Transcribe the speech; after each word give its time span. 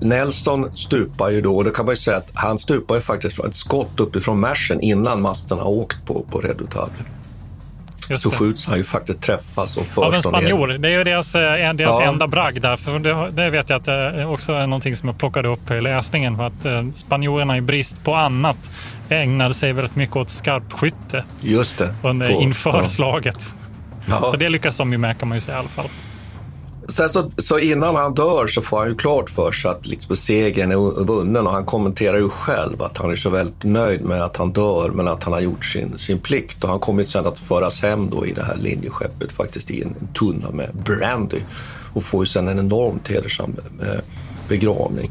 Nelson 0.00 0.76
stupar 0.76 1.30
ju 1.30 1.40
då, 1.40 1.56
och 1.56 1.64
det 1.64 1.70
kan 1.70 1.84
man 1.86 1.92
ju 1.92 1.96
säga 1.96 2.16
att 2.16 2.28
han 2.34 2.58
stupar 2.58 2.94
ju 2.94 3.00
faktiskt 3.00 3.36
från 3.36 3.46
ett 3.46 3.54
skott 3.56 4.00
uppifrån 4.00 4.40
Märsen 4.40 4.80
innan 4.80 5.22
masten 5.22 5.58
har 5.58 5.68
åkt 5.68 6.06
på, 6.06 6.24
på 6.30 6.40
Redutable. 6.40 6.94
Just 8.08 8.22
Så 8.22 8.30
det. 8.30 8.36
skjuts 8.36 8.66
han 8.66 8.76
ju 8.78 8.84
faktiskt 8.84 9.20
träffas 9.22 9.76
och 9.76 9.82
Av 10.04 10.04
en 10.04 10.12
förs 10.14 10.24
då 10.24 10.30
ner. 10.30 10.38
spanjor. 10.38 10.66
Det 10.68 10.88
är 10.88 10.92
ju 10.98 11.04
deras, 11.04 11.34
eh, 11.34 11.72
deras 11.72 11.96
Ja. 11.98 12.02
enda 12.02 12.26
bragd 12.26 12.62
där. 12.62 12.76
För 12.76 12.98
det, 12.98 13.30
det 13.30 13.50
vet 13.50 13.68
jag 13.70 13.76
att 13.76 13.84
det 13.84 14.26
också 14.26 14.52
är 14.52 14.66
någonting 14.66 14.96
som 14.96 15.08
jag 15.08 15.18
plockade 15.18 15.48
upp 15.48 15.70
i 15.70 15.80
läsningen. 15.80 16.36
För 16.36 16.46
att 16.46 16.64
eh, 16.64 16.84
spanjorerna 16.96 17.56
i 17.56 17.60
brist 17.60 18.04
på 18.04 18.14
annat 18.14 18.56
ägnade 19.08 19.54
sig 19.54 19.72
väldigt 19.72 19.96
mycket 19.96 20.16
åt 20.16 20.30
skarpskytte 20.30 21.24
Just 21.40 21.78
det. 21.78 21.94
under, 22.02 22.26
på- 22.34 22.42
inför 22.42 22.78
ja. 22.82 22.86
slaget. 22.86 23.54
Ja. 24.08 24.30
Så 24.30 24.36
det 24.36 24.48
lyckas 24.48 24.76
de 24.76 24.92
ju 24.92 24.98
med 24.98 25.18
kan 25.18 25.28
man 25.28 25.36
ju 25.36 25.40
säga 25.40 25.56
i 25.56 25.60
alla 25.60 25.68
fall. 25.68 25.88
Sen 26.92 27.10
så, 27.10 27.30
så 27.38 27.58
innan 27.58 27.96
han 27.96 28.14
dör 28.14 28.46
så 28.46 28.62
får 28.62 28.78
han 28.78 28.88
ju 28.88 28.94
klart 28.94 29.30
för 29.30 29.52
sig 29.52 29.70
att 29.70 29.86
liksom 29.86 30.16
segern 30.16 30.72
är 30.72 31.04
vunnen 31.04 31.46
och 31.46 31.52
han 31.52 31.64
kommenterar 31.64 32.16
ju 32.16 32.28
själv 32.28 32.82
att 32.82 32.98
han 32.98 33.10
är 33.10 33.16
så 33.16 33.30
väldigt 33.30 33.64
nöjd 33.64 34.04
med 34.04 34.22
att 34.22 34.36
han 34.36 34.52
dör 34.52 34.90
men 34.90 35.08
att 35.08 35.24
han 35.24 35.32
har 35.32 35.40
gjort 35.40 35.64
sin, 35.64 35.98
sin 35.98 36.18
plikt. 36.18 36.64
Och 36.64 36.70
han 36.70 36.78
kommer 36.78 37.04
sen 37.04 37.26
att 37.26 37.38
föras 37.38 37.82
hem 37.82 38.10
då 38.10 38.26
i 38.26 38.32
det 38.32 38.42
här 38.42 38.56
linjeskeppet 38.56 39.32
faktiskt 39.32 39.70
i 39.70 39.82
en, 39.82 39.94
en 40.00 40.08
tunna 40.14 40.50
med 40.50 40.70
brandy 40.84 41.40
och 41.92 42.04
får 42.04 42.24
ju 42.24 42.26
sen 42.26 42.48
en 42.48 42.58
enormt 42.58 43.08
hedersam 43.08 43.56
eh, 43.82 44.00
begravning. 44.48 45.10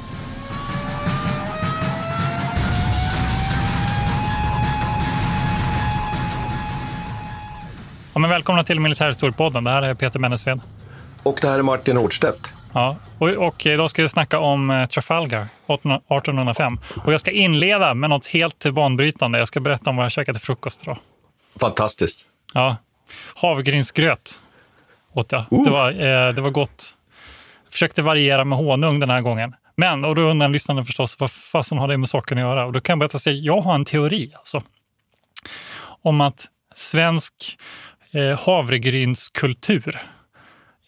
Men 8.21 8.29
välkomna 8.29 8.63
till 8.63 8.79
Militärhistoriepodden. 8.79 9.63
Det 9.63 9.71
här 9.71 9.81
är 9.81 9.93
Peter 9.93 10.19
Bennesved. 10.19 10.59
Och 11.23 11.39
det 11.41 11.47
här 11.47 11.59
är 11.59 11.63
Martin 11.63 11.97
Hårdstedt. 11.97 12.51
Ja, 12.73 12.95
och, 13.17 13.29
och 13.29 13.65
idag 13.65 13.89
ska 13.89 14.01
vi 14.01 14.09
snacka 14.09 14.39
om 14.39 14.69
eh, 14.69 14.85
Trafalgar 14.87 15.47
18 15.67 15.91
1805. 15.91 16.79
Och 17.05 17.13
jag 17.13 17.19
ska 17.19 17.31
inleda 17.31 17.93
med 17.93 18.09
något 18.09 18.25
helt 18.25 18.65
banbrytande. 18.71 19.39
Jag 19.39 19.47
ska 19.47 19.59
berätta 19.59 19.89
om 19.89 19.95
vad 19.95 20.05
jag 20.05 20.11
käkat 20.11 20.35
till 20.35 20.45
frukost 20.45 20.83
idag. 20.83 20.97
Fantastiskt. 21.59 22.25
Ja, 22.53 22.75
havregrynsgröt 23.35 24.41
åt 25.13 25.31
jag. 25.31 25.45
Det, 25.49 25.69
var, 25.69 25.91
eh, 25.91 26.33
det 26.33 26.41
var 26.41 26.49
gott. 26.49 26.97
Jag 27.63 27.73
försökte 27.73 28.01
variera 28.01 28.45
med 28.45 28.57
honung 28.57 28.99
den 28.99 29.09
här 29.09 29.21
gången. 29.21 29.55
Men, 29.75 30.05
och 30.05 30.15
då 30.15 30.21
undrar 30.21 30.49
lyssnarna 30.49 30.85
förstås, 30.85 31.19
vad 31.19 31.31
fasen 31.31 31.77
har 31.77 31.87
det 31.87 31.97
med 31.97 32.09
saken 32.09 32.37
att 32.37 32.41
göra? 32.41 32.65
Och 32.65 32.73
då 32.73 32.81
kan 32.81 32.93
jag 32.93 32.99
berätta 32.99 33.17
att 33.17 33.35
jag 33.35 33.61
har 33.61 33.75
en 33.75 33.85
teori 33.85 34.31
alltså, 34.35 34.63
om 36.01 36.21
att 36.21 36.47
svensk 36.73 37.57
eh, 38.11 38.39
havregrynskultur 38.39 40.01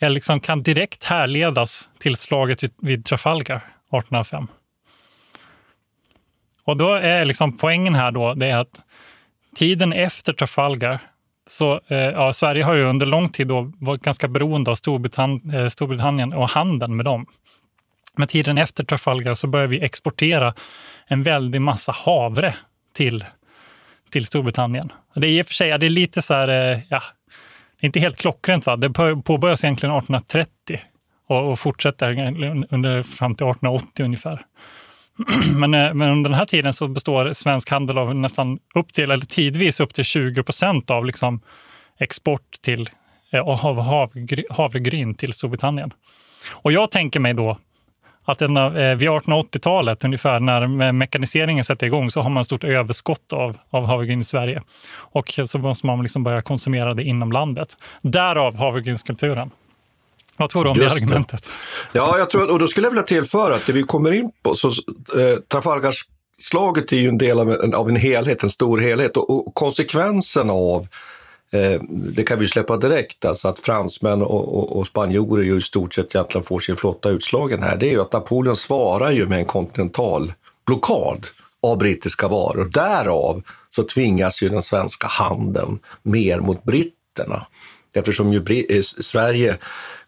liksom 0.09 0.39
kan 0.39 0.63
direkt 0.63 1.03
härledas 1.03 1.89
till 1.99 2.15
slaget 2.15 2.63
vid, 2.81 3.05
Trafalgar 3.05 3.55
1805. 3.55 4.47
Och 6.63 6.77
då 6.77 6.93
är 6.93 7.25
liksom 7.25 7.57
poängen 7.57 7.95
här 7.95 8.11
då, 8.11 8.33
det 8.33 8.47
är 8.47 8.57
att 8.57 8.81
tiden 9.55 9.93
efter 9.93 10.33
Trafalgar 10.33 10.99
så 11.49 11.79
eh, 11.87 11.97
ja, 11.97 12.33
Sverige 12.33 12.63
har 12.63 12.73
ju 12.73 12.83
under 12.83 13.05
lång 13.05 13.29
tid 13.29 13.47
då 13.47 13.71
varit 13.79 14.01
ganska 14.01 14.27
beroende 14.27 14.71
av 14.71 14.75
Storbritann 14.75 15.51
eh, 15.53 15.69
Storbritannien 15.69 16.33
och 16.33 16.49
handeln 16.49 16.95
med 16.95 17.05
dem. 17.05 17.25
Men 18.15 18.27
tiden 18.27 18.57
efter 18.57 18.83
Trafalgar 18.83 19.33
så 19.33 19.47
börjar 19.47 19.67
vi 19.67 19.83
exportera 19.83 20.53
en 21.07 21.23
väldig 21.23 21.61
massa 21.61 21.91
havre 21.91 22.55
till, 22.93 23.25
till 24.13 24.25
Storbritannien. 24.25 24.91
Det 25.15 25.27
är 25.27 25.31
i 25.31 25.41
och 25.41 25.47
för 25.47 25.53
sig 25.53 25.77
det 25.77 25.85
är 25.85 25.89
lite 25.89 26.21
så 26.21 26.33
här, 26.33 26.47
eh, 26.47 26.79
ja, 26.89 27.01
det 27.79 27.85
är 27.85 27.85
inte 27.85 27.99
helt 27.99 28.17
klockrent. 28.17 28.65
Va? 28.65 28.75
Det 28.75 28.89
påbörjas 29.23 29.63
egentligen 29.63 29.95
1830 29.95 30.79
och, 31.27 31.51
och 31.51 31.59
fortsätter 31.59 32.11
under, 32.69 33.03
fram 33.03 33.35
till 33.35 33.47
1880 33.47 34.05
ungefär. 34.05 34.45
Men, 35.55 35.73
eh, 35.73 35.93
men 35.93 36.09
under 36.09 36.29
den 36.29 36.39
här 36.39 36.45
tiden 36.45 36.73
så 36.73 36.87
består 36.87 37.33
svensk 37.33 37.69
handel 37.69 37.97
av 37.97 38.15
nästan 38.15 38.59
upp 38.75 38.93
till, 38.93 39.11
eller 39.11 39.25
tidvis 39.25 39.79
upp 39.79 39.93
till 39.93 40.03
20 40.03 40.43
procent 40.43 40.91
av 40.91 41.05
liksom 41.05 41.41
export 41.99 42.51
till, 42.61 42.89
eh, 43.31 43.41
av 43.41 43.79
havregryn 44.49 45.15
till 45.15 45.33
Storbritannien. 45.33 45.93
Och 46.51 46.71
jag 46.71 46.91
tänker 46.91 47.19
mig 47.19 47.33
då 47.33 47.57
att 48.25 48.39
den, 48.39 48.57
eh, 48.57 48.95
vid 48.95 49.09
1880-talet 49.09 50.03
ungefär 50.03 50.39
när 50.39 50.61
me- 50.61 50.91
mekaniseringen 50.91 51.63
sätter 51.63 51.85
igång 51.87 52.11
så 52.11 52.21
har 52.21 52.29
man 52.29 52.45
stort 52.45 52.63
överskott 52.63 53.33
av, 53.33 53.57
av 53.69 53.85
havregryn 53.85 54.19
i 54.19 54.23
Sverige. 54.23 54.61
Och 54.95 55.39
så 55.45 55.57
måste 55.59 55.85
man 55.85 56.01
liksom 56.03 56.23
börja 56.23 56.41
konsumera 56.41 56.93
det 56.93 57.03
inom 57.03 57.31
landet. 57.31 57.77
Därav 58.01 58.55
havregrynskulturen. 58.55 59.51
Vad 60.37 60.49
tror 60.49 60.63
du 60.63 60.69
om 60.69 60.77
det 60.77 60.83
Just 60.83 60.95
det. 60.95 61.01
argumentet? 61.03 61.49
Ja, 61.91 62.17
jag 62.17 62.29
tror, 62.29 62.51
och 62.51 62.59
då 62.59 62.67
skulle 62.67 62.85
jag 62.85 62.91
vilja 62.91 63.03
tillföra 63.03 63.55
att 63.55 63.65
det 63.65 63.73
vi 63.73 63.83
kommer 63.83 64.11
in 64.11 64.31
på, 64.43 64.55
så 64.55 64.67
eh, 64.67 65.39
Trafalgarslaget 65.51 66.91
är 66.91 66.97
ju 66.97 67.07
en 67.07 67.17
del 67.17 67.39
av 67.39 67.51
en, 67.51 67.73
av 67.73 67.89
en 67.89 67.95
helhet, 67.95 68.43
en 68.43 68.49
stor 68.49 68.77
helhet 68.79 69.17
och, 69.17 69.47
och 69.47 69.53
konsekvensen 69.53 70.49
av 70.49 70.87
eh, 71.53 71.81
det 71.89 72.23
kan 72.23 72.39
vi 72.39 72.47
släppa 72.47 72.77
direkt, 72.77 73.25
alltså 73.25 73.47
att 73.47 73.59
fransmän 73.59 74.21
och, 74.21 74.57
och, 74.57 74.77
och 74.77 74.87
spanjorer 74.87 75.43
ju 75.43 75.57
i 75.57 75.61
stort 75.61 75.93
sett 75.93 76.15
egentligen 76.15 76.45
får 76.45 76.59
sin 76.59 76.75
flotta 76.75 77.09
utslagen 77.09 77.63
här. 77.63 77.77
Det 77.77 77.87
är 77.87 77.91
ju 77.91 78.01
att 78.01 78.13
Napoleon 78.13 78.55
svarar 78.55 79.11
ju 79.11 79.27
med 79.27 79.39
en 79.39 79.45
kontinental 79.45 80.33
blockad 80.65 81.27
av 81.61 81.77
brittiska 81.77 82.27
varor. 82.27 82.69
Därav 82.73 83.43
så 83.69 83.83
tvingas 83.83 84.41
ju 84.41 84.49
den 84.49 84.63
svenska 84.63 85.07
handeln 85.07 85.79
mer 86.03 86.39
mot 86.39 86.63
britterna. 86.63 87.47
Eftersom 87.93 88.33
ju 88.33 88.65
eh, 88.69 88.81
Sverige 88.81 89.57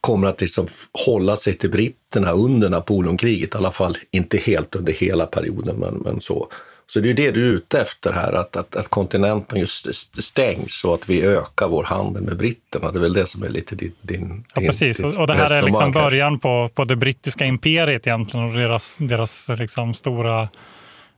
kommer 0.01 0.27
att 0.27 0.41
liksom 0.41 0.67
hålla 1.05 1.37
sig 1.37 1.57
till 1.57 1.71
britterna 1.71 2.31
under 2.31 2.69
Napoleonkriget, 2.69 3.55
i 3.55 3.57
alla 3.57 3.71
fall 3.71 3.97
inte 4.11 4.37
helt 4.37 4.75
under 4.75 4.93
hela 4.93 5.25
perioden, 5.25 5.75
men, 5.75 5.93
men 5.93 6.21
så. 6.21 6.47
Så 6.87 6.99
det 6.99 7.05
är 7.05 7.07
ju 7.07 7.13
det 7.13 7.31
du 7.31 7.47
är 7.47 7.51
ute 7.51 7.81
efter 7.81 8.13
här, 8.13 8.33
att, 8.33 8.55
att, 8.55 8.75
att 8.75 8.87
kontinenten 8.87 9.59
just 9.59 9.87
st- 9.87 10.21
stängs 10.21 10.83
och 10.83 10.93
att 10.93 11.09
vi 11.09 11.21
ökar 11.21 11.67
vår 11.67 11.83
handel 11.83 12.23
med 12.23 12.37
britterna. 12.37 12.91
Det 12.91 12.99
är 12.99 13.01
väl 13.01 13.13
det 13.13 13.25
som 13.25 13.43
är 13.43 13.49
lite 13.49 13.75
din, 13.75 13.93
din 14.01 14.43
Ja, 14.53 14.59
din- 14.59 14.67
precis. 14.69 14.97
ditt 14.97 15.15
Och 15.15 15.27
det 15.27 15.33
här 15.33 15.51
är 15.53 15.61
liksom 15.63 15.91
början 15.91 16.39
på, 16.39 16.69
på 16.75 16.83
det 16.83 16.95
brittiska 16.95 17.45
imperiet 17.45 18.07
egentligen 18.07 18.45
och 18.45 18.53
deras, 18.53 18.97
deras 18.99 19.49
liksom 19.49 19.93
stora 19.93 20.41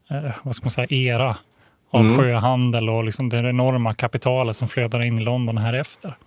eh, 0.10 0.32
vad 0.44 0.56
ska 0.56 0.64
man 0.66 0.72
säga, 0.72 0.88
era 0.90 1.38
av 1.92 2.02
Mm. 2.02 2.18
sjöhandel 2.18 2.90
och 2.90 3.04
liksom 3.04 3.30
det 3.30 3.38
enorma 3.38 3.94
kapitalet 3.94 4.58
som 4.58 4.68
flödar 4.68 5.04
in 5.04 5.20
i 5.20 5.24
London 5.24 5.58
här 5.58 5.74
efter. 5.74 6.18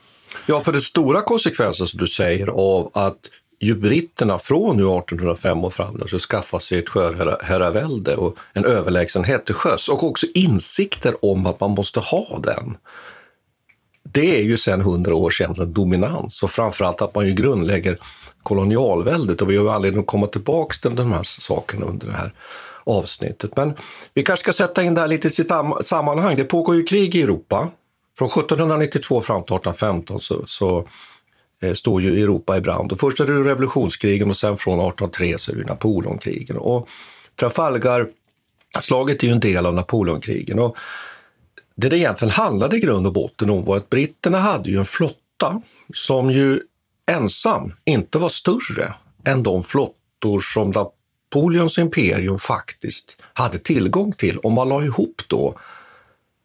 Ja, 0.46 0.60
för 0.60 0.72
det 0.72 0.80
stora 0.80 1.20
konsekvensen 1.22 1.86
som 1.86 2.00
du 2.00 2.06
säger 2.06 2.46
av 2.46 2.90
att 2.94 3.16
ju 3.60 3.74
britterna 3.74 4.38
från 4.38 4.76
nu 4.76 4.82
1805 4.82 5.64
och 5.64 5.74
framåt 5.74 6.10
så 6.10 6.18
skaffar 6.18 6.58
sig 6.58 6.78
ett 6.78 6.88
sjöherravälde 6.88 8.16
och 8.16 8.36
en 8.52 8.64
överlägsenhet 8.64 9.46
till 9.46 9.54
sjöss 9.54 9.88
och 9.88 10.04
också 10.04 10.26
insikter 10.34 11.24
om 11.24 11.46
att 11.46 11.60
man 11.60 11.70
måste 11.70 12.00
ha 12.00 12.40
den. 12.42 12.76
Det 14.02 14.36
är 14.38 14.42
ju 14.42 14.56
sedan 14.56 14.80
hundra 14.80 15.14
år 15.14 15.30
sedan 15.30 15.72
dominans 15.72 16.42
och 16.42 16.50
framförallt 16.50 17.02
att 17.02 17.14
man 17.14 17.26
ju 17.26 17.32
grundlägger 17.32 17.98
kolonialväldet 18.42 19.42
och 19.42 19.50
vi 19.50 19.56
har 19.56 19.64
ju 19.64 19.70
anledning 19.70 20.00
att 20.00 20.06
komma 20.06 20.26
tillbaka 20.26 20.74
till 20.82 20.96
de 20.96 21.12
här 21.12 21.22
sakerna 21.22 21.86
under 21.86 22.06
det 22.06 22.12
här 22.12 22.32
avsnittet. 22.84 23.56
Men 23.56 23.74
vi 24.14 24.22
kanske 24.22 24.42
ska 24.42 24.52
sätta 24.52 24.82
in 24.82 24.94
det 24.94 25.00
här 25.00 25.08
lite 25.08 25.28
i 25.28 25.30
sitt 25.30 25.52
sammanhang. 25.80 26.36
Det 26.36 26.44
pågår 26.44 26.76
ju 26.76 26.82
krig 26.82 27.14
i 27.14 27.22
Europa 27.22 27.70
Från 28.18 28.28
1792 28.28 29.20
fram 29.20 29.42
till 29.42 29.56
1815 29.56 30.20
så, 30.20 30.42
så 30.46 30.88
Eh, 31.62 31.74
står 31.74 32.02
ju 32.02 32.22
Europa 32.22 32.56
i 32.56 32.60
brand. 32.60 32.92
Och 32.92 33.00
först 33.00 33.20
är 33.20 33.26
det 33.26 33.32
revolutionskrigen 33.32 34.30
och 34.30 34.36
sen 34.36 34.56
från 34.56 34.74
1803 34.74 35.38
så 35.38 35.52
är 35.52 35.56
det 35.56 35.64
Napoleonkrigen. 35.64 36.56
Och 36.56 36.88
Trafalgarslaget 37.40 39.22
är 39.22 39.26
ju 39.26 39.32
en 39.32 39.40
del 39.40 39.66
av 39.66 39.74
Napoleonkrigen. 39.74 40.58
Och 40.58 40.76
det 41.74 41.88
det 41.88 41.98
egentligen 41.98 42.32
handlade 42.32 42.76
i 42.76 42.80
grund 42.80 43.06
och 43.06 43.12
botten 43.12 43.50
om 43.50 43.64
var 43.64 43.76
att 43.76 43.90
britterna 43.90 44.38
hade 44.38 44.70
ju 44.70 44.78
en 44.78 44.84
flotta 44.84 45.62
som 45.94 46.30
ju 46.30 46.60
ensam 47.06 47.72
inte 47.84 48.18
var 48.18 48.28
större 48.28 48.94
än 49.24 49.42
de 49.42 49.64
flottor 49.64 50.40
som 50.40 50.70
Napoleons 50.70 51.78
imperium 51.78 52.38
faktiskt 52.38 53.16
hade 53.32 53.58
tillgång 53.58 54.12
till. 54.12 54.38
Om 54.38 54.52
man 54.52 54.68
la 54.68 54.84
ihop 54.84 55.22
då 55.26 55.58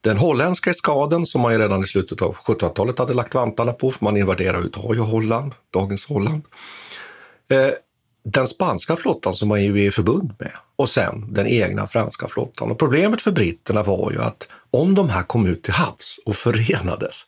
den 0.05 0.17
holländska 0.17 0.69
eskaden 0.69 1.25
som 1.25 1.41
man 1.41 1.53
ju 1.53 1.59
redan 1.59 1.83
i 1.83 1.87
slutet 1.87 2.21
av 2.21 2.35
1700-talet 2.35 2.99
hade 2.99 3.13
lagt 3.13 3.33
vantarna 3.33 3.73
på, 3.73 3.91
för 3.91 4.05
man 4.05 4.17
invaderade 4.17 4.65
utav 4.65 4.95
ju 4.95 5.01
Holland, 5.01 5.53
dagens 5.73 6.05
Holland. 6.05 6.43
Eh, 7.49 7.69
den 8.23 8.47
spanska 8.47 8.95
flottan 8.95 9.33
som 9.33 9.47
man 9.47 9.63
ju 9.63 9.81
är 9.81 9.87
i 9.87 9.91
förbund 9.91 10.33
med 10.39 10.51
och 10.75 10.89
sen 10.89 11.33
den 11.33 11.47
egna 11.47 11.87
franska 11.87 12.27
flottan. 12.27 12.71
Och 12.71 12.79
problemet 12.79 13.21
för 13.21 13.31
britterna 13.31 13.83
var 13.83 14.11
ju 14.11 14.21
att 14.21 14.47
om 14.71 14.95
de 14.95 15.09
här 15.09 15.23
kom 15.23 15.45
ut 15.45 15.63
till 15.63 15.73
havs 15.73 16.19
och 16.25 16.35
förenades 16.35 17.25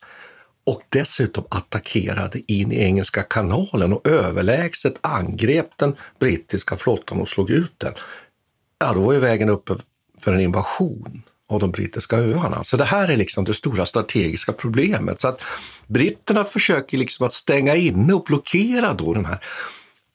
och 0.66 0.82
dessutom 0.90 1.44
attackerade 1.50 2.52
in 2.52 2.72
i 2.72 2.84
Engelska 2.84 3.24
kanalen 3.24 3.94
och 3.94 4.08
överlägset 4.08 4.94
angrep 5.02 5.70
den 5.76 5.96
brittiska 6.20 6.76
flottan 6.76 7.22
och 7.22 7.30
slog 7.30 7.50
ut 7.50 7.74
den, 7.78 7.94
ja 8.80 8.94
då 8.94 9.00
var 9.00 9.14
ju 9.14 9.20
vägen 9.20 9.50
uppe 9.50 9.74
för 10.20 10.34
en 10.34 10.40
invasion 10.40 11.24
av 11.50 11.60
de 11.60 11.72
brittiska 11.72 12.18
öarna. 12.18 12.64
Så 12.64 12.78
det 12.78 12.84
här 12.84 13.08
är 13.08 13.18
liksom 13.18 13.44
det 13.44 13.54
stora 13.54 13.86
strategiska 13.86 14.54
problemet. 14.54 15.22
Så 15.22 15.28
att 15.28 15.42
britterna 15.88 16.44
försöker 16.44 16.98
liksom 16.98 17.28
att 17.28 17.34
stänga 17.34 17.76
inne 17.76 18.14
och 18.14 18.24
blockera 18.24 18.94
då 18.94 19.14
den 19.14 19.26
här 19.26 19.40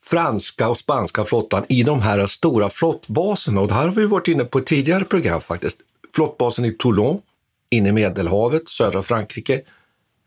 franska 0.03 0.69
och 0.69 0.77
spanska 0.77 1.25
flottan 1.25 1.65
i 1.69 1.83
de 1.83 2.01
här 2.01 2.27
stora 2.27 2.69
flottbaserna. 2.69 3.61
Och 3.61 3.67
det 3.67 3.73
här 3.73 3.87
har 3.87 3.95
vi 3.95 4.05
varit 4.05 4.27
inne 4.27 4.45
på 4.45 4.57
ett 4.57 4.65
tidigare 4.65 5.03
program 5.03 5.41
faktiskt. 5.41 5.77
Flottbasen 6.15 6.65
i 6.65 6.71
Toulon, 6.71 7.21
inne 7.69 7.89
i 7.89 7.91
Medelhavet, 7.91 8.69
södra 8.69 9.03
Frankrike. 9.03 9.61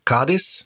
Cadiz 0.04 0.64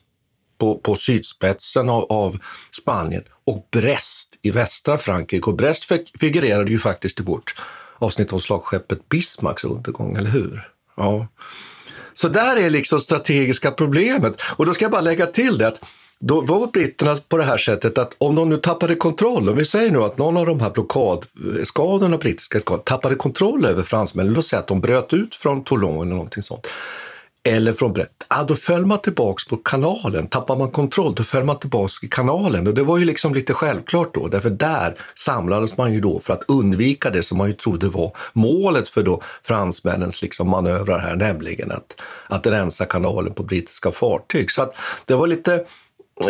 på, 0.58 0.78
på 0.78 0.96
sydspetsen 0.96 1.88
av, 1.88 2.04
av, 2.12 2.38
Spanien 2.70 3.24
och 3.44 3.68
Brest 3.70 4.38
i 4.42 4.50
västra 4.50 4.98
Frankrike. 4.98 5.46
Och 5.46 5.56
Brest 5.56 5.84
figurerade 6.20 6.70
ju 6.70 6.78
faktiskt 6.78 7.20
i 7.20 7.22
vårt 7.22 7.54
avsnitt 8.00 8.32
om 8.32 8.40
slagskeppet 8.40 9.08
Bismarcks 9.08 9.64
undergång, 9.64 10.16
eller 10.16 10.30
hur? 10.30 10.68
Ja. 10.96 11.26
Så 12.14 12.28
där 12.28 12.56
är 12.56 12.70
liksom 12.70 13.00
strategiska 13.00 13.70
problemet. 13.70 14.40
Och 14.56 14.66
då 14.66 14.74
ska 14.74 14.84
jag 14.84 14.92
bara 14.92 15.00
lägga 15.00 15.26
till 15.26 15.58
det 15.58 15.68
att 15.68 15.80
då 16.20 16.40
var 16.40 16.66
britterna 16.66 17.16
på 17.28 17.36
det 17.36 17.44
här 17.44 17.56
sättet 17.56 17.98
att 17.98 18.14
om 18.18 18.34
de 18.34 18.48
nu 18.48 18.56
tappade 18.56 18.94
kontroll, 18.94 19.48
om 19.48 19.56
vi 19.56 19.64
säger 19.64 19.90
nu 19.90 20.02
att 20.02 20.18
någon 20.18 20.36
av 20.36 20.46
de 20.46 20.60
här 20.60 20.70
blockadskadorna, 20.70 22.18
brittiska 22.18 22.60
skadorna, 22.60 22.82
tappade 22.82 23.14
kontroll 23.14 23.64
över 23.64 23.82
fransmännen, 23.82 24.32
låt 24.32 24.46
säga 24.46 24.60
att 24.60 24.68
de 24.68 24.80
bröt 24.80 25.12
ut 25.12 25.34
från 25.34 25.64
Toulon 25.64 25.96
eller 25.96 26.14
någonting 26.14 26.42
sånt, 26.42 26.66
eller 27.42 27.72
från 27.72 27.92
Brett, 27.92 28.24
ja, 28.28 28.42
då 28.48 28.54
föll 28.54 28.86
man 28.86 28.98
tillbaks 28.98 29.44
på 29.44 29.56
kanalen. 29.56 30.26
Tappar 30.26 30.56
man 30.56 30.70
kontroll, 30.70 31.14
då 31.14 31.22
föll 31.22 31.44
man 31.44 31.58
tillbaks 31.58 32.04
i 32.04 32.08
kanalen. 32.08 32.66
Och 32.66 32.74
det 32.74 32.82
var 32.82 32.98
ju 32.98 33.04
liksom 33.04 33.34
lite 33.34 33.54
självklart 33.54 34.14
då, 34.14 34.28
därför 34.28 34.50
där 34.50 34.98
samlades 35.14 35.76
man 35.76 35.92
ju 35.92 36.00
då 36.00 36.18
för 36.18 36.32
att 36.32 36.42
undvika 36.48 37.10
det 37.10 37.22
som 37.22 37.38
man 37.38 37.48
ju 37.48 37.54
trodde 37.54 37.88
var 37.88 38.16
målet 38.32 38.88
för 38.88 39.02
då 39.02 39.22
fransmännens 39.42 40.22
liksom 40.22 40.48
manövrar 40.50 40.98
här, 40.98 41.16
nämligen 41.16 41.70
att, 41.70 42.00
att 42.26 42.46
rensa 42.46 42.84
kanalen 42.84 43.34
på 43.34 43.42
brittiska 43.42 43.92
fartyg. 43.92 44.50
Så 44.50 44.62
att 44.62 44.74
det 45.04 45.14
var 45.14 45.26
lite 45.26 45.64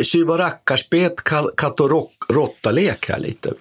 tjuv 0.02 0.30
och 0.30 0.38
rackarspet, 0.38 1.24
katt 1.56 1.80
och 1.80 2.10
råttalek 2.28 3.08
här 3.08 3.18
lite. 3.18 3.52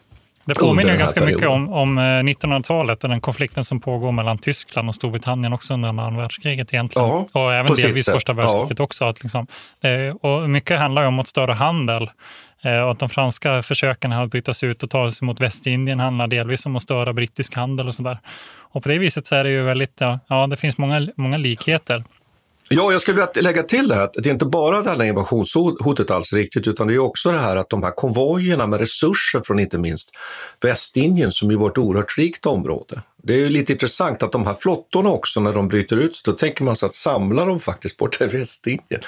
Det 0.49 0.55
påminner 0.55 0.97
ganska 0.97 1.25
mycket 1.25 1.47
om, 1.47 1.73
om 1.73 1.99
1900-talet 1.99 3.03
och 3.03 3.09
den 3.09 3.21
konflikten 3.21 3.65
som 3.65 3.79
pågår 3.79 4.11
mellan 4.11 4.37
Tyskland 4.37 4.89
och 4.89 4.95
Storbritannien 4.95 5.53
också 5.53 5.73
under 5.73 5.89
andra 5.89 6.09
världskriget 6.21 6.73
egentligen. 6.73 7.07
Ja, 7.07 7.27
och 7.31 7.53
även 7.53 7.75
delvis 7.75 8.05
första 8.05 8.33
världskriget 8.33 8.79
ja. 8.79 8.83
också. 8.83 9.05
Att 9.05 9.23
liksom, 9.23 9.47
eh, 9.81 10.15
och 10.21 10.49
mycket 10.49 10.79
handlar 10.79 11.01
ju 11.01 11.07
om 11.07 11.19
att 11.19 11.27
störa 11.27 11.53
handel. 11.53 12.09
Eh, 12.61 12.79
och 12.79 12.91
att 12.91 12.99
de 12.99 13.09
franska 13.09 13.61
försöken 13.61 14.11
att 14.11 14.31
bytas 14.31 14.63
ut 14.63 14.83
och 14.83 14.89
ta 14.89 15.11
sig 15.11 15.25
mot 15.25 15.39
Västindien 15.39 15.99
handlar 15.99 16.27
delvis 16.27 16.65
om 16.65 16.75
att 16.75 16.83
störa 16.83 17.13
brittisk 17.13 17.55
handel 17.55 17.87
och 17.87 17.95
sådär. 17.95 18.19
Och 18.71 18.83
på 18.83 18.89
det 18.89 18.99
viset 18.99 19.27
så 19.27 19.35
är 19.35 19.43
det 19.43 19.49
ju 19.49 19.63
väldigt, 19.63 20.01
ja, 20.27 20.47
det 20.47 20.57
finns 20.57 20.77
många, 20.77 21.07
många 21.15 21.37
likheter. 21.37 22.03
Ja, 22.71 22.91
jag 22.91 23.01
skulle 23.01 23.15
vilja 23.15 23.41
lägga 23.41 23.63
till 23.63 23.87
det 23.87 23.95
här 23.95 24.01
att 24.01 24.13
det 24.13 24.29
är 24.29 24.33
inte 24.33 24.45
bara 24.45 24.81
det 24.81 24.89
här 24.89 25.03
invasionshotet 25.03 26.11
alls 26.11 26.33
riktigt, 26.33 26.67
utan 26.67 26.87
det 26.87 26.93
är 26.93 26.99
också 26.99 27.31
det 27.31 27.39
här 27.39 27.55
att 27.55 27.69
de 27.69 27.83
här 27.83 27.91
konvojerna 27.91 28.67
med 28.67 28.79
resurser 28.79 29.41
från 29.41 29.59
inte 29.59 29.77
minst 29.77 30.09
Västindien 30.61 31.31
som 31.31 31.51
ju 31.51 31.57
var 31.57 31.69
ett 31.69 31.77
oerhört 31.77 32.17
rikt 32.17 32.45
område. 32.45 33.01
Det 33.23 33.33
är 33.33 33.37
ju 33.37 33.49
lite 33.49 33.73
intressant 33.73 34.23
att 34.23 34.31
de 34.31 34.45
här 34.45 34.55
flottorna 34.59 35.09
också, 35.09 35.39
när 35.39 35.53
de 35.53 35.67
bryter 35.67 35.97
ut 35.97 36.15
sig, 36.15 36.21
då 36.25 36.31
tänker 36.31 36.63
man 36.63 36.75
sig 36.75 36.87
att 36.87 36.95
samla 36.95 37.45
dem 37.45 37.59
faktiskt 37.59 37.97
bort 37.97 38.21
i 38.21 38.25
Västindien. 38.25 39.01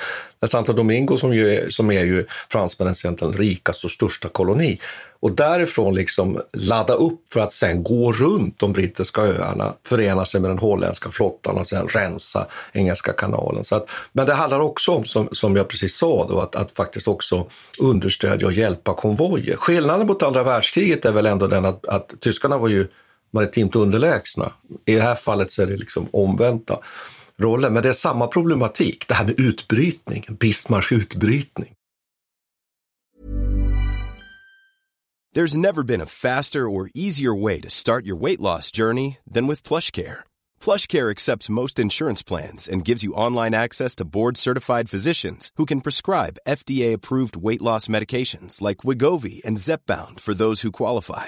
Santo 0.48 0.74
Domingo 0.74 1.18
som, 1.18 1.34
ju 1.34 1.56
är, 1.56 1.70
som 1.70 1.92
är 1.92 2.04
ju 2.04 2.26
fransmännens 2.50 3.06
egentligen 3.06 3.34
rikaste 3.34 3.88
och 3.88 3.92
största 3.92 4.30
koloni. 4.30 4.80
Och 5.20 5.32
därifrån 5.32 5.96
liksom 5.96 6.42
ladda 6.54 6.94
upp 6.94 7.20
för 7.34 7.40
att 7.40 7.54
sen 7.54 7.84
gå 7.84 8.12
runt 8.12 8.60
de 8.60 8.74
brittiska 8.74 9.22
öarna, 9.22 9.74
förena 9.88 10.26
sig 10.26 10.42
med 10.42 10.50
den 10.50 10.58
holländska 10.58 11.12
flottan 11.12 11.58
och 11.58 11.68
sen 11.68 11.88
rensa 11.88 12.48
Engelska 12.74 13.14
kanalen. 13.14 13.64
Så 13.64 13.76
att, 13.76 13.90
men 14.12 14.26
det 14.26 14.34
handlar 14.34 14.60
också 14.60 14.92
om, 14.92 15.06
som, 15.06 15.30
som 15.32 15.56
jag 15.56 15.68
precis 15.68 15.96
sa, 15.96 16.28
då, 16.30 16.40
att, 16.40 16.56
att 16.56 16.72
faktiskt 16.72 17.08
också 17.08 17.48
understödja 17.80 18.48
och 18.48 18.54
hjälpa 18.54 18.94
konvojer. 18.94 19.56
Skillnaden 19.56 20.08
mot 20.08 20.24
andra 20.24 20.44
världskriget 20.44 21.06
är 21.06 21.12
väl 21.12 21.26
ändå 21.26 21.48
den 21.48 21.66
att, 21.66 21.86
att 21.86 22.14
tyskarna 22.20 22.58
var 22.58 22.68
ju 22.68 22.88
maritimt 23.32 23.76
underlägsna. 23.76 24.54
I 24.86 24.96
det 24.96 25.02
här 25.02 25.16
fallet 25.16 25.52
så 25.52 25.62
är 25.62 25.68
det 25.68 25.78
liksom 25.78 26.08
omvända 26.12 26.80
roller, 27.38 27.70
men 27.70 27.84
det 27.84 27.90
är 27.90 27.94
samma 27.94 28.28
problematik. 28.28 29.08
Det 29.08 29.14
här 29.14 29.26
med 29.26 29.40
utbrytning, 29.40 30.26
Bismarcks 30.30 30.92
utbrytning. 30.92 31.74
There's 35.34 35.56
never 35.56 35.84
been 35.84 36.02
a 36.02 36.06
faster 36.06 36.68
or 36.68 36.90
easier 36.94 37.34
way 37.34 37.62
to 37.62 37.70
start 37.70 38.06
your 38.06 38.18
weight 38.18 38.42
loss 38.42 38.70
journey 38.70 39.18
than 39.34 39.48
with 39.48 39.64
PlushCare. 39.64 40.26
PlushCare 40.60 41.10
accepts 41.10 41.50
most 41.50 41.80
insurance 41.80 42.22
plans 42.22 42.68
and 42.68 42.84
gives 42.84 43.02
you 43.02 43.14
online 43.14 43.54
access 43.54 43.96
to 43.96 44.06
board-certified 44.06 44.90
physicians 44.90 45.50
who 45.56 45.66
can 45.66 45.80
prescribe 45.80 46.42
FDA-approved 46.46 47.38
weight 47.38 47.62
loss 47.62 47.88
medications 47.88 48.62
like 48.62 48.84
Wigovi 48.84 49.42
and 49.46 49.56
Zepbound 49.58 50.20
for 50.20 50.34
those 50.34 50.64
who 50.64 50.72
qualify. 50.72 51.28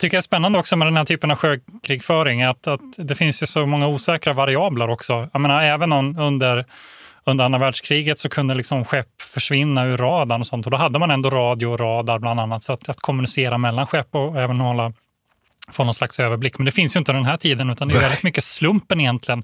Tycker 0.00 0.16
jag 0.16 0.20
är 0.20 0.22
spännande 0.22 0.58
också 0.58 0.76
med 0.76 0.86
den 0.86 0.96
här 0.96 1.04
typen 1.04 1.30
av 1.30 1.36
sjökrigföring, 1.36 2.42
att, 2.42 2.66
att 2.66 2.80
det 2.96 3.14
finns 3.14 3.42
ju 3.42 3.46
så 3.46 3.66
många 3.66 3.86
osäkra 3.86 4.32
variabler 4.32 4.90
också. 4.90 5.28
Jag 5.32 5.40
menar, 5.40 5.62
även 5.62 5.92
om 5.92 6.18
under, 6.18 6.66
under 7.24 7.44
andra 7.44 7.58
världskriget 7.58 8.18
så 8.18 8.28
kunde 8.28 8.54
liksom 8.54 8.84
skepp 8.84 9.22
försvinna 9.22 9.86
ur 9.86 9.96
radarn 9.96 10.40
och 10.40 10.46
sånt. 10.46 10.66
Och 10.66 10.70
då 10.70 10.76
hade 10.76 10.98
man 10.98 11.10
ändå 11.10 11.30
radio 11.30 11.66
och 11.66 11.80
radar 11.80 12.18
bland 12.18 12.40
annat 12.40 12.64
för 12.64 12.74
att, 12.74 12.88
att 12.88 13.00
kommunicera 13.00 13.58
mellan 13.58 13.86
skepp 13.86 14.14
och 14.14 14.40
även 14.40 14.60
hålla 14.60 14.92
få 15.72 15.84
någon 15.84 15.94
slags 15.94 16.20
överblick. 16.20 16.58
Men 16.58 16.64
det 16.64 16.72
finns 16.72 16.96
ju 16.96 16.98
inte 16.98 17.12
den 17.12 17.24
här 17.24 17.36
tiden, 17.36 17.70
utan 17.70 17.88
det 17.88 17.94
är 17.94 18.00
väldigt 18.00 18.22
mycket 18.22 18.44
slumpen 18.44 19.00
egentligen. 19.00 19.42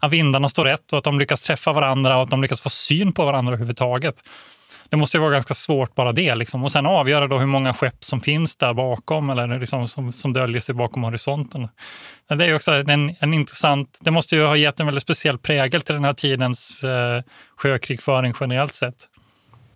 Att 0.00 0.12
vindarna 0.12 0.48
står 0.48 0.64
rätt 0.64 0.92
och 0.92 0.98
att 0.98 1.04
de 1.04 1.18
lyckas 1.18 1.40
träffa 1.40 1.72
varandra 1.72 2.16
och 2.16 2.22
att 2.22 2.30
de 2.30 2.42
lyckas 2.42 2.60
få 2.60 2.70
syn 2.70 3.12
på 3.12 3.24
varandra 3.24 3.52
överhuvudtaget. 3.52 4.14
Det 4.94 4.98
måste 4.98 5.16
ju 5.16 5.20
vara 5.20 5.32
ganska 5.32 5.54
svårt 5.54 5.94
bara 5.94 6.12
det. 6.12 6.34
Liksom. 6.34 6.64
Och 6.64 6.72
sen 6.72 6.86
avgöra 6.86 7.26
då 7.26 7.38
hur 7.38 7.46
många 7.46 7.74
skepp 7.74 8.04
som 8.04 8.20
finns 8.20 8.56
där 8.56 8.74
bakom 8.74 9.30
eller 9.30 9.60
liksom 9.60 9.88
som, 9.88 10.12
som 10.12 10.32
döljer 10.32 10.60
sig 10.60 10.74
bakom 10.74 11.02
horisonten. 11.02 11.68
Det 12.28 12.44
är 12.44 12.54
också 12.54 12.72
en, 12.72 13.16
en 13.18 13.34
intressant, 13.34 13.98
det 14.00 14.10
måste 14.10 14.36
ju 14.36 14.44
ha 14.44 14.56
gett 14.56 14.80
en 14.80 14.86
väldigt 14.86 15.02
speciell 15.02 15.38
prägel 15.38 15.80
till 15.80 15.94
den 15.94 16.04
här 16.04 16.12
tidens 16.12 16.84
eh, 16.84 17.22
sjökrigföring 17.56 18.34
generellt 18.40 18.74
sett. 18.74 18.94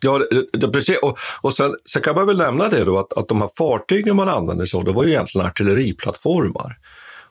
Ja, 0.00 0.18
det, 0.18 0.58
det, 0.58 0.68
precis. 0.68 0.98
Och, 1.02 1.18
och 1.40 1.54
sen, 1.54 1.76
sen 1.92 2.02
kan 2.02 2.14
man 2.14 2.26
väl 2.26 2.38
nämna 2.38 2.68
det 2.68 2.84
då 2.84 2.98
att, 2.98 3.12
att 3.12 3.28
de 3.28 3.40
här 3.40 3.50
fartygen 3.58 4.16
man 4.16 4.28
använde 4.28 4.66
sig 4.66 4.78
av, 4.78 4.84
det 4.84 4.92
var 4.92 5.04
ju 5.04 5.10
egentligen 5.10 5.46
artilleriplattformar. 5.46 6.76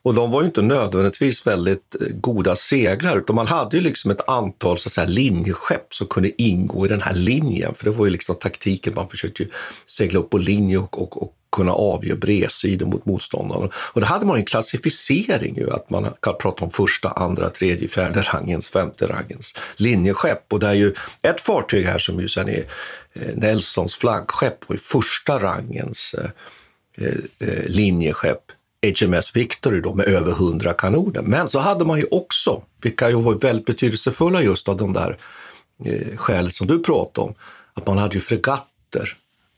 Och 0.07 0.13
de 0.13 0.31
var 0.31 0.41
ju 0.41 0.47
inte 0.47 0.61
nödvändigtvis 0.61 1.47
väldigt 1.47 1.95
eh, 2.01 2.07
goda 2.07 2.55
seglare, 2.55 3.19
utan 3.19 3.35
man 3.35 3.47
hade 3.47 3.77
ju 3.77 3.83
liksom 3.83 4.11
ett 4.11 4.29
antal 4.29 4.77
så 4.77 4.87
att 4.87 4.93
säga, 4.93 5.07
linjeskepp 5.07 5.93
som 5.93 6.07
kunde 6.07 6.41
ingå 6.41 6.85
i 6.85 6.89
den 6.89 7.01
här 7.01 7.13
linjen. 7.13 7.73
För 7.75 7.83
det 7.83 7.91
var 7.91 8.05
ju 8.05 8.11
liksom 8.11 8.35
taktiken, 8.35 8.93
man 8.95 9.09
försökte 9.09 9.43
ju 9.43 9.49
segla 9.87 10.19
upp 10.19 10.29
på 10.29 10.37
linje 10.37 10.77
och, 10.77 11.01
och, 11.01 11.23
och 11.23 11.33
kunna 11.51 11.71
avge 11.71 12.15
bredsidor 12.15 12.85
mot 12.85 13.05
motståndaren. 13.05 13.69
Och 13.93 14.01
då 14.01 14.07
hade 14.07 14.25
man 14.25 14.37
en 14.37 14.45
klassificering, 14.45 15.57
ju, 15.57 15.71
att 15.71 15.89
man 15.89 16.13
kan 16.21 16.37
prata 16.37 16.65
om 16.65 16.71
första, 16.71 17.09
andra, 17.09 17.49
tredje, 17.49 17.87
fjärde 17.87 18.21
rangens, 18.21 18.69
femte 18.69 19.07
rangens 19.07 19.53
linjeskepp. 19.75 20.53
Och 20.53 20.59
det 20.59 20.67
är 20.67 20.73
ju 20.73 20.93
ett 21.21 21.41
fartyg 21.41 21.85
här 21.85 21.99
som 21.99 22.19
ju 22.19 22.27
sen 22.27 22.49
är 22.49 22.65
eh, 23.13 23.35
Nelsons 23.35 23.95
flaggskepp 23.95 24.57
och 24.67 24.75
i 24.75 24.77
första 24.77 25.39
rangens 25.39 26.15
eh, 26.17 27.05
eh, 27.07 27.13
eh 27.39 27.65
linjeskepp. 27.67 28.51
HMS 28.83 29.35
Victory 29.35 29.81
då, 29.81 29.93
med 29.93 30.05
över 30.05 30.31
100 30.31 30.73
kanoner. 30.73 31.21
Men 31.21 31.47
så 31.47 31.59
hade 31.59 31.85
man 31.85 31.99
ju 31.99 32.05
också, 32.11 32.61
vilka 32.81 33.09
ju 33.09 33.15
var 33.15 33.33
väldigt 33.33 33.65
betydelsefulla 33.65 34.41
just 34.41 34.69
av 34.69 34.77
de 34.77 34.93
där 34.93 35.17
eh, 35.85 36.17
skälet 36.17 36.55
som 36.55 36.67
du 36.67 36.83
pratade 36.83 37.27
om, 37.27 37.35
att 37.73 37.87
man 37.87 37.97
hade 37.97 38.13
ju 38.13 38.19
fregatter 38.19 39.17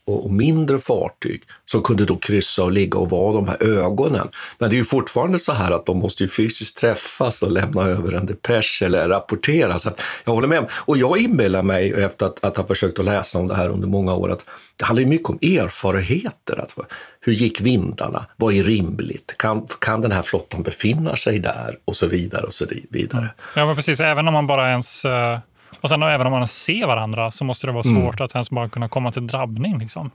och, 0.10 0.26
och, 0.26 0.32
mindre 0.32 0.80
fartyg 0.80 1.42
som 1.66 1.84
kunde 1.84 2.06
då 2.06 2.16
kryssa 2.16 2.64
och 2.64 2.72
ligga 2.72 3.00
och 3.00 3.10
vara 3.10 3.34
de 3.34 3.48
här 3.48 3.64
ögonen. 3.64 4.30
Men 4.58 4.70
det 4.70 4.76
är 4.76 4.78
ju 4.78 4.86
fortfarande 4.86 5.40
så 5.40 5.54
här 5.54 5.72
att 5.72 5.86
de 5.86 5.98
måste 5.98 6.24
ju 6.24 6.30
fysiskt 6.30 6.78
träffas 6.78 7.44
och 7.44 7.52
lämna 7.52 7.82
över 7.82 8.14
en 8.14 8.26
depesch 8.26 8.82
eller 8.86 9.10
rapportera. 9.10 9.80
Så 9.80 9.92
jag 10.24 10.34
håller 10.34 10.48
med. 10.48 10.70
Och 10.72 10.98
jag 10.98 11.18
inbillar 11.18 11.64
mig, 11.64 11.94
efter 11.94 12.26
att, 12.26 12.44
att 12.44 12.58
ha 12.58 12.68
försökt 12.68 13.00
att 13.00 13.06
läsa 13.06 13.40
om 13.40 13.48
det 13.48 13.56
här 13.56 13.70
under 13.70 13.88
många 13.88 14.14
år, 14.14 14.32
att 14.32 14.46
det 14.76 14.86
handlar 14.86 15.06
mycket 15.06 15.30
om 15.30 15.40
erfarenheter. 15.42 16.60
Alltså, 16.60 16.86
hur 17.22 17.34
gick 17.34 17.62
vindarna? 17.62 18.26
Vad 18.38 18.54
är 18.54 18.64
rimligt? 18.64 19.36
Kan, 19.38 19.68
kan 19.80 20.02
den 20.02 20.12
här 20.12 20.22
flottan 20.22 20.64
befinna 20.64 21.16
sig 21.16 21.40
där? 21.40 21.78
Och 21.86 21.96
så 21.96 22.08
vidare 22.08 22.44
och 22.44 22.54
så 22.54 22.66
vidare. 22.90 23.30
Ja, 23.56 23.66
men 23.66 23.76
precis. 23.76 24.00
Även 24.00 24.28
om 24.28 24.34
man 24.34 24.48
bara 24.48 24.70
ens 24.70 25.06
uh 25.06 25.38
och 25.82 25.90
sen 25.90 26.04
även 26.04 26.28
om 26.28 26.34
man 26.34 26.48
ser 26.48 26.88
varandra 26.88 27.32
så 27.32 27.44
måste 27.44 27.68
det 27.68 27.74
vara 27.74 27.90
mm. 27.90 28.02
svårt 28.02 28.16
mm. 28.16 28.26
att 28.26 28.36
ens 28.36 28.50
bara 28.50 28.70
kunna 28.70 28.90
komma 28.90 29.12
till 29.12 29.28
drabbning. 29.28 29.80
Liksom. 29.80 30.12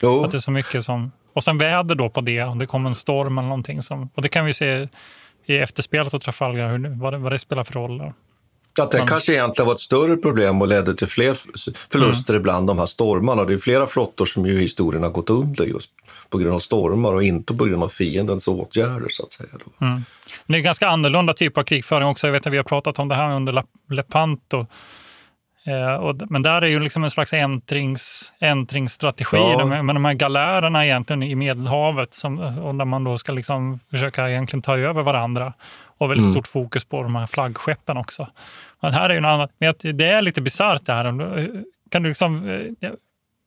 Jo. 0.00 0.24
Att 0.24 0.30
det 0.30 0.38
är 0.38 0.40
så 0.40 0.50
mycket 0.50 0.84
som... 0.84 1.12
Och 1.32 1.44
sen 1.44 1.58
väder 1.58 1.94
då 1.94 2.08
på 2.08 2.20
det, 2.20 2.42
om 2.42 2.58
det 2.58 2.66
kommer 2.66 2.88
en 2.88 2.94
storm 2.94 3.38
eller 3.38 3.48
någonting. 3.48 3.82
Som, 3.82 4.10
och 4.14 4.22
det 4.22 4.28
kan 4.28 4.44
vi 4.44 4.54
se 4.54 4.88
i 5.46 5.58
efterspelet 5.58 6.14
av 6.14 6.18
Trafalgar, 6.18 6.68
hur, 6.68 7.00
vad, 7.00 7.12
det, 7.12 7.18
vad 7.18 7.32
det 7.32 7.38
spelar 7.38 7.64
för 7.64 7.72
roll. 7.72 8.12
Att 8.78 8.90
det 8.90 9.04
kanske 9.06 9.32
egentligen 9.32 9.66
var 9.66 9.74
ett 9.74 9.80
större 9.80 10.16
problem 10.16 10.62
och 10.62 10.68
ledde 10.68 10.96
till 10.96 11.06
fler 11.06 11.34
förluster 11.92 12.32
mm. 12.32 12.40
ibland 12.40 12.66
de 12.66 12.78
här 12.78 12.86
stormarna. 12.86 13.44
Det 13.44 13.52
är 13.52 13.58
flera 13.58 13.86
flottor 13.86 14.24
som 14.24 14.46
ju 14.46 14.58
historien 14.58 15.02
har 15.02 15.10
gått 15.10 15.30
under 15.30 15.64
just 15.64 15.90
på 16.30 16.38
grund 16.38 16.54
av 16.54 16.58
stormar 16.58 17.12
och 17.12 17.22
inte 17.22 17.54
på 17.54 17.64
grund 17.64 17.82
av 17.82 17.88
fiendens 17.88 18.48
åtgärder. 18.48 19.08
så 19.10 19.24
att 19.24 19.32
säga. 19.32 19.48
Mm. 19.80 20.04
det 20.46 20.56
är 20.56 20.60
ganska 20.60 20.88
annorlunda 20.88 21.34
typ 21.34 21.58
av 21.58 21.62
krigföring 21.62 22.08
också. 22.08 22.26
Jag 22.26 22.32
vet 22.32 22.46
att 22.46 22.52
vi 22.52 22.56
har 22.56 22.64
pratat 22.64 22.98
om 22.98 23.08
det 23.08 23.14
här 23.14 23.34
under 23.36 23.62
Lepanto. 23.90 24.66
Eh, 25.66 25.94
och, 25.94 26.16
men 26.30 26.42
där 26.42 26.62
är 26.62 26.66
ju 26.66 26.80
liksom 26.80 27.04
en 27.04 27.10
slags 27.10 27.32
äntrings, 27.32 28.32
äntringsstrategi 28.38 29.36
ja. 29.36 29.66
med, 29.66 29.84
med 29.84 29.96
de 29.96 30.04
här 30.04 30.14
galärerna 30.14 30.86
egentligen 30.86 31.22
i 31.22 31.34
Medelhavet 31.34 32.14
som, 32.14 32.38
och 32.38 32.74
där 32.74 32.84
man 32.84 33.04
då 33.04 33.18
ska 33.18 33.32
liksom 33.32 33.78
försöka 33.90 34.30
egentligen 34.30 34.62
ta 34.62 34.78
över 34.78 35.02
varandra. 35.02 35.52
Och 36.00 36.10
väldigt 36.10 36.24
mm. 36.24 36.34
stort 36.34 36.48
fokus 36.48 36.84
på 36.84 37.02
de 37.02 37.16
här 37.16 37.26
flaggskeppen 37.26 37.96
också. 37.96 38.28
Men 38.80 38.94
här 38.94 39.10
är 39.10 39.14
ju 39.14 39.20
något 39.20 39.28
annat. 39.58 39.78
Det 39.80 40.06
är 40.06 40.22
lite 40.22 40.40
bisarrt 40.40 40.86
det 40.86 40.92
här. 40.92 41.04
Kan 41.90 42.02
du 42.02 42.08
liksom, 42.08 42.48
eh, 42.48 42.90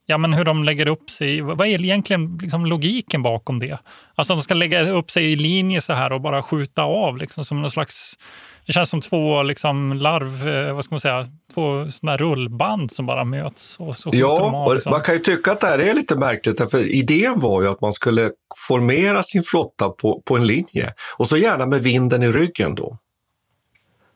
ja, 0.06 0.18
men 0.18 0.32
hur 0.32 0.44
de 0.44 0.64
lägger 0.64 0.88
upp 0.88 1.10
sig. 1.10 1.40
Vad 1.40 1.60
är 1.60 1.84
egentligen 1.84 2.38
liksom 2.42 2.66
logiken 2.66 3.22
bakom 3.22 3.58
det? 3.58 3.78
Alltså 4.14 4.32
att 4.32 4.38
de 4.38 4.42
ska 4.42 4.54
lägga 4.54 4.90
upp 4.90 5.10
sig 5.10 5.32
i 5.32 5.36
linje 5.36 5.80
så 5.80 5.92
här 5.92 6.12
och 6.12 6.20
bara 6.20 6.42
skjuta 6.42 6.82
av 6.82 7.16
liksom 7.16 7.44
som 7.44 7.62
någon 7.62 7.70
slags 7.70 8.18
det 8.66 8.72
känns 8.72 8.90
som 8.90 9.00
två 9.00 9.42
liksom 9.42 9.92
larv, 9.92 10.48
eh, 10.48 10.74
vad 10.74 10.84
ska 10.84 10.94
man 10.94 11.00
säga, 11.00 11.26
två 11.54 11.90
såna 11.90 12.16
rullband 12.16 12.92
som 12.92 13.06
bara 13.06 13.24
möts. 13.24 13.76
Och 13.80 13.96
så 13.96 14.10
ja, 14.12 14.38
de 14.38 14.54
av, 14.54 14.74
liksom. 14.74 14.90
man 14.90 15.00
kan 15.00 15.14
ju 15.14 15.20
tycka 15.20 15.52
att 15.52 15.60
det 15.60 15.66
här 15.66 15.78
är 15.78 15.94
lite 15.94 16.16
märkligt, 16.16 16.70
för 16.70 16.84
idén 16.84 17.40
var 17.40 17.62
ju 17.62 17.68
att 17.68 17.80
man 17.80 17.92
skulle 17.92 18.30
formera 18.68 19.22
sin 19.22 19.42
flotta 19.42 19.88
på, 19.88 20.22
på 20.24 20.36
en 20.36 20.46
linje 20.46 20.94
och 21.16 21.28
så 21.28 21.36
gärna 21.36 21.66
med 21.66 21.82
vinden 21.82 22.22
i 22.22 22.28
ryggen 22.28 22.74
då. 22.74 22.98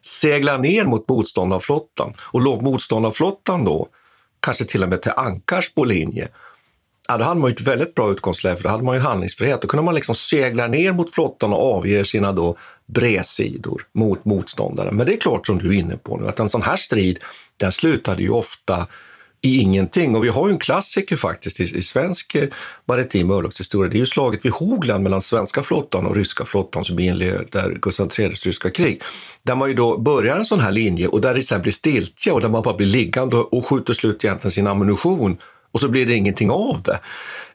Segla 0.07 0.57
ner 0.57 0.85
mot 0.85 1.09
motståndarflottan 1.09 2.15
och 2.21 2.41
låg 2.41 2.63
motståndarflottan 2.63 3.65
då 3.65 3.89
kanske 4.41 4.65
till 4.65 4.83
och 4.83 4.89
med 4.89 5.03
till 5.03 5.13
ankars 5.17 5.75
på 5.75 5.85
linje 5.85 6.29
ja, 7.09 7.17
då 7.17 7.25
hade 7.25 7.41
man 7.41 7.51
ju 7.51 7.55
ett 7.55 7.61
väldigt 7.61 7.95
bra 7.95 8.13
utgångsläge, 8.13 8.57
för 8.57 8.63
då 8.63 8.69
hade 8.69 8.85
man 8.85 8.95
ju 8.95 9.01
handlingsfrihet. 9.01 9.63
Då 9.63 9.69
kunde 9.69 9.83
man 9.83 9.95
liksom 9.95 10.15
segla 10.15 10.67
ner 10.67 10.93
mot 10.93 11.15
flottan 11.15 11.53
och 11.53 11.75
avge 11.75 12.05
sina 12.05 12.33
då 12.33 12.57
bredsidor 12.87 13.87
mot 13.95 14.25
motståndaren. 14.25 14.97
Men 14.97 15.07
det 15.07 15.15
är 15.15 15.21
klart, 15.21 15.47
som 15.47 15.59
du 15.59 15.69
är 15.69 15.79
inne 15.79 15.97
på 15.97 16.17
nu, 16.17 16.29
att 16.29 16.41
en 16.41 16.49
sån 16.49 16.63
här 16.63 16.77
strid, 16.77 17.19
den 17.57 17.73
slutade 17.73 18.23
ju 18.23 18.31
ofta 18.31 18.87
i 19.41 19.59
ingenting. 19.61 20.17
Och 20.17 20.25
vi 20.25 20.29
har 20.29 20.49
ju 20.49 20.53
en 20.53 20.59
klassiker 20.59 21.17
faktiskt 21.17 21.61
i, 21.61 21.79
i 21.79 21.83
svensk 21.83 22.35
eh, 22.35 22.49
maritim 22.85 23.31
örlogshistoria. 23.31 23.91
Det 23.91 23.97
är 23.97 24.01
ju 24.01 24.07
slaget 24.07 24.45
vid 24.45 24.53
Hogland 24.53 25.03
mellan 25.03 25.23
svenska 25.23 25.63
flottan 25.63 26.07
och 26.07 26.17
ryska 26.17 26.45
flottan 26.45 26.85
som 26.85 26.99
inleder 26.99 27.79
Gustav 27.83 28.13
IIIs 28.19 28.47
ryska 28.47 28.71
krig. 28.71 29.03
Där 29.43 29.55
man 29.55 29.69
ju 29.69 29.75
då 29.75 29.99
börjar 29.99 30.37
en 30.37 30.45
sån 30.45 30.61
här 30.61 30.73
linje 30.73 31.09
och 31.09 31.21
där 31.21 31.35
det 31.35 31.43
sen 31.43 31.63
blir 31.63 31.73
stiltje 31.73 32.33
och 32.33 32.41
där 32.41 32.49
man 32.49 32.63
bara 32.63 32.77
blir 32.77 32.87
liggande 32.87 33.37
och 33.37 33.67
skjuter 33.67 33.95
slut 33.95 34.25
egentligen 34.25 34.53
sin 34.53 34.67
ammunition 34.67 35.37
och 35.73 35.81
så 35.81 35.89
blir 35.89 36.07
det 36.07 36.15
ingenting 36.15 36.51
av 36.51 36.83
det. 36.83 37.01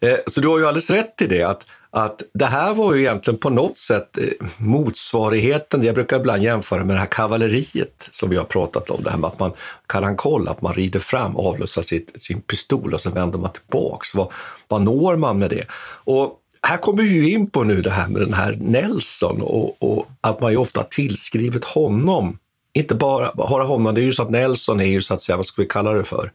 Eh, 0.09 0.17
så 0.27 0.41
du 0.41 0.47
har 0.47 0.59
ju 0.59 0.65
alldeles 0.65 0.89
rätt 0.89 1.21
i 1.21 1.27
det 1.27 1.43
att, 1.43 1.65
att 1.89 2.21
det 2.33 2.45
här 2.45 2.73
var 2.73 2.93
ju 2.93 3.01
egentligen 3.01 3.39
på 3.39 3.49
något 3.49 3.77
sätt 3.77 4.17
eh, 4.17 4.47
motsvarigheten, 4.57 5.83
jag 5.83 5.95
brukar 5.95 6.19
ibland 6.19 6.43
jämföra 6.43 6.85
med 6.85 6.95
det 6.95 6.99
här 6.99 7.07
kavalleriet 7.07 8.09
som 8.11 8.29
vi 8.29 8.37
har 8.37 8.43
pratat 8.43 8.89
om, 8.89 9.03
det 9.03 9.09
här 9.09 9.17
med 9.17 9.27
att 9.27 9.39
man 9.39 9.51
karankoll, 9.87 10.47
att 10.47 10.61
man 10.61 10.73
rider 10.73 10.99
fram, 10.99 11.35
avlossar 11.35 11.81
sitt, 11.81 12.21
sin 12.21 12.41
pistol 12.41 12.93
och 12.93 13.01
sen 13.01 13.13
vänder 13.13 13.39
man 13.39 13.51
tillbaks. 13.51 14.15
Vad, 14.15 14.31
vad 14.67 14.81
når 14.81 15.15
man 15.15 15.39
med 15.39 15.49
det? 15.49 15.65
Och 16.03 16.39
här 16.67 16.77
kommer 16.77 17.03
vi 17.03 17.31
in 17.31 17.49
på 17.49 17.63
nu 17.63 17.81
det 17.81 17.91
här 17.91 18.07
med 18.07 18.21
den 18.21 18.33
här 18.33 18.57
Nelson 18.61 19.41
och, 19.41 19.83
och 19.83 20.07
att 20.21 20.41
man 20.41 20.51
ju 20.51 20.57
ofta 20.57 20.83
tillskrivit 20.83 21.65
honom, 21.65 22.37
inte 22.73 22.95
bara, 22.95 23.31
bara 23.33 23.63
honom, 23.63 23.95
det 23.95 24.01
är 24.01 24.05
ju 24.05 24.13
så 24.13 24.23
att 24.23 24.29
Nelson 24.29 24.79
är 24.79 24.85
ju 24.85 25.01
så 25.01 25.13
att 25.13 25.21
säga, 25.21 25.37
vad 25.37 25.45
ska 25.45 25.61
vi 25.61 25.67
kalla 25.67 25.91
det 25.91 26.03
för? 26.03 26.31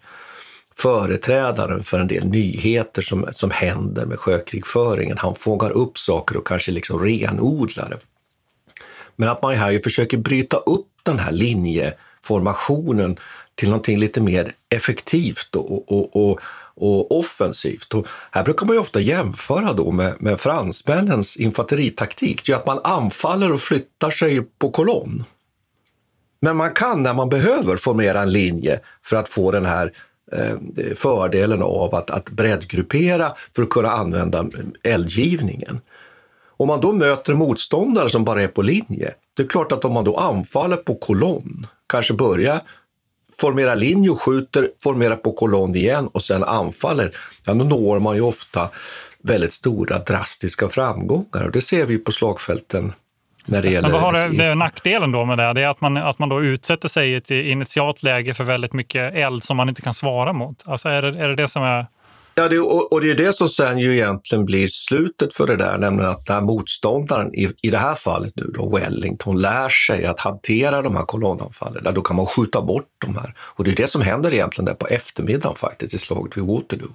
Företrädaren 0.79 1.83
för 1.83 1.99
en 1.99 2.07
del 2.07 2.27
nyheter 2.27 3.03
som, 3.03 3.27
som 3.33 3.51
händer 3.51 4.07
med 4.07 4.19
sjökrigföringen. 4.19 5.19
Han 5.19 5.35
fångar 5.35 5.71
upp 5.71 5.99
saker 5.99 6.37
och 6.37 6.47
kanske 6.47 6.73
liksom 6.73 7.01
renodlar 7.01 7.89
det. 7.89 7.99
Men 9.17 9.29
att 9.29 9.43
man 9.43 9.55
här 9.55 9.71
ju 9.71 9.83
försöker 9.83 10.17
bryta 10.17 10.57
upp 10.57 10.87
den 11.03 11.19
här 11.19 11.33
linjeformationen 11.33 13.19
till 13.55 13.69
någonting 13.69 13.99
lite 13.99 14.21
mer 14.21 14.53
effektivt 14.69 15.57
och, 15.57 15.93
och, 15.93 16.17
och, 16.17 16.41
och 16.75 17.19
offensivt. 17.19 17.95
Och 17.95 18.07
här 18.31 18.45
brukar 18.45 18.67
man 18.67 18.77
ju 18.77 18.81
ofta 18.81 19.01
jämföra 19.01 19.73
då 19.73 19.91
med, 19.91 20.15
med 20.19 20.41
fransmännens 20.41 21.37
infanteritaktik, 21.37 22.47
det 22.47 22.53
är 22.53 22.57
att 22.57 22.67
man 22.67 22.81
anfaller 22.85 23.53
och 23.53 23.61
flyttar 23.61 24.11
sig 24.11 24.43
på 24.43 24.71
kolonn. 24.71 25.25
Men 26.41 26.57
man 26.57 26.75
kan 26.75 27.03
när 27.03 27.15
man 27.15 27.29
behöver 27.29 27.77
formera 27.77 28.23
en 28.23 28.33
linje 28.33 28.81
för 29.03 29.17
att 29.17 29.29
få 29.29 29.51
den 29.51 29.67
här 29.67 29.93
Eh, 30.33 30.95
fördelen 30.95 31.63
av 31.63 31.95
att, 31.95 32.11
att 32.11 32.31
breddgruppera 32.31 33.35
för 33.55 33.63
att 33.63 33.71
kunna 33.71 33.91
använda 33.91 34.47
eldgivningen. 34.83 35.81
Om 36.57 36.69
man 36.69 36.81
då 36.81 36.93
möter 36.93 37.35
motståndare 37.35 38.11
som 38.11 38.25
bara 38.25 38.43
är 38.43 38.49
på 38.49 38.63
linje, 38.63 39.15
det 39.35 39.43
är 39.43 39.47
klart 39.47 39.73
att 39.73 39.85
om 39.85 39.93
man 39.93 40.05
då 40.05 40.17
anfaller 40.17 40.77
på 40.77 40.95
kolonn, 40.95 41.67
kanske 41.87 42.15
börjar 42.15 42.61
formera 43.37 43.75
linje 43.75 44.11
och 44.11 44.23
skjuter, 44.23 44.71
formerar 44.83 45.17
på 45.17 45.33
kolonn 45.33 45.75
igen 45.75 46.09
och 46.13 46.23
sen 46.23 46.45
anfaller, 46.45 47.17
ja, 47.45 47.55
då 47.55 47.65
når 47.65 48.01
man 48.01 48.17
ju 48.17 48.23
ofta 48.23 48.71
väldigt 49.23 49.53
stora 49.53 49.99
drastiska 49.99 50.69
framgångar. 50.69 51.45
Och 51.45 51.53
det 51.53 51.61
ser 51.61 51.87
vi 51.87 51.99
på 51.99 52.13
slagfälten 52.13 52.93
när 53.49 53.63
det 53.63 53.71
gäller... 53.71 53.89
Men 53.89 53.93
vad 53.93 54.15
har 54.15 54.29
det, 54.29 54.55
nackdelen 54.55 55.13
då 55.13 55.25
med 55.25 55.39
det? 55.39 55.53
Det 55.53 55.63
är 55.63 55.69
att 55.69 55.81
man, 55.81 55.97
att 55.97 56.19
man 56.19 56.29
då 56.29 56.43
utsätter 56.43 56.89
sig 56.89 57.11
i 57.11 57.15
ett 57.15 57.31
initialt 57.31 58.03
läge 58.03 58.35
för 58.35 58.45
väldigt 58.45 58.73
mycket 58.73 59.15
eld 59.15 59.45
som 59.45 59.57
man 59.57 59.69
inte 59.69 59.83
kan 59.83 59.95
svara 59.95 60.33
mot. 60.33 60.63
Alltså 60.65 60.89
är 60.89 61.03
det 61.03 61.09
är 61.09 61.29
det, 61.29 61.35
det 61.35 61.49
som 61.49 61.63
är... 61.63 61.87
Ja, 62.35 62.49
det, 62.49 62.59
och, 62.59 62.93
och, 62.93 63.01
det 63.01 63.11
är 63.11 63.15
det 63.15 63.33
som 63.33 63.49
sen 63.49 63.79
ju 63.79 63.95
egentligen 63.95 64.45
blir 64.45 64.69
slutet 64.69 65.35
för 65.35 65.47
det 65.47 65.57
där, 65.57 65.79
nämligen 65.79 66.11
att 66.11 66.29
när 66.29 66.41
motståndaren, 66.41 67.35
i, 67.35 67.49
i 67.63 67.71
det 67.71 67.79
här 67.79 67.95
fallet 67.95 68.33
nu 68.37 68.51
då, 68.55 68.77
Wellington, 68.77 69.41
lär 69.41 69.69
sig 69.69 70.07
att 70.07 70.21
hantera 70.21 70.83
de 70.83 70.97
här 70.97 71.03
kolonnanfallen, 71.03 71.95
då 71.95 72.03
kan 72.03 72.17
man 72.17 72.27
skjuta 72.27 72.63
bort 72.63 72.89
de 72.99 73.17
här. 73.17 73.35
Och 73.39 73.65
det 73.65 73.71
är 73.71 73.77
det 73.77 73.87
som 73.87 74.03
händer 74.03 74.35
egentligen 74.35 74.67
där 74.67 74.75
på 74.75 74.87
eftermiddagen 74.87 75.57
faktiskt 75.57 75.95
i 75.95 75.99
slaget 75.99 76.37
vid 76.37 76.45
Waterloo. 76.45 76.93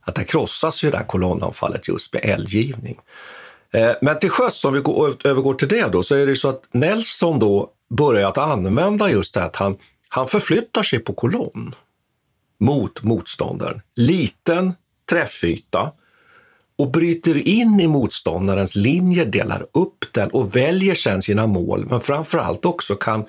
Att 0.00 0.14
där 0.14 0.24
krossas 0.24 0.84
ju 0.84 0.90
det 0.90 0.96
här 0.96 1.04
kolonnanfallet 1.04 1.88
just 1.88 2.12
med 2.12 2.24
eldgivning. 2.24 2.96
Eh, 3.74 3.92
men 4.00 4.18
till 4.18 4.30
sjöss, 4.30 4.64
om 4.64 4.74
vi 4.74 4.80
går, 4.80 5.16
övergår 5.24 5.54
till 5.54 5.68
det 5.68 5.92
då, 5.92 6.02
så 6.02 6.14
är 6.14 6.26
det 6.26 6.36
så 6.36 6.48
att 6.48 6.62
Nelson 6.72 7.38
då 7.38 7.70
börjar 7.90 8.28
att 8.28 8.38
använda 8.38 9.10
just 9.10 9.34
det 9.34 9.44
att 9.44 9.56
han, 9.56 9.76
han 10.08 10.26
förflyttar 10.26 10.82
sig 10.82 10.98
på 10.98 11.12
kolonn 11.12 11.74
mot 12.60 13.02
motståndaren. 13.02 13.80
Liten 13.96 14.72
träffyta 15.10 15.92
och 16.78 16.90
bryter 16.90 17.48
in 17.48 17.80
i 17.80 17.86
motståndarens 17.86 18.76
linjer, 18.76 19.26
delar 19.26 19.66
upp 19.72 20.04
den 20.12 20.30
och 20.30 20.56
väljer 20.56 20.94
sen 20.94 21.22
sina 21.22 21.46
mål, 21.46 21.86
men 21.90 22.00
framför 22.00 22.38
allt 22.38 22.64
också 22.64 22.94
kan 22.94 23.24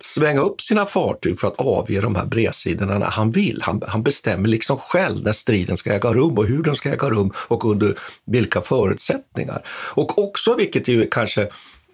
svänga 0.00 0.40
upp 0.40 0.60
sina 0.60 0.86
fartyg 0.86 1.38
för 1.38 1.48
att 1.48 1.60
avge 1.60 2.00
de 2.00 2.14
här 2.14 2.26
bredsidorna 2.26 2.98
när 2.98 3.06
han 3.06 3.30
vill. 3.30 3.62
Han, 3.62 3.82
han, 3.86 4.02
bestämmer 4.02 4.48
liksom 4.48 4.78
själv 4.78 5.22
när 5.22 5.32
striden 5.32 5.76
ska 5.76 5.92
äga 5.92 6.12
rum 6.12 6.38
och 6.38 6.46
hur 6.46 6.62
den 6.62 6.74
ska 6.74 6.92
äga 6.92 7.10
rum 7.10 7.32
och 7.36 7.64
under 7.64 7.98
vilka 8.24 8.60
förutsättningar. 8.60 9.62
Och 9.68 10.18
också, 10.18 10.56
vilket 10.56 10.88
är 10.88 11.08
kanske 11.10 11.48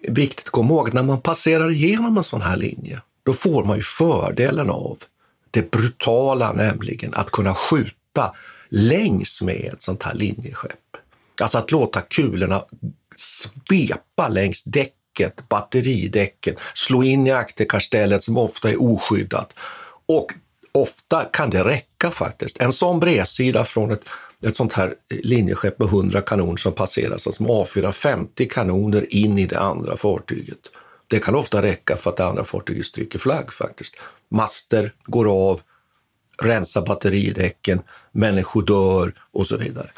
viktigt 0.07 0.45
att 0.45 0.51
komma 0.51 0.73
ihåg, 0.73 0.93
när 0.93 1.03
man 1.03 1.21
passerar 1.21 1.71
igenom 1.71 2.17
en 2.17 2.23
sån 2.23 2.41
här 2.41 2.57
linje, 2.57 3.01
då 3.23 3.33
får 3.33 3.63
man 3.63 3.77
ju 3.77 3.83
fördelen 3.83 4.69
av 4.69 4.97
det 5.51 5.71
brutala, 5.71 6.53
nämligen 6.53 7.13
att 7.13 7.31
kunna 7.31 7.55
skjuta 7.55 8.35
längs 8.69 9.41
med 9.41 9.69
ett 9.73 9.81
sånt 9.81 10.03
här 10.03 10.13
linjeskepp. 10.13 10.79
Alltså 11.41 11.57
att 11.57 11.71
låta 11.71 12.01
kulorna 12.01 12.63
svepa 13.15 14.27
längs 14.27 14.63
däck 14.63 14.93
däcket, 15.11 15.49
batteridäcken, 15.49 16.55
slå 16.73 17.03
in 17.03 17.27
i 17.27 17.31
akterkastellet 17.31 18.23
som 18.23 18.37
ofta 18.37 18.69
är 18.69 18.81
oskyddat. 18.81 19.53
Och 20.05 20.33
ofta 20.71 21.25
kan 21.25 21.49
det 21.49 21.63
räcka 21.63 22.11
faktiskt. 22.11 22.57
En 22.61 22.73
sån 22.73 22.99
bredsida 22.99 23.65
från 23.65 23.91
ett, 23.91 24.01
ett 24.45 24.55
sånt 24.55 24.73
här 24.73 24.95
linjeskepp 25.09 25.79
med 25.79 25.87
100 25.87 26.21
kanoner 26.21 26.57
som 26.57 26.73
passerar, 26.73 27.07
så 27.07 27.13
alltså 27.13 27.31
som 27.31 27.49
avfyrar 27.49 27.91
50 27.91 28.47
kanoner 28.47 29.13
in 29.13 29.37
i 29.37 29.45
det 29.45 29.59
andra 29.59 29.97
fartyget. 29.97 30.59
Det 31.07 31.19
kan 31.19 31.35
ofta 31.35 31.61
räcka 31.61 31.95
för 31.95 32.09
att 32.09 32.17
det 32.17 32.25
andra 32.25 32.43
fartyget 32.43 32.85
stryker 32.85 33.19
flagg 33.19 33.53
faktiskt. 33.53 33.95
Master 34.29 34.93
går 35.05 35.49
av, 35.49 35.61
rensar 36.41 36.81
batteridäcken, 36.81 37.81
människor 38.11 38.61
dör 38.61 39.13
och 39.31 39.47
så 39.47 39.57
vidare. 39.57 39.91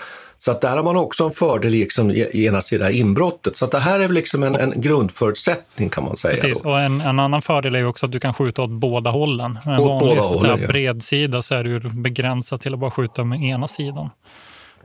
Så 0.44 0.52
att 0.52 0.62
där 0.62 0.76
har 0.76 0.84
man 0.84 0.96
också 0.96 1.24
en 1.24 1.32
fördel 1.32 1.72
liksom, 1.72 2.12
i 2.12 2.46
ena 2.46 2.62
sidan 2.62 2.92
inbrottet. 2.92 3.58
Så 3.58 3.66
att 3.66 3.72
det 3.72 3.80
här 3.80 4.00
är 4.00 4.10
liksom 4.10 4.44
en, 4.44 4.56
en 4.56 4.82
grundförutsättning 4.82 5.90
kan 5.90 6.04
man 6.04 6.18
säga. 6.18 6.36
Precis, 6.36 6.62
då. 6.62 6.70
och 6.70 6.80
en, 6.80 7.02
en, 7.02 7.20
annan 7.20 7.42
fördel 7.42 7.76
är 7.76 7.86
också 7.86 8.06
att 8.06 8.12
du 8.12 8.20
kan 8.20 8.34
skjuta 8.34 8.62
åt 8.62 8.70
båda 8.70 9.10
hållen. 9.10 9.60
Med 9.66 9.80
en 9.80 9.88
vanlig 9.88 10.16
hållen, 10.16 10.62
ja. 10.62 10.68
bredsida 10.68 11.42
så 11.42 11.56
är 11.56 11.64
du 11.64 11.80
begränsad 11.80 12.62
till 12.62 12.74
att 12.74 12.80
bara 12.80 12.92
skjuta 12.92 13.24
med 13.24 13.44
ena 13.44 13.68
sidan. 13.68 14.10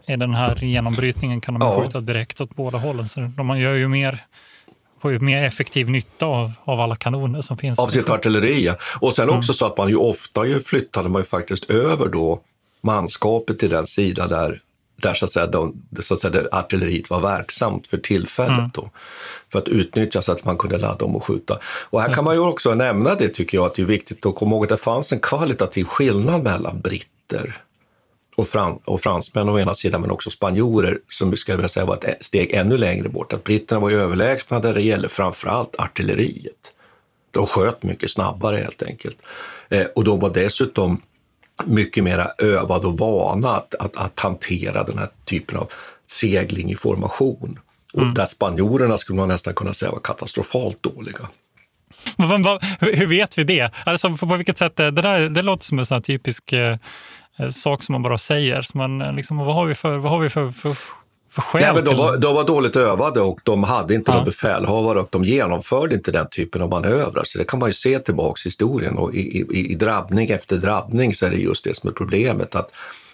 I 0.06 0.16
den 0.16 0.34
här 0.34 0.56
genombrytningen 0.56 1.40
kan 1.40 1.58
de 1.58 1.62
ja. 1.62 1.82
skjuta 1.82 2.00
direkt 2.00 2.40
åt 2.40 2.56
båda 2.56 2.78
hållen. 2.78 3.08
Så 3.08 3.20
de 3.20 3.58
gör 3.58 3.74
ju 3.74 3.88
mer 3.88 4.24
får 5.02 5.12
ju 5.12 5.18
mer 5.18 5.42
effektiv 5.42 5.90
nytta 5.90 6.26
av, 6.26 6.52
av 6.64 6.80
alla 6.80 6.96
kanoner 6.96 7.40
som 7.40 7.56
finns. 7.56 7.78
Av 7.78 7.88
sitt 7.88 8.08
artilleri, 8.08 8.64
ja. 8.64 8.76
Och 9.00 9.14
sen 9.14 9.28
också 9.28 9.50
mm. 9.50 9.54
så 9.54 9.66
att 9.66 9.78
man 9.78 9.88
ju 9.88 9.96
ofta 9.96 10.46
ju 10.46 10.60
flyttade 10.60 11.08
man 11.08 11.22
ju 11.22 11.26
faktiskt 11.26 11.70
över 11.70 12.08
då 12.08 12.40
manskapet 12.82 13.58
till 13.58 13.70
den 13.70 13.86
sida 13.86 14.26
där, 14.26 14.60
där 15.02 15.14
så 15.14 15.24
att 15.24 15.30
säga, 15.30 15.46
de, 15.46 15.82
så 16.00 16.14
att 16.14 16.20
säga, 16.20 16.48
artilleriet 16.52 17.10
var 17.10 17.20
verksamt 17.20 17.86
för 17.86 17.98
tillfället. 17.98 18.58
Mm. 18.58 18.70
Då, 18.74 18.90
för 19.52 19.58
att 19.58 19.68
utnyttja 19.68 20.22
så 20.22 20.32
att 20.32 20.44
man 20.44 20.56
kunde 20.56 20.78
ladda 20.78 21.04
om 21.04 21.16
och 21.16 21.24
skjuta. 21.24 21.58
Och 21.64 22.00
här 22.00 22.14
kan 22.14 22.24
man 22.24 22.34
ju 22.34 22.40
också 22.40 22.74
nämna 22.74 23.14
det 23.14 23.28
tycker 23.28 23.58
jag, 23.58 23.66
att 23.66 23.74
det 23.74 23.82
är 23.82 23.86
viktigt 23.86 24.26
att 24.26 24.34
komma 24.34 24.56
ihåg 24.56 24.64
att 24.64 24.68
det 24.68 24.76
fanns 24.76 25.12
en 25.12 25.20
kvalitativ 25.20 25.84
skillnad 25.84 26.42
mellan 26.42 26.80
britter 26.80 27.62
och, 28.36 28.48
fran 28.48 28.78
och 28.84 29.00
fransmän 29.00 29.48
å 29.48 29.58
ena 29.58 29.74
sidan, 29.74 30.00
men 30.00 30.10
också 30.10 30.30
spanjorer 30.30 30.98
som 31.08 31.36
skulle 31.36 31.56
vilja 31.56 31.68
säga 31.68 31.86
var 31.86 32.04
ett 32.04 32.24
steg 32.24 32.52
ännu 32.52 32.78
längre 32.78 33.08
bort. 33.08 33.32
Att 33.32 33.44
britterna 33.44 33.80
var 33.80 33.90
ju 33.90 34.00
överlägsna 34.00 34.60
där 34.60 34.74
det 34.74 34.82
gäller 34.82 35.08
framförallt 35.08 35.76
artilleriet. 35.78 36.72
De 37.30 37.46
sköt 37.46 37.82
mycket 37.82 38.10
snabbare 38.10 38.56
helt 38.56 38.82
enkelt. 38.82 39.18
Eh, 39.68 39.86
och 39.94 40.04
de 40.04 40.20
var 40.20 40.30
dessutom 40.30 41.02
mycket 41.64 42.04
mer 42.04 42.30
övade 42.38 42.86
och 42.86 42.98
vana 42.98 43.56
att, 43.56 43.74
att, 43.74 43.96
att, 43.96 44.20
hantera 44.20 44.84
den 44.84 44.98
här 44.98 45.08
typen 45.24 45.56
av 45.56 45.70
segling 46.06 46.70
i 46.70 46.76
formation. 46.76 47.58
Och 47.92 48.02
mm. 48.02 48.14
där 48.14 48.26
spanjorerna 48.26 48.98
skulle 48.98 49.16
man 49.16 49.28
nästan 49.28 49.54
kunna 49.54 49.74
säga 49.74 49.90
var 49.90 50.00
katastrofalt 50.00 50.82
dåliga. 50.82 51.28
Hur 52.80 53.06
vet 53.06 53.38
vi 53.38 53.44
det? 53.44 53.70
Alltså 53.86 54.16
på 54.16 54.36
vilket 54.36 54.58
sätt? 54.58 54.76
Det, 54.76 54.90
där, 54.90 55.28
det 55.28 55.42
låter 55.42 55.64
som 55.64 55.78
en 55.78 55.86
sån 55.86 56.02
typisk 56.02 56.52
eh, 56.52 56.76
Eh, 57.38 57.50
sak 57.50 57.82
som 57.82 57.92
man 57.92 58.02
bara 58.02 58.18
säger. 58.18 58.62
Så 58.62 58.78
man, 58.78 59.02
eh, 59.02 59.12
liksom, 59.12 59.36
vad 59.36 59.54
har 59.54 59.66
vi 59.66 59.74
för, 59.74 59.96
vad 59.96 60.12
har 60.12 60.18
vi 60.18 60.28
för, 60.28 60.50
för, 60.50 60.76
Ja, 61.36 61.74
men 61.74 61.84
de, 61.84 61.96
var, 61.96 62.16
de 62.16 62.34
var 62.34 62.44
dåligt 62.44 62.76
övade 62.76 63.20
och 63.20 63.40
de 63.42 63.64
hade 63.64 63.94
inte 63.94 64.10
ja. 64.10 64.16
någon 64.16 64.24
befälhavare 64.24 65.00
och 65.00 65.08
de 65.10 65.24
genomförde 65.24 65.94
inte 65.94 66.12
den 66.12 66.28
typen 66.28 66.62
av 66.62 66.68
manövrar. 66.68 67.24
Så 67.24 67.38
det 67.38 67.44
kan 67.44 67.58
man 67.58 67.68
ju 67.68 67.72
se 67.72 67.98
tillbaks 67.98 68.46
i 68.46 68.48
historien 68.48 68.98
och 68.98 69.14
i, 69.14 69.20
i, 69.20 69.72
i 69.72 69.74
drabbning 69.74 70.30
efter 70.30 70.56
drabbning 70.56 71.14
så 71.14 71.26
är 71.26 71.30
det 71.30 71.36
just 71.36 71.64
det 71.64 71.76
som 71.76 71.88
är 71.88 71.92
problemet. 71.92 72.54
Att, 72.54 72.70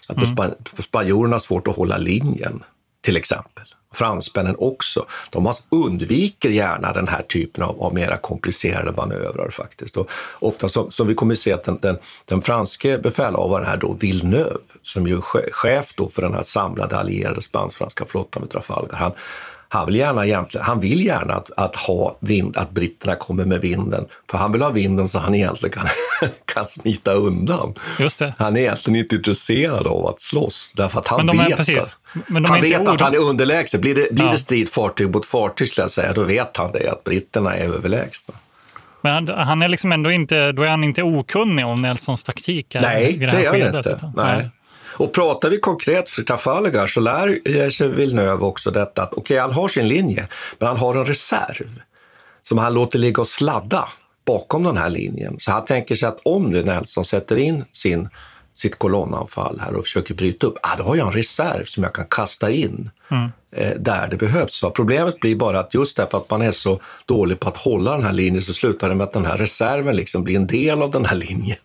att 0.07 0.39
mm. 0.39 0.53
spanjorerna 0.79 1.35
har 1.35 1.39
svårt 1.39 1.67
att 1.67 1.75
hålla 1.75 1.97
linjen, 1.97 2.63
till 3.01 3.17
exempel 3.17 3.63
fransmännen 3.95 4.55
också. 4.59 5.05
De 5.29 5.53
undviker 5.69 6.49
gärna 6.49 6.93
den 6.93 7.07
här 7.07 7.21
typen 7.21 7.63
av, 7.63 7.83
av 7.83 7.93
mera 7.93 8.17
komplicerade 8.17 8.91
manövrar 8.91 9.49
faktiskt. 9.49 9.97
Och 9.97 10.09
ofta 10.39 10.69
som, 10.69 10.91
som 10.91 11.07
vi 11.07 11.13
kommer 11.13 11.35
se 11.35 11.53
att 11.53 11.63
den, 11.63 11.79
den, 11.81 11.97
den 12.25 12.41
franske 12.41 12.97
befälhavaren 12.97 13.65
här 13.65 13.77
då, 13.77 13.93
Villeneuve, 13.93 14.57
som 14.81 15.07
ju 15.07 15.15
är 15.15 15.51
chef 15.51 15.93
då 15.95 16.07
för 16.07 16.21
den 16.21 16.33
här 16.33 16.43
samlade 16.43 16.97
allierade 16.97 17.41
spansk-franska 17.41 18.05
flottan 18.05 18.41
vid 18.41 18.51
Trafalgar, 18.51 18.97
han, 18.97 19.11
han 19.69 19.85
vill 19.85 19.95
gärna, 19.95 20.45
han 20.61 20.79
vill 20.79 21.05
gärna 21.05 21.33
att, 21.33 21.51
att, 21.57 21.75
ha 21.75 22.17
vind, 22.19 22.57
att 22.57 22.71
britterna 22.71 23.15
kommer 23.15 23.45
med 23.45 23.61
vinden, 23.61 24.05
för 24.31 24.37
han 24.37 24.51
vill 24.51 24.61
ha 24.61 24.69
vinden 24.69 25.09
så 25.09 25.19
han 25.19 25.35
egentligen 25.35 25.73
kan, 25.77 26.29
kan 26.45 26.67
smita 26.67 27.13
undan. 27.13 27.73
Just 27.99 28.19
det. 28.19 28.33
Han 28.37 28.57
är 28.57 28.61
egentligen 28.61 28.99
inte 28.99 29.15
intresserad 29.15 29.87
av 29.87 30.07
att 30.07 30.21
slåss, 30.21 30.73
därför 30.77 30.99
att 30.99 31.07
han 31.07 31.27
vet, 31.27 31.57
precis. 31.57 31.95
han 32.47 32.61
vet 32.61 32.87
att 32.87 33.01
han 33.01 33.13
är 33.13 33.19
underlägsen. 33.19 33.81
Blir 33.81 33.95
det, 33.95 34.07
blir 34.11 34.25
ja. 34.25 34.31
det 34.31 34.37
strid 34.37 34.69
fartyg 34.69 35.09
mot 35.09 35.25
fartyg, 35.25 35.69
skulle 35.69 35.83
jag 35.83 35.91
säga, 35.91 36.13
då 36.13 36.23
vet 36.23 36.57
han 36.57 36.71
det, 36.71 36.89
att 36.91 37.03
britterna 37.03 37.55
är 37.55 37.65
överlägsna. 37.65 38.35
Men 39.01 39.27
han 39.27 39.61
är 39.61 39.67
liksom 39.67 39.91
ändå 39.91 40.11
inte, 40.11 40.51
då 40.51 40.63
är 40.63 40.69
han 40.69 40.83
inte 40.83 41.03
okunnig 41.03 41.65
om 41.65 41.81
Nelsons 41.81 42.23
taktik? 42.23 42.75
Nej, 42.81 43.13
det, 43.13 43.25
är 43.25 43.47
han 43.47 43.75
inte. 43.75 44.11
Nej. 44.15 44.49
Och 44.97 45.13
pratar 45.13 45.49
vi 45.49 45.59
konkret 45.59 46.09
för 46.09 46.23
Trafalgar 46.23 46.87
så 46.87 46.99
lär 46.99 47.69
sig 47.69 47.87
Villeneuve 47.87 48.45
också 48.45 48.71
detta 48.71 49.03
att 49.03 49.13
okej, 49.13 49.21
okay, 49.21 49.37
han 49.37 49.51
har 49.51 49.67
sin 49.67 49.87
linje, 49.87 50.27
men 50.59 50.67
han 50.67 50.77
har 50.77 50.95
en 50.95 51.05
reserv 51.05 51.81
som 52.43 52.57
han 52.57 52.73
låter 52.73 52.99
ligga 52.99 53.21
och 53.21 53.27
sladda 53.27 53.87
bakom 54.25 54.63
den 54.63 54.77
här 54.77 54.89
linjen. 54.89 55.37
Så 55.39 55.51
han 55.51 55.65
tänker 55.65 55.95
sig 55.95 56.09
att 56.09 56.19
om 56.23 56.43
nu 56.43 56.63
Nelson 56.63 57.05
sätter 57.05 57.37
in 57.37 57.65
sin, 57.71 58.09
sitt 58.53 58.79
kolonnanfall 58.79 59.59
här 59.59 59.75
och 59.75 59.83
försöker 59.83 60.13
bryta 60.13 60.47
upp, 60.47 60.57
ah, 60.61 60.75
då 60.77 60.83
har 60.83 60.95
jag 60.95 61.07
en 61.07 61.13
reserv 61.13 61.63
som 61.63 61.83
jag 61.83 61.93
kan 61.93 62.05
kasta 62.09 62.51
in 62.51 62.89
mm. 63.11 63.29
eh, 63.51 63.79
där 63.79 64.07
det 64.07 64.17
behövs. 64.17 64.55
Så 64.55 64.69
problemet 64.69 65.19
blir 65.19 65.35
bara 65.35 65.59
att 65.59 65.73
just 65.73 65.97
därför 65.97 66.17
att 66.17 66.29
man 66.29 66.41
är 66.41 66.51
så 66.51 66.79
dålig 67.05 67.39
på 67.39 67.49
att 67.49 67.57
hålla 67.57 67.91
den 67.91 68.03
här 68.03 68.13
linjen 68.13 68.41
så 68.41 68.53
slutar 68.53 68.89
det 68.89 68.95
med 68.95 69.03
att 69.03 69.13
den 69.13 69.25
här 69.25 69.37
reserven 69.37 69.95
liksom 69.95 70.23
blir 70.23 70.35
en 70.35 70.47
del 70.47 70.81
av 70.81 70.91
den 70.91 71.05
här 71.05 71.15
linjen 71.15 71.57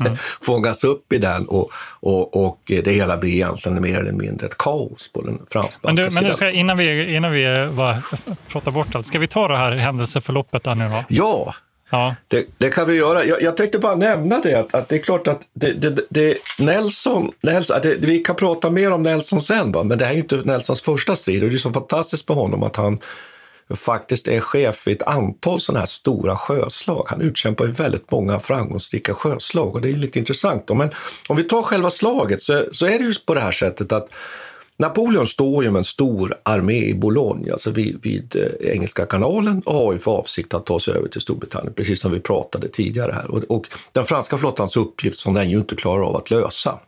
mm. 0.00 0.16
fångas 0.40 0.84
upp 0.84 1.12
i 1.12 1.18
den 1.18 1.48
och, 1.48 1.70
och, 2.00 2.46
och 2.46 2.60
det 2.66 2.90
hela 2.90 3.16
blir 3.16 3.34
egentligen 3.34 3.82
mer 3.82 3.98
eller 3.98 4.12
mindre 4.12 4.46
ett 4.46 4.58
kaos 4.58 5.12
på 5.12 5.22
den 5.22 5.38
fransk 5.50 5.80
Men, 5.82 5.94
du, 5.94 6.10
men 6.10 6.24
du 6.24 6.32
ska, 6.32 6.50
innan 6.50 6.76
vi, 6.76 7.16
innan 7.16 7.32
vi 7.32 7.70
bara 7.76 8.02
pratar 8.48 8.70
bort 8.70 8.94
allt, 8.94 9.06
ska 9.06 9.18
vi 9.18 9.28
ta 9.28 9.48
det 9.48 9.56
här 9.56 9.72
händelseförloppet 9.72 10.64
där 10.64 10.74
nu 10.74 10.88
då? 10.88 11.04
Ja, 11.08 11.54
Ja. 11.90 12.14
Det, 12.28 12.46
det, 12.58 12.70
kan 12.70 12.86
vi 12.86 12.94
göra. 12.94 13.24
Jag, 13.24 13.42
jag 13.42 13.56
tänkte 13.56 13.78
bara 13.78 13.94
nämna 13.94 14.40
det, 14.40 14.54
att, 14.54 14.74
att 14.74 14.88
det 14.88 14.96
är 14.96 15.00
klart 15.00 15.26
att 15.28 15.40
det, 15.54 15.72
det, 15.72 16.06
det 16.10 16.38
Nelson, 16.58 17.32
Nelson 17.40 17.80
det, 17.82 17.94
vi 17.94 18.18
kan 18.18 18.36
prata 18.36 18.70
mer 18.70 18.92
om 18.92 19.02
Nelson 19.02 19.40
sen, 19.40 19.72
va? 19.72 19.84
men 19.84 19.98
det 19.98 20.04
här 20.04 20.12
är 20.12 20.16
ju 20.16 20.22
inte 20.22 20.36
Nelsons 20.36 20.82
första 20.82 21.16
strid 21.16 21.42
och 21.42 21.48
det 21.48 21.56
är 21.56 21.58
så 21.58 21.72
fantastiskt 21.72 22.28
med 22.28 22.36
honom 22.36 22.62
att 22.62 22.76
han 22.76 22.98
faktiskt 23.76 24.28
är 24.28 24.40
chef 24.40 24.86
vid 24.86 24.96
ett 24.96 25.08
antal 25.08 25.60
sådana 25.60 25.78
här 25.78 25.86
stora 25.86 26.36
sjöslag. 26.36 27.06
Han 27.08 27.20
utkämpar 27.20 27.66
ju 27.66 27.70
väldigt 27.70 28.10
många 28.10 28.40
framgångsrika 28.40 29.14
sjöslag 29.14 29.74
och 29.74 29.80
det 29.80 29.90
är 29.90 29.96
lite 29.96 30.18
intressant. 30.18 30.68
Men 30.68 30.90
om 31.28 31.36
vi 31.36 31.44
tar 31.44 31.62
själva 31.62 31.90
slaget 31.90 32.42
så, 32.42 32.64
så 32.72 32.86
är 32.86 32.98
det 32.98 33.04
ju 33.04 33.14
på 33.26 33.34
det 33.34 33.40
här 33.40 33.52
sättet 33.52 33.92
att 33.92 34.08
Napoleon 34.80 35.26
står 35.26 35.64
ju 35.64 35.70
med 35.70 35.78
en 35.78 35.84
stor 35.84 36.34
armé 36.42 36.84
i 36.84 36.94
Boulogne, 36.94 37.52
alltså 37.52 37.70
vid, 37.70 37.98
vid 38.02 38.36
eh, 38.36 38.72
Engelska 38.72 39.06
kanalen 39.06 39.62
och 39.66 39.74
har 39.74 39.92
ju 39.92 39.98
för 39.98 40.10
avsikt 40.10 40.54
att 40.54 40.66
ta 40.66 40.80
sig 40.80 40.94
över 40.94 41.08
till 41.08 41.20
Storbritannien, 41.20 41.72
precis 41.72 42.00
som 42.00 42.12
vi 42.12 42.20
pratade 42.20 42.68
tidigare 42.68 43.12
här. 43.12 43.30
Och, 43.30 43.44
och 43.48 43.66
den 43.92 44.04
franska 44.04 44.38
flottans 44.38 44.76
uppgift 44.76 45.18
som 45.18 45.34
den 45.34 45.50
ju 45.50 45.56
inte 45.56 45.76
klarar 45.76 46.02
av 46.02 46.16
att 46.16 46.30
lösa. 46.30 46.78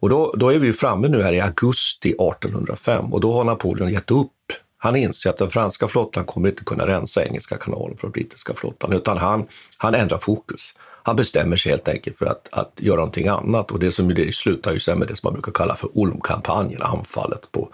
Och 0.00 0.08
då, 0.08 0.34
då 0.36 0.52
är 0.52 0.58
vi 0.58 0.72
framme 0.72 1.08
nu 1.08 1.22
här 1.22 1.32
i 1.32 1.40
augusti 1.40 2.08
1805 2.08 3.12
och 3.12 3.20
då 3.20 3.32
har 3.32 3.44
Napoleon 3.44 3.92
gett 3.92 4.10
upp. 4.10 4.32
Han 4.78 4.96
inser 4.96 5.30
att 5.30 5.36
den 5.36 5.50
franska 5.50 5.88
flottan 5.88 6.24
kommer 6.24 6.48
inte 6.48 6.64
kunna 6.64 6.86
rensa 6.86 7.24
Engelska 7.24 7.56
kanalen 7.56 7.96
från 7.96 8.10
brittiska 8.10 8.54
flottan, 8.54 8.92
utan 8.92 9.18
han, 9.18 9.46
han 9.76 9.94
ändrar 9.94 10.18
fokus. 10.18 10.74
Han 11.02 11.16
bestämmer 11.16 11.56
sig 11.56 11.70
helt 11.70 11.88
enkelt 11.88 12.18
för 12.18 12.26
att, 12.26 12.48
att 12.52 12.72
göra 12.76 12.96
någonting 12.96 13.28
annat 13.28 13.70
och 13.70 13.78
det 13.78 13.90
som 13.90 14.14
det 14.14 14.34
slutar 14.34 14.72
ju 14.72 14.80
sen 14.80 14.98
med 14.98 15.08
det 15.08 15.16
som 15.16 15.26
man 15.26 15.32
brukar 15.32 15.52
kalla 15.52 15.74
för 15.74 15.90
Ulmkampanjen, 15.94 16.82
anfallet 16.82 17.52
på, 17.52 17.68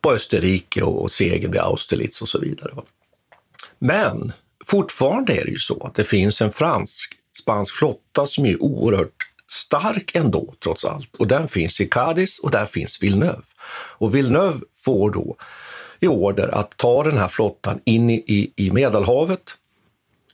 på 0.00 0.12
Österrike 0.12 0.82
och, 0.82 1.02
och 1.02 1.10
segern 1.10 1.52
vid 1.52 1.60
Austerlitz 1.60 2.22
och 2.22 2.28
så 2.28 2.38
vidare. 2.38 2.72
Men 3.78 4.32
fortfarande 4.66 5.32
är 5.32 5.44
det 5.44 5.50
ju 5.50 5.58
så 5.58 5.86
att 5.86 5.94
det 5.94 6.04
finns 6.04 6.40
en 6.40 6.52
fransk-spansk 6.52 7.74
flotta 7.74 8.26
som 8.26 8.46
är 8.46 8.62
oerhört 8.62 9.26
stark 9.48 10.14
ändå, 10.14 10.54
trots 10.64 10.84
allt. 10.84 11.14
Och 11.18 11.26
den 11.26 11.48
finns 11.48 11.80
i 11.80 11.88
Cadiz 11.88 12.38
och 12.38 12.50
där 12.50 12.66
finns 12.66 13.02
Villeneuve. 13.02 13.42
Och 13.98 14.14
Villeneuve 14.14 14.60
får 14.84 15.10
då 15.10 15.36
i 16.00 16.06
order 16.06 16.48
att 16.54 16.76
ta 16.76 17.02
den 17.02 17.18
här 17.18 17.28
flottan 17.28 17.80
in 17.84 18.10
i, 18.10 18.52
i 18.56 18.70
Medelhavet, 18.70 19.42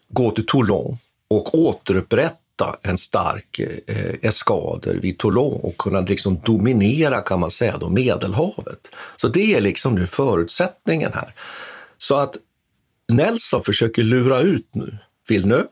gå 0.08 0.30
till 0.30 0.46
Toulon 0.46 0.98
och 1.28 1.54
återupprätta 1.54 2.76
en 2.82 2.98
stark 2.98 3.58
eh, 3.86 4.14
eskader 4.22 4.94
vid 4.94 5.18
Toulon 5.18 5.60
och 5.62 5.76
kunna 5.76 6.00
liksom 6.00 6.40
dominera 6.44 7.20
kan 7.20 7.40
man 7.40 7.50
säga 7.50 7.78
då 7.78 7.88
Medelhavet. 7.88 8.90
Så 9.16 9.28
det 9.28 9.54
är 9.54 9.60
liksom 9.60 9.94
nu 9.94 10.06
förutsättningen 10.06 11.12
här. 11.14 11.34
Så 11.98 12.16
att 12.16 12.36
Nelson 13.08 13.62
försöker 13.62 14.02
lura 14.02 14.40
ut 14.40 14.74
nu 14.74 14.98
Villeneuve. 15.28 15.68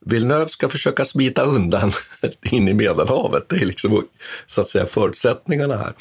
Villeneuve 0.00 0.48
ska 0.48 0.68
försöka 0.68 1.04
smita 1.04 1.42
undan 1.42 1.92
in 2.42 2.68
i 2.68 2.74
Medelhavet. 2.74 3.48
Det 3.48 3.56
är 3.56 3.64
liksom 3.64 4.04
så 4.46 4.60
att 4.60 4.68
säga 4.68 4.86
förutsättningarna 4.86 5.76
här. 5.76 5.94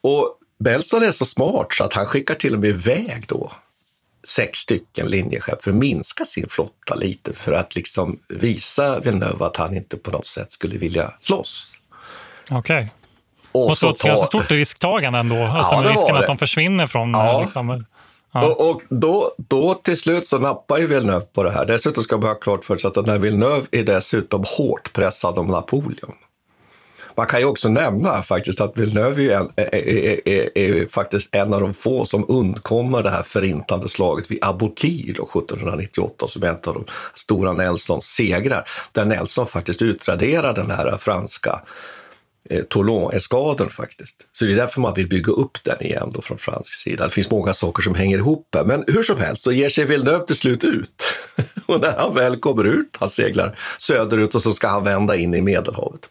Och 0.00 0.38
Belson 0.58 1.02
är 1.02 1.12
så 1.12 1.24
smart 1.24 1.72
så 1.74 1.84
att 1.84 1.92
han 1.92 2.06
skickar 2.06 2.34
till 2.34 2.54
och 2.54 2.60
med 2.60 2.70
iväg 2.70 3.24
då 3.28 3.52
sex 4.28 4.58
stycken 4.58 5.06
linjechefer 5.06 5.62
för 5.62 5.70
att 5.70 5.76
minska 5.76 6.24
sin 6.24 6.48
flotta 6.48 6.94
lite 6.94 7.32
för 7.32 7.52
att 7.52 7.74
liksom 7.74 8.18
visa 8.28 9.00
Villeneuve 9.00 9.46
att 9.46 9.56
han 9.56 9.76
inte 9.76 9.96
på 9.96 10.10
något 10.10 10.26
sätt 10.26 10.52
skulle 10.52 10.78
vilja 10.78 11.12
slåss. 11.20 11.74
Okej. 12.50 12.76
Okay. 12.76 12.88
Och 13.52 13.78
så 13.78 13.90
ett 13.90 13.98
ta... 13.98 14.08
ganska 14.08 14.26
stort 14.26 14.50
risktagande 14.50 15.18
ändå, 15.18 15.42
alltså 15.42 15.74
ja, 15.74 15.80
med 15.80 15.90
risken 15.90 16.16
att 16.16 16.26
de 16.26 16.38
försvinner 16.38 16.86
från... 16.86 17.10
Ja. 17.10 17.40
Liksom, 17.40 17.84
ja. 18.32 18.46
Och, 18.46 18.70
och, 18.70 18.82
då, 18.88 19.34
då 19.36 19.74
till 19.74 19.96
slut 19.96 20.26
så 20.26 20.38
nappar 20.38 20.78
ju 20.78 20.86
Villeneuve 20.86 21.26
på 21.32 21.42
det 21.42 21.50
här. 21.50 21.66
Dessutom 21.66 22.02
ska 22.02 22.16
man 22.16 22.28
ha 22.28 22.34
klart 22.34 22.64
för 22.64 22.76
sig 22.76 22.88
att 22.88 22.94
den 22.94 23.08
här 23.08 23.18
Villeneuve 23.18 23.66
är 23.70 23.82
dessutom 23.82 24.44
hårt 24.46 24.92
pressad 24.92 25.38
av 25.38 25.48
Napoleon. 25.48 26.14
Man 27.18 27.26
kan 27.26 27.40
ju 27.40 27.46
också 27.46 27.68
nämna 27.68 28.22
faktiskt 28.22 28.60
att 28.60 28.72
Villeneuve 28.76 29.34
är, 29.34 29.38
en, 29.38 29.50
är, 29.56 29.74
är, 29.74 30.28
är, 30.28 30.58
är, 30.58 30.86
faktiskt 30.86 31.28
en 31.34 31.54
av 31.54 31.60
de 31.60 31.74
få 31.74 32.04
som 32.04 32.24
undkommer 32.28 33.02
det 33.02 33.10
här 33.10 33.22
förintande 33.22 33.88
slaget 33.88 34.30
vid 34.30 34.38
Aboukir 34.42 35.10
1798 35.10 36.28
som 36.28 36.42
är 36.42 36.46
en 36.46 36.54
av 36.54 36.74
de 36.74 36.84
stora 37.14 37.52
Nelsons 37.52 38.04
segrar, 38.04 38.68
där 38.92 39.04
Nelson 39.04 39.46
faktiskt 39.46 39.82
utraderar 39.82 40.54
den 40.54 40.70
här 40.70 40.96
franska 40.96 41.60
eh, 42.50 42.64
Toulon-eskaden 42.64 43.70
faktiskt. 43.70 44.16
Så 44.32 44.44
det 44.44 44.52
är 44.52 44.56
därför 44.56 44.80
man 44.80 44.94
vill 44.94 45.08
bygga 45.08 45.32
upp 45.32 45.64
den 45.64 45.82
igen 45.82 46.10
då 46.14 46.22
från 46.22 46.38
fransk 46.38 46.74
sida. 46.74 47.04
Det 47.04 47.10
finns 47.10 47.30
många 47.30 47.54
saker 47.54 47.82
som 47.82 47.94
hänger 47.94 48.18
ihop 48.18 48.48
här, 48.54 48.64
men 48.64 48.84
hur 48.86 49.02
som 49.02 49.18
helst 49.18 49.42
så 49.42 49.52
ger 49.52 49.68
sig 49.68 49.84
Villeneuve 49.84 50.26
till 50.26 50.36
slut 50.36 50.64
ut. 50.64 51.02
och 51.66 51.80
när 51.80 51.96
han 51.98 52.14
väl 52.14 52.36
kommer 52.36 52.64
ut, 52.64 52.96
han 53.00 53.10
seglar 53.10 53.58
söderut 53.78 54.34
och 54.34 54.42
så 54.42 54.52
ska 54.52 54.68
han 54.68 54.84
vända 54.84 55.16
in 55.16 55.34
i 55.34 55.40
Medelhavet 55.40 56.08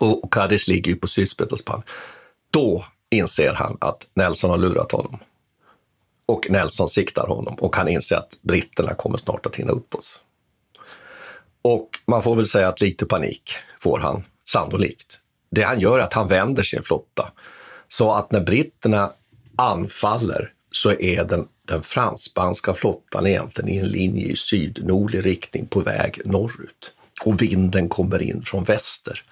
och 0.00 0.32
Cadiz 0.32 0.68
ligger 0.68 0.92
ju 0.92 0.96
på 0.96 1.08
sydspetspan. 1.08 1.82
Då 2.50 2.84
inser 3.10 3.52
han 3.52 3.78
att 3.80 4.06
Nelson 4.14 4.50
har 4.50 4.58
lurat 4.58 4.92
honom. 4.92 5.18
Och 6.26 6.46
Nelson 6.50 6.88
siktar 6.88 7.26
honom 7.26 7.54
och 7.54 7.76
han 7.76 7.88
inser 7.88 8.16
att 8.16 8.42
britterna 8.42 8.94
kommer 8.94 9.18
snart 9.18 9.46
att 9.46 9.56
hinna 9.56 9.72
upp 9.72 9.94
oss. 9.94 10.20
Och 11.62 11.88
man 12.06 12.22
får 12.22 12.36
väl 12.36 12.46
säga 12.46 12.68
att 12.68 12.80
lite 12.80 13.06
panik 13.06 13.54
får 13.80 13.98
han, 13.98 14.24
sannolikt. 14.48 15.18
Det 15.50 15.62
han 15.62 15.80
gör 15.80 15.98
är 15.98 16.02
att 16.02 16.12
han 16.12 16.28
vänder 16.28 16.62
sin 16.62 16.82
flotta 16.82 17.32
så 17.88 18.12
att 18.12 18.32
när 18.32 18.40
britterna 18.40 19.12
anfaller 19.56 20.52
så 20.70 20.90
är 20.92 21.24
den, 21.24 21.48
den 21.68 21.82
fransk-spanska 21.82 22.74
flottan 22.74 23.26
egentligen 23.26 23.70
i 23.70 23.76
en 23.76 23.88
linje 23.88 24.26
i 24.26 24.36
sydnordlig 24.36 25.26
riktning 25.26 25.66
på 25.66 25.80
väg 25.80 26.20
norrut. 26.24 26.92
Och 27.24 27.42
vinden 27.42 27.88
kommer 27.88 28.22
in 28.22 28.42
från 28.42 28.64
väster. 28.64 29.24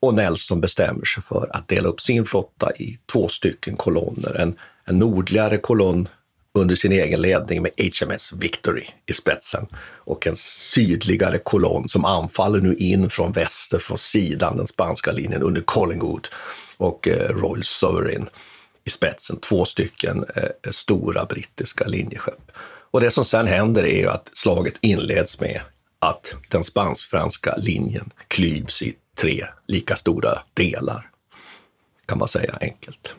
Och 0.00 0.14
Nelson 0.14 0.60
bestämmer 0.60 1.04
sig 1.04 1.22
för 1.22 1.48
att 1.56 1.68
dela 1.68 1.88
upp 1.88 2.00
sin 2.00 2.24
flotta 2.24 2.72
i 2.76 2.98
två 3.12 3.28
stycken 3.28 3.76
kolonner. 3.76 4.36
En, 4.36 4.58
en 4.84 4.98
nordligare 4.98 5.56
kolonn 5.56 6.08
under 6.54 6.74
sin 6.74 6.92
egen 6.92 7.20
ledning 7.20 7.62
med 7.62 7.70
HMS 7.76 8.32
Victory 8.32 8.86
i 9.06 9.12
spetsen 9.12 9.66
och 9.82 10.26
en 10.26 10.36
sydligare 10.36 11.38
kolonn 11.38 11.88
som 11.88 12.04
anfaller 12.04 12.60
nu 12.60 12.74
in 12.74 13.10
från 13.10 13.32
väster, 13.32 13.78
från 13.78 13.98
sidan, 13.98 14.56
den 14.56 14.66
spanska 14.66 15.12
linjen 15.12 15.42
under 15.42 15.60
Collingwood 15.60 16.28
och 16.76 17.08
eh, 17.08 17.28
Royal 17.28 17.64
Sovereign 17.64 18.28
i 18.84 18.90
spetsen. 18.90 19.40
Två 19.40 19.64
stycken 19.64 20.24
eh, 20.36 20.70
stora 20.70 21.24
brittiska 21.24 21.84
linjeskepp. 21.84 22.52
Och 22.90 23.00
det 23.00 23.10
som 23.10 23.24
sen 23.24 23.46
händer 23.46 23.82
är 23.82 23.98
ju 23.98 24.08
att 24.08 24.30
slaget 24.32 24.74
inleds 24.80 25.40
med 25.40 25.60
att 26.00 26.34
den 26.48 26.64
spansk-franska 26.64 27.54
linjen 27.56 28.10
klyvs 28.28 28.82
i 28.82 28.94
tre 29.18 29.46
lika 29.66 29.96
stora 29.96 30.38
delar, 30.54 31.10
kan 32.06 32.18
man 32.18 32.28
säga 32.28 32.58
enkelt. 32.60 33.14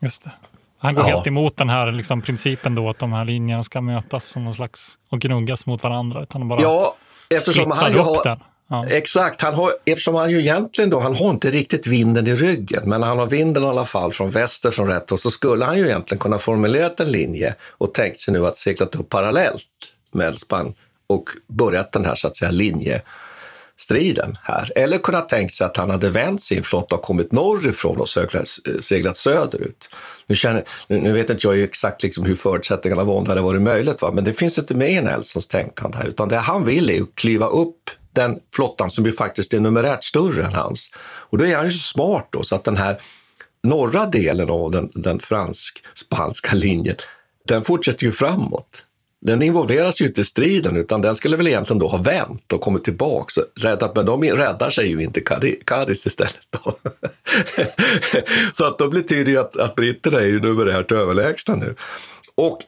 Just 0.00 0.24
det. 0.24 0.30
Han 0.78 0.94
går 0.94 1.04
ja. 1.04 1.14
helt 1.14 1.26
emot 1.26 1.56
den 1.56 1.68
här 1.68 1.92
liksom, 1.92 2.22
principen 2.22 2.74
då 2.74 2.90
att 2.90 2.98
de 2.98 3.12
här 3.12 3.24
linjerna 3.24 3.62
ska 3.62 3.80
mötas 3.80 4.24
som 4.24 4.44
någon 4.44 4.54
slags 4.54 4.98
och 5.08 5.20
gnuggas 5.20 5.66
mot 5.66 5.82
varandra. 5.82 6.22
Utan 6.22 6.48
bara 6.48 6.62
ja, 6.62 6.96
eftersom 7.30 7.70
han 7.70 7.92
ju 7.92 7.98
har, 7.98 8.24
den. 8.24 8.38
Ja. 8.68 8.86
Exakt, 8.86 9.42
han 9.42 9.54
har, 9.54 9.72
eftersom 9.84 10.14
han 10.14 10.30
ju 10.30 10.40
egentligen 10.40 10.90
då, 10.90 11.00
han 11.00 11.16
har 11.16 11.30
inte 11.30 11.50
riktigt 11.50 11.86
vinden 11.86 12.26
i 12.26 12.34
ryggen, 12.34 12.88
men 12.88 13.02
han 13.02 13.18
har 13.18 13.26
vinden 13.26 13.62
i 13.62 13.66
alla 13.66 13.84
fall 13.84 14.12
från 14.12 14.30
väster 14.30 14.70
från 14.70 14.88
rätt 14.88 15.12
och 15.12 15.20
så 15.20 15.30
skulle 15.30 15.64
han 15.64 15.78
ju 15.78 15.84
egentligen 15.84 16.18
kunna 16.18 16.38
formulerat 16.38 17.00
en 17.00 17.12
linje 17.12 17.54
och 17.78 17.94
tänkt 17.94 18.20
sig 18.20 18.32
nu 18.34 18.46
att 18.46 18.56
seglat 18.56 18.94
upp 18.94 19.08
parallellt 19.08 19.62
med 20.12 20.38
Spanien 20.38 20.74
och 21.08 21.28
börjat 21.46 21.92
den 21.92 22.04
här 22.04 22.14
så 22.14 22.28
att 22.28 22.36
säga 22.36 22.50
linjestriden 22.50 24.38
här. 24.42 24.72
Eller 24.74 24.98
kunnat 24.98 25.28
tänkt 25.28 25.54
sig 25.54 25.66
att 25.66 25.76
han 25.76 25.90
hade 25.90 26.08
vänt 26.08 26.42
sin 26.42 26.62
flotta 26.62 26.96
och 26.96 27.02
kommit 27.02 27.32
norrifrån 27.32 27.96
och 27.96 28.08
seglat, 28.08 28.48
seglat 28.80 29.16
söderut. 29.16 29.88
Nu, 30.26 30.34
känner, 30.34 30.64
nu 30.88 31.12
vet 31.12 31.30
inte 31.30 31.46
jag 31.46 31.60
exakt 31.60 32.02
liksom 32.02 32.24
hur 32.24 32.36
förutsättningarna 32.36 33.04
var 33.04 33.14
om 33.14 33.24
det 33.24 33.30
hade 33.30 33.40
varit 33.40 33.62
möjligt, 33.62 34.02
va? 34.02 34.10
men 34.12 34.24
det 34.24 34.34
finns 34.34 34.58
inte 34.58 34.74
med 34.74 34.90
i 34.90 35.00
Nelsons 35.00 35.46
tänkande 35.46 35.98
här, 35.98 36.06
utan 36.06 36.28
det 36.28 36.36
han 36.36 36.64
vill 36.64 36.90
är 36.90 37.02
att 37.02 37.14
kliva 37.14 37.46
upp 37.46 37.90
den 38.12 38.38
flottan 38.54 38.90
som 38.90 39.06
ju 39.06 39.12
faktiskt 39.12 39.54
är 39.54 39.60
numerärt 39.60 40.04
större 40.04 40.44
än 40.44 40.54
hans. 40.54 40.90
Och 40.96 41.38
då 41.38 41.46
är 41.46 41.56
han 41.56 41.66
ju 41.66 41.72
så 41.72 41.78
smart 41.78 42.28
då, 42.30 42.42
så 42.42 42.54
att 42.54 42.64
den 42.64 42.76
här 42.76 43.00
norra 43.62 44.06
delen 44.06 44.50
av 44.50 44.70
den, 44.70 44.90
den 44.94 45.20
fransk-spanska 45.20 46.54
linjen, 46.54 46.96
den 47.46 47.64
fortsätter 47.64 48.04
ju 48.04 48.12
framåt 48.12 48.84
den 49.20 49.42
involveras 49.42 50.00
ju 50.00 50.06
inte 50.06 50.20
i 50.20 50.24
striden 50.24 50.76
utan 50.76 51.02
den 51.02 51.14
skulle 51.14 51.36
väl 51.36 51.46
egentligen 51.46 51.78
då 51.78 51.88
ha 51.88 51.98
vänt 51.98 52.52
och 52.52 52.60
kommit 52.60 52.84
tillbaka. 52.84 53.40
Räddat, 53.60 53.96
men 53.96 54.06
de 54.06 54.24
räddar 54.24 54.70
sig 54.70 54.88
ju 54.88 55.02
inte 55.02 55.20
Cadiz 55.64 56.06
istället. 56.06 56.38
Då. 56.50 56.78
så 58.52 58.64
att 58.64 58.78
då 58.78 58.88
betyder 58.88 59.32
det 59.32 59.36
att, 59.36 59.56
att 59.56 59.74
britterna 59.74 60.20
är 60.20 60.26
ju 60.26 60.40
numerärt 60.40 60.92
överlägsna 60.92 61.54
nu. 61.54 61.74
Och 62.34 62.58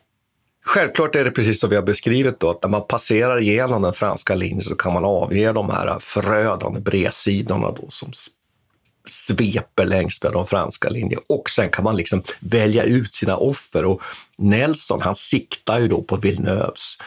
Självklart 0.65 1.17
är 1.17 1.25
det 1.25 1.31
precis 1.31 1.61
som 1.61 1.71
vi 1.71 1.77
har 1.77 1.83
beskrivit 1.83 2.41
då, 2.41 2.51
att 2.51 2.63
när 2.63 2.71
man 2.71 2.87
passerar 2.87 3.41
igenom 3.41 3.83
den 3.83 3.93
franska 3.93 4.35
linjen 4.35 4.65
så 4.65 4.75
kan 4.75 4.93
man 4.93 5.05
avge 5.05 5.53
de 5.53 5.71
här 5.71 5.99
förödande 6.01 6.81
bredsidorna 6.81 7.71
då 7.71 7.87
som 7.89 8.13
sveper 9.11 9.85
längs 9.85 10.23
med 10.23 10.33
de 10.33 10.46
franska 10.46 10.88
linjerna 10.88 11.23
och 11.29 11.51
sen 11.51 11.70
kan 11.70 11.85
man 11.85 11.96
liksom 11.96 12.23
välja 12.40 12.83
ut 12.83 13.14
sina 13.14 13.37
offer. 13.37 13.85
Och 13.85 14.03
Nelson 14.38 15.03
han 15.03 15.14
siktar 15.14 15.79
ju 15.79 15.88
då 15.88 16.03
på 16.03 16.16
Villeneuves 16.16 16.99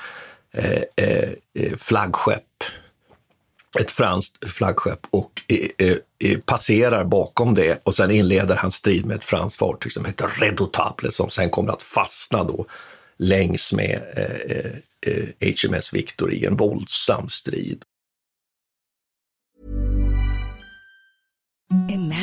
eh, 0.53 0.81
eh, 0.95 1.29
eh 1.53 1.77
flaggskepp, 1.77 2.63
ett 3.79 3.91
franskt 3.91 4.49
flaggskepp 4.49 4.99
och 5.09 5.41
eh, 5.47 5.87
eh, 5.87 5.97
eh, 6.19 6.39
passerar 6.39 7.03
bakom 7.03 7.55
det 7.55 7.81
och 7.83 7.95
sen 7.95 8.11
inleder 8.11 8.55
han 8.55 8.71
strid 8.71 9.05
med 9.05 9.15
ett 9.15 9.23
franskt 9.23 9.59
fartyg 9.59 9.91
som 9.91 10.05
heter 10.05 10.27
Redoutable 10.27 11.11
som 11.11 11.29
sen 11.29 11.49
kommer 11.49 11.73
att 11.73 11.83
fastna 11.83 12.43
då 12.43 12.65
längs 13.17 13.73
med 13.73 14.01
eh, 14.15 14.57
eh, 14.57 14.71
eh 15.41 15.53
HMS 15.63 15.93
Victory 15.93 16.35
i 16.35 16.45
en 16.45 16.57
våldsam 16.57 17.29
strid. 17.29 17.83
Imagine 21.73 22.22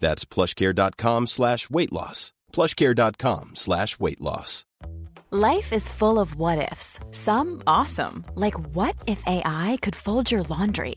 That's 0.00 0.24
plushcare.com 0.24 1.28
slash 1.28 1.70
weight 1.70 1.92
loss. 1.92 2.32
plushcare.com 2.52 3.50
slash 3.54 4.00
weight 4.00 4.20
loss. 4.20 4.64
Life 5.30 5.72
is 5.72 5.88
full 5.88 6.18
of 6.18 6.34
what-ifs. 6.34 6.98
Some 7.12 7.62
awesome, 7.64 8.24
like 8.34 8.58
what 8.74 8.96
if 9.06 9.22
AI 9.26 9.78
could 9.80 9.94
fold 9.94 10.32
your 10.32 10.42
laundry? 10.42 10.96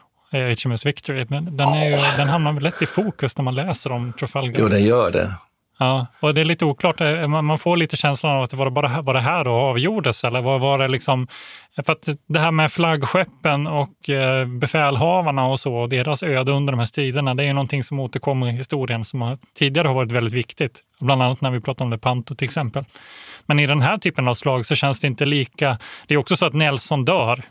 HMS 0.31 0.85
Victory, 0.85 1.23
den, 1.23 1.67
är 1.67 1.89
ju, 1.89 1.97
den 2.17 2.29
hamnar 2.29 2.59
lätt 2.59 2.81
i 2.81 2.85
fokus 2.85 3.37
när 3.37 3.43
man 3.43 3.55
läser 3.55 3.91
om 3.91 4.13
Trafalgar. 4.13 4.59
Jo, 4.59 4.67
den 4.67 4.83
gör 4.83 5.11
det. 5.11 5.33
Ja, 5.81 6.07
och 6.19 6.33
det 6.33 6.41
är 6.41 6.45
lite 6.45 6.65
oklart. 6.65 7.01
Eh, 7.01 7.27
man 7.27 7.59
får 7.59 7.77
lite 7.77 7.97
känslan 7.97 8.37
av 8.37 8.43
att 8.43 8.49
det 8.49 8.57
var 8.57 8.69
bara 8.69 9.01
var 9.01 9.13
det 9.13 9.19
här 9.19 9.43
då 9.43 9.51
avgjordes 9.51 10.23
eller 10.23 10.41
vad 10.41 10.61
var 10.61 10.79
det 10.79 10.87
liksom? 10.87 11.27
För 11.85 11.91
att 11.91 12.09
det 12.27 12.39
här 12.39 12.51
med 12.51 12.71
flaggskeppen 12.71 13.67
och 13.67 14.09
eh, 14.09 14.47
befälhavarna 14.47 15.45
och 15.47 15.59
så, 15.59 15.75
och 15.75 15.89
deras 15.89 16.23
öde 16.23 16.51
under 16.51 16.73
de 16.73 16.79
här 16.79 16.85
striderna, 16.85 17.35
det 17.35 17.43
är 17.43 17.47
ju 17.47 17.53
någonting 17.53 17.83
som 17.83 17.99
återkommer 17.99 18.47
i 18.47 18.51
historien 18.51 19.05
som 19.05 19.21
har, 19.21 19.37
tidigare 19.57 19.87
har 19.87 19.95
varit 19.95 20.11
väldigt 20.11 20.33
viktigt. 20.33 20.79
Bland 20.99 21.23
annat 21.23 21.41
när 21.41 21.51
vi 21.51 21.61
pratar 21.61 21.85
om 21.85 21.91
Lepanto 21.91 22.35
till 22.35 22.45
exempel. 22.45 22.85
Men 23.45 23.59
i 23.59 23.67
den 23.67 23.81
här 23.81 23.97
typen 23.97 24.27
av 24.27 24.33
slag 24.33 24.65
så 24.65 24.75
känns 24.75 24.99
det 24.99 25.07
inte 25.07 25.25
lika... 25.25 25.77
Det 26.07 26.13
är 26.13 26.17
också 26.17 26.35
så 26.35 26.45
att 26.45 26.53
Nelson 26.53 27.05
dör 27.05 27.43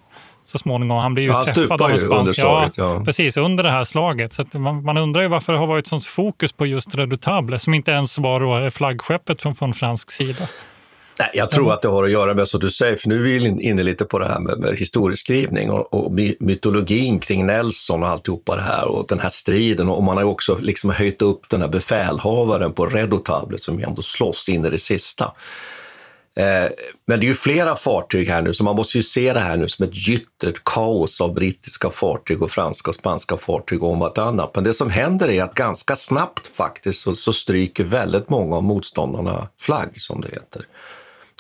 så 0.51 0.59
småningom. 0.59 0.99
Han 0.99 1.15
blir 1.15 1.25
ju 1.25 1.31
han 1.31 1.47
träffad 1.47 1.83
av 1.83 1.91
en 1.91 1.99
spansk... 1.99 2.39
Ja, 2.39 2.71
ja, 2.77 3.03
precis, 3.05 3.37
under 3.37 3.65
det 3.65 3.71
här 3.71 3.85
slaget. 3.85 4.33
Så 4.33 4.45
man, 4.53 4.85
man, 4.85 4.97
undrar 4.97 5.23
ju 5.23 5.29
varför 5.29 5.53
det 5.53 5.59
har 5.59 5.67
varit 5.67 5.87
sånt 5.87 6.05
fokus 6.05 6.53
på 6.53 6.67
just 6.67 6.95
Redoutable, 6.95 7.59
som 7.59 7.75
inte 7.75 7.91
ens 7.91 8.19
var 8.19 8.41
då 8.41 8.71
flaggskeppet 8.71 9.43
från, 9.43 9.55
från 9.55 9.75
fransk 9.75 10.11
sida. 10.11 10.49
Nej, 11.19 11.31
jag 11.35 11.51
tror 11.51 11.73
att 11.73 11.83
det 11.83 11.89
har 11.89 12.05
att 12.05 12.11
göra 12.11 12.35
med, 12.35 12.49
som 12.49 12.61
du 12.61 12.71
säger, 12.71 12.97
för 12.97 13.09
nu 13.09 13.15
är 13.17 13.41
vi 13.41 13.63
inne 13.63 13.83
lite 13.83 14.05
på 14.05 14.19
det 14.19 14.29
här 14.29 14.41
med, 14.41 14.59
med 14.59 14.77
historieskrivning 14.77 15.71
och, 15.71 15.95
och, 15.95 16.13
mytologin 16.41 17.19
kring 17.19 17.47
Nelson 17.47 18.03
och 18.03 18.09
alltihopa 18.09 18.57
det 18.57 18.63
här 18.63 18.89
och 18.89 19.07
den 19.09 19.21
här 19.21 19.29
striden. 19.29 19.89
Och 19.89 20.03
man 20.03 20.17
har 20.17 20.25
ju 20.25 20.31
också 20.31 20.59
liksom 20.61 20.91
höjt 20.91 21.23
upp 21.23 21.49
den 21.49 21.61
här 21.61 21.69
befälhavaren 21.69 22.73
på 22.73 22.87
Redoutable 22.87 23.59
som 23.59 23.85
ändå 23.85 24.03
slåss 24.03 24.49
in 24.49 24.65
i 24.65 24.71
det 24.71 24.79
sista. 24.79 25.33
Eh, 26.37 26.71
men 27.07 27.21
det 27.21 27.27
är 27.27 27.29
ju 27.29 27.35
flera 27.35 27.77
fartyg 27.77 28.29
här 28.29 28.43
nu, 28.43 28.55
så 28.55 28.65
man 28.65 28.77
måste 28.77 28.99
ju 28.99 29.03
se 29.03 29.33
det 29.33 29.41
här 29.41 29.57
nu 29.57 29.69
som 29.69 29.85
ett 29.85 30.09
gytter, 30.09 30.49
ett 30.49 30.65
kaos 30.65 31.21
av 31.21 31.35
brittiska 31.35 31.91
fartyg 31.91 32.43
och 32.43 32.51
franska 32.51 32.91
och 32.91 32.95
spanska 32.95 33.37
fartyg 33.37 33.83
om 33.83 33.99
vartannat. 33.99 34.55
Men 34.55 34.65
det 34.65 34.73
som 34.73 34.91
händer 34.91 35.31
är 35.31 35.43
att 35.43 35.55
ganska 35.55 35.97
snabbt 35.97 36.47
faktiskt 36.47 37.01
så, 37.01 37.15
så 37.15 37.33
stryker 37.33 37.85
väldigt 37.85 38.31
många 38.31 38.57
av 38.57 38.63
motståndarna 38.63 39.49
flagg, 39.59 40.01
som 40.01 40.21
det 40.21 40.29
heter. 40.29 40.67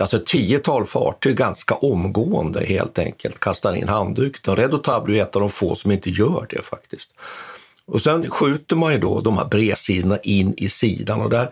Alltså 0.00 0.16
ett 0.16 0.26
tiotal 0.26 0.86
fartyg 0.86 1.36
ganska 1.36 1.74
omgående 1.74 2.64
helt 2.66 2.98
enkelt 2.98 3.40
kastar 3.40 3.74
in 3.74 3.88
handduken. 3.88 4.56
Redotable 4.56 5.18
är 5.18 5.22
ett 5.22 5.36
av 5.36 5.40
de 5.40 5.50
få 5.50 5.74
som 5.74 5.90
inte 5.90 6.10
gör 6.10 6.46
det 6.50 6.62
faktiskt. 6.62 7.10
Och 7.86 8.00
sen 8.00 8.30
skjuter 8.30 8.76
man 8.76 8.92
ju 8.92 8.98
då 8.98 9.20
de 9.20 9.38
här 9.38 9.44
bredsidorna 9.44 10.18
in 10.18 10.54
i 10.56 10.68
sidan 10.68 11.20
och 11.20 11.30
där 11.30 11.50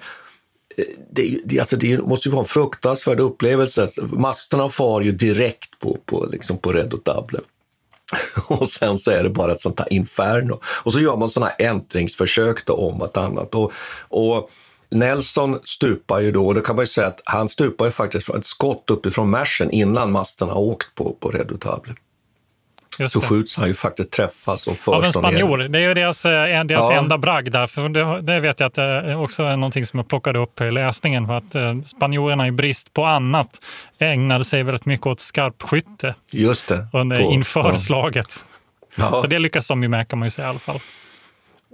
det, 1.11 1.41
det, 1.45 1.61
alltså 1.61 1.77
det 1.77 1.99
måste 1.99 2.29
ju 2.29 2.33
vara 2.33 2.43
en 2.43 2.49
fruktansvärd 2.49 3.21
upplevelse. 3.21 3.83
Alltså, 3.83 4.03
masterna 4.03 4.69
far 4.69 5.01
ju 5.01 5.12
direkt 5.12 5.79
på, 5.81 5.99
på, 6.05 6.27
liksom 6.33 6.59
på 6.59 6.73
Red 6.73 6.88
Dublin. 6.88 7.43
Och 8.49 8.69
sen 8.69 8.99
så 8.99 9.11
är 9.11 9.23
det 9.23 9.31
bara 9.31 9.53
ett 9.53 9.61
sånt 9.61 9.79
här 9.79 9.93
inferno. 9.93 10.61
Och 10.64 10.93
så 10.93 11.01
gör 11.01 11.17
man 11.17 11.31
såna 11.31 11.47
här 11.47 11.67
äntringsförsök 11.67 12.67
då 12.67 12.73
om 12.73 12.99
vartannat. 12.99 13.55
Och, 13.55 13.73
och 14.09 14.51
Nelson 14.91 15.59
stupar 15.64 16.21
ju 16.21 16.33
då, 16.33 16.47
och 16.47 16.55
då 16.55 16.61
kan 16.61 16.77
man 16.77 16.83
ju 16.83 16.87
säga 16.87 17.07
att 17.07 17.21
han 17.25 17.49
stupar 17.49 17.85
ju 17.85 17.91
faktiskt 17.91 18.27
från 18.27 18.38
ett 18.38 18.47
skott 18.47 18.91
uppifrån 18.91 19.31
Mersen 19.31 19.71
innan 19.71 20.12
masterna 20.12 20.53
har 20.53 20.61
åkt 20.61 20.95
på, 20.95 21.17
på 21.21 21.31
Red 21.31 21.51
Just 22.99 23.13
så 23.13 23.21
det. 23.21 23.27
skjuts 23.27 23.57
han 23.57 23.69
ju 23.69 23.75
faktiskt 23.75 24.11
träffas 24.11 24.67
och 24.67 24.77
förs 24.77 24.95
Av 24.95 25.05
en 25.05 25.13
spanjor. 25.13 25.59
Det 25.59 25.79
är 25.79 25.83
ju 25.83 25.95
deras, 25.95 26.25
eh, 26.25 26.65
deras 26.65 26.87
ja. 26.91 26.93
enda 26.93 27.19
bragd 27.19 27.53
där. 27.53 27.67
För 27.67 27.89
det, 27.89 28.21
det, 28.21 28.41
vet 28.41 28.61
jag 28.61 28.67
att 28.67 28.75
det 28.75 29.17
också 29.17 29.43
är 29.43 29.57
någonting 29.57 29.87
som 29.87 29.99
jag 29.99 30.09
plockade 30.09 30.39
upp 30.39 30.61
i 30.61 30.71
läsningen. 30.71 31.27
För 31.27 31.37
att 31.37 31.55
eh, 31.55 31.81
spanjorerna 31.81 32.47
i 32.47 32.51
brist 32.51 32.93
på 32.93 33.05
annat 33.05 33.49
ägnade 33.99 34.45
sig 34.45 34.63
väldigt 34.63 34.87
mycket 34.87 35.07
åt 35.07 35.21
skarpskytte. 35.21 36.15
Just 36.31 36.69
det. 36.69 36.87
Under, 36.93 37.17
på, 37.17 37.33
inför 37.33 37.71
ja. 37.71 37.77
slaget. 37.77 38.45
Ja. 38.95 39.21
Så 39.21 39.27
det 39.27 39.39
lyckas 39.39 39.69
de 39.69 39.83
ju 39.83 39.89
med 39.89 40.09
kan 40.09 40.19
man 40.19 40.27
ju 40.27 40.31
säga 40.31 40.47
i 40.47 40.51
alla 40.51 40.59
fall. 40.59 40.81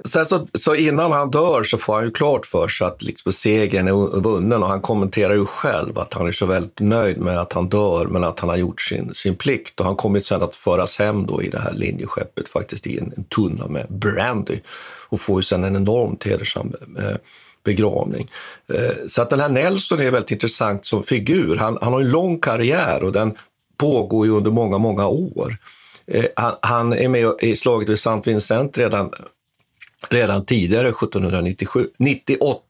Sen 0.05 0.27
så, 0.27 0.47
så, 0.55 0.75
innan 0.75 1.13
han 1.13 1.31
dör 1.31 1.65
så 1.65 1.79
får 1.79 1.95
han 1.95 2.05
ju 2.05 2.11
klart 2.11 2.47
för 2.47 2.69
sig 2.69 2.87
att 2.87 3.03
liksom 3.03 3.33
segern 3.33 3.89
är 3.89 4.21
vunnen 4.21 4.63
och 4.63 4.69
han 4.69 4.81
kommenterar 4.81 5.35
ju 5.35 5.47
själv 5.47 5.99
att 5.99 6.15
han 6.15 6.27
är 6.27 6.33
så 6.33 6.47
väldigt 6.47 6.81
nöjd 6.81 7.19
med 7.19 7.41
att 7.41 7.53
han 7.53 7.69
dör 7.69 8.07
men 8.07 8.25
att 8.25 8.41
han 8.41 8.49
har 8.49 8.57
gjort 8.57 8.81
sin, 8.81 9.15
sin 9.15 9.37
plikt. 9.37 9.81
Och 9.81 9.87
han 9.87 9.97
kommer 9.97 10.21
sen 10.21 10.43
att 10.43 10.57
föras 10.57 10.99
hem 10.99 11.27
då 11.27 11.43
i 11.43 11.49
det 11.49 11.59
här 11.59 11.73
linjeskeppet 11.73 12.49
faktiskt 12.49 12.87
i 12.87 12.99
en, 12.99 13.13
en 13.17 13.25
tunna 13.25 13.67
med 13.67 13.87
brandy 13.89 14.61
och 15.09 15.21
får 15.21 15.39
ju 15.39 15.43
sen 15.43 15.65
en 15.65 15.77
enormt 15.77 16.25
hedersam 16.25 16.73
eh, 16.99 17.17
begravning. 17.65 18.31
Eh, 18.69 19.09
så 19.09 19.23
att 19.23 19.31
den 19.31 19.41
här 19.41 19.49
Nelson 19.49 20.01
är 20.01 20.11
väldigt 20.11 20.31
intressant 20.31 20.87
som 20.87 21.03
figur. 21.03 21.57
Han, 21.57 21.79
han 21.83 21.93
har 21.93 22.01
en 22.01 22.11
lång 22.11 22.41
karriär 22.41 23.03
och 23.03 23.13
den 23.13 23.35
pågår 23.77 24.27
ju 24.27 24.33
under 24.33 24.51
många, 24.51 24.79
många 24.79 25.07
år. 25.07 25.57
Eh, 26.07 26.25
han, 26.37 26.55
han, 26.63 26.93
är 26.93 27.09
med 27.09 27.35
i 27.41 27.57
slaget 27.57 27.89
vid 27.89 27.99
Saint 27.99 28.27
Vincent 28.27 28.79
redan 28.79 29.11
redan 30.11 30.47
tidigare, 30.47 30.89
1797. 30.89 31.89
98, 31.99 32.61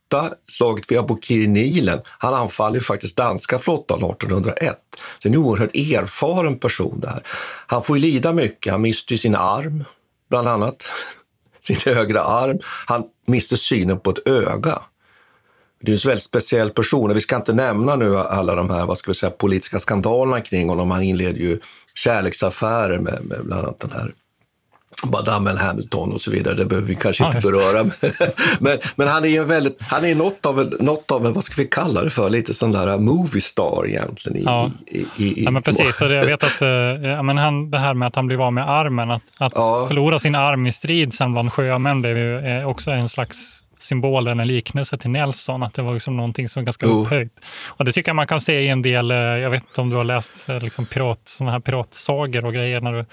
slaget 0.51 0.91
vid 0.91 0.99
Abukirinilen. 0.99 2.01
Han 2.07 2.35
anfaller 2.35 2.81
faktiskt 2.81 3.17
danska 3.17 3.59
flottan 3.59 3.99
1801. 3.99 4.79
Så 5.19 5.29
en 5.29 5.37
oerhört 5.37 5.77
erfaren 5.77 6.59
person 6.59 7.01
där. 7.01 7.23
Han 7.67 7.83
får 7.83 7.97
ju 7.97 8.03
lida 8.03 8.33
mycket. 8.33 8.73
Han 8.73 8.83
mister 8.83 9.17
sin 9.17 9.37
arm, 9.37 9.85
bland 10.31 10.49
annat. 10.49 10.85
Sin 11.61 11.77
högra 11.85 12.25
arm. 12.25 12.59
Han 12.87 13.05
mister 13.27 13.57
synen 13.57 14.01
på 14.01 14.11
ett 14.11 14.29
öga. 14.29 14.83
Det 15.81 15.93
är 15.93 16.07
en 16.07 16.09
väldigt 16.09 16.25
speciell 16.25 16.71
person. 16.71 17.15
Vi 17.15 17.21
ska 17.21 17.37
inte 17.37 17.53
nämna 17.53 17.97
nu 17.97 18.17
alla 18.17 18.55
de 18.55 18.71
här 18.71 18.87
vad 18.87 18.99
ska 18.99 19.11
vi 19.11 19.15
säga, 19.15 19.31
politiska 19.31 19.81
skandalerna 19.81 20.41
kring 20.41 20.69
honom. 20.69 20.91
Han 20.91 21.03
inleder 21.03 21.41
ju 21.41 21.61
kärleksaffärer 21.95 22.99
med, 22.99 23.25
med 23.25 23.45
bland 23.45 23.65
annat 23.65 23.81
den 23.81 23.93
här 23.93 24.15
Madame 25.05 25.51
Hamilton 25.51 26.13
och 26.13 26.21
så 26.21 26.31
vidare, 26.31 26.55
det 26.55 26.65
behöver 26.65 26.89
vi 26.89 26.95
kanske 26.95 27.23
Ja, 27.25 27.35
inte 27.37 27.49
beröra. 27.49 27.85
men, 28.61 28.79
men 28.97 29.09
han 29.09 29.25
är 29.25 29.29
ju 29.29 29.45
väldigt, 29.45 29.77
han 29.83 30.05
är 30.05 30.15
något 30.15 30.47
av 30.47 30.61
en, 30.61 30.67
något 30.81 31.11
av 31.11 31.27
en, 31.27 31.33
vad 31.33 31.45
ska 31.45 31.63
vi 31.63 31.69
kalla 31.69 32.03
det 32.03 32.11
för, 32.11 32.31
lite 32.31 32.55
sån 32.55 32.73
där 32.73 32.99
movie 32.99 33.41
star 33.41 33.85
egentligen. 33.87 34.39
I, 34.39 34.43
Ja. 34.45 34.71
i, 34.87 34.99
i, 35.17 35.45
Ja, 35.45 35.51
men 35.51 35.63
precis. 35.63 35.97
Så 35.99 36.09
det, 36.09 36.15
jag 36.15 36.27
vet 36.27 36.43
att 36.45 36.63
eh, 36.63 36.69
ja, 37.09 37.23
men 37.23 37.39
han, 37.39 37.71
det 37.71 37.79
här 37.79 37.95
med 37.95 38.09
att 38.09 38.17
han 38.17 38.27
blev 38.27 38.43
av 38.43 38.53
med 38.53 38.71
armen, 38.71 39.11
att, 39.11 39.23
att 39.39 39.53
Ja. 39.55 39.85
förlora 39.89 40.19
sin 40.19 40.35
arm 40.35 40.67
i 40.67 40.73
strid 40.73 41.15
sen 41.15 41.33
bland 41.33 41.53
sjömän 41.53 42.01
blev 42.01 42.19
ju 42.19 42.39
eh, 42.39 42.69
också 42.69 42.91
en 42.91 43.09
slags 43.09 43.61
symbol 43.79 44.27
eller 44.29 44.43
en 44.43 44.49
liknelse 44.49 44.99
till 44.99 45.11
Nelson, 45.11 45.63
att 45.63 45.75
det 45.75 45.83
var 45.83 45.95
liksom 45.95 46.17
någonting 46.17 46.49
som 46.49 46.61
var 46.63 46.65
ganska 46.65 46.87
Jo. 46.87 47.03
upphöjt. 47.03 47.33
Och 47.67 47.85
det 47.85 47.93
tycker 47.93 48.09
jag 48.09 48.17
man 48.17 48.27
kan 48.27 48.41
se 48.41 48.61
i 48.61 48.69
en 48.69 48.83
del, 48.83 49.11
eh, 49.11 49.17
jag 49.17 49.51
vet 49.51 49.63
inte 49.69 49.81
om 49.81 49.91
du 49.91 49.97
har 49.97 50.05
läst 50.05 50.33
liksom 50.61 50.87
pirat, 50.87 51.21
såna 51.25 51.51
här 51.53 51.61
piratsagor 51.61 52.45
och 52.45 52.53
grejer 52.55 52.81
när 52.81 52.93
du, 52.93 53.05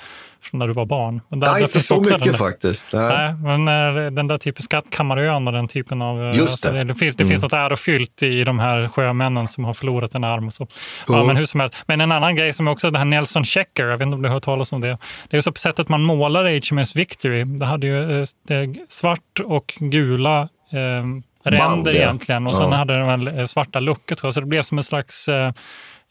från 0.41 0.59
när 0.59 0.67
du 0.67 0.73
var 0.73 0.85
barn. 0.85 1.21
Men 1.29 1.39
där- 1.39 1.51
Nej, 1.53 1.63
inte 1.63 1.79
så 1.79 2.01
mycket 2.01 2.19
den 2.19 2.27
där- 2.27 2.33
faktiskt. 2.33 2.87
Nej. 2.93 3.07
Nej, 3.07 3.57
men 3.57 3.95
eh, 4.05 4.11
den 4.11 4.27
där 4.27 4.37
typen 4.37 4.63
Skattkammarön 4.63 5.47
och 5.47 5.53
den 5.53 5.67
typen 5.67 6.01
av... 6.01 6.23
eh, 6.29 6.37
Just 6.37 6.63
det. 6.63 6.83
det, 6.83 6.95
finns, 6.95 7.15
det 7.15 7.25
finns 7.25 7.41
något 7.43 7.53
ärofyllt 7.53 8.23
i 8.23 8.43
de 8.43 8.59
här 8.59 8.87
sjömännen 8.87 9.47
som 9.47 9.65
har 9.65 9.73
förlorat 9.73 10.15
en 10.15 10.23
arm. 10.23 10.47
Och 10.47 10.53
så. 10.53 10.67
Ja, 11.07 11.23
men, 11.23 11.37
hur 11.37 11.45
som 11.45 11.59
helst. 11.59 11.75
men 11.87 12.01
en 12.01 12.11
annan 12.11 12.35
grej 12.35 12.53
som 12.53 12.67
är 12.67 12.71
också 12.71 12.91
det 12.91 12.97
här 12.97 13.05
Nelson 13.05 13.45
Checker, 13.45 13.87
jag 13.87 13.97
vet 13.97 14.05
inte 14.05 14.15
om 14.15 14.21
du 14.21 14.29
har 14.29 14.33
hört 14.33 14.43
talas 14.43 14.71
om 14.73 14.81
det. 14.81 14.97
Det 15.29 15.37
är 15.37 15.41
så 15.41 15.51
på 15.51 15.59
sättet 15.59 15.89
man 15.89 16.01
målar 16.01 16.69
HMS 16.71 16.95
Victory. 16.95 17.43
Det 17.43 17.65
hade 17.65 17.87
ju 17.87 18.19
eh, 18.21 18.25
det 18.47 18.75
svart 18.89 19.39
och 19.45 19.73
gula 19.79 20.41
eh, 20.71 21.05
ränder 21.43 21.95
egentligen 21.95 22.47
och 22.47 22.55
sen 22.55 22.69
Ja. 22.71 22.75
hade 22.77 22.93
den 23.31 23.47
svarta 23.47 23.79
luckor 23.79 24.15
tror 24.15 24.27
jag. 24.27 24.33
Så 24.33 24.39
det 24.39 24.45
blev 24.45 24.61
som 24.63 24.77
en 24.77 24.83
slags 24.83 25.27
eh, 25.27 25.51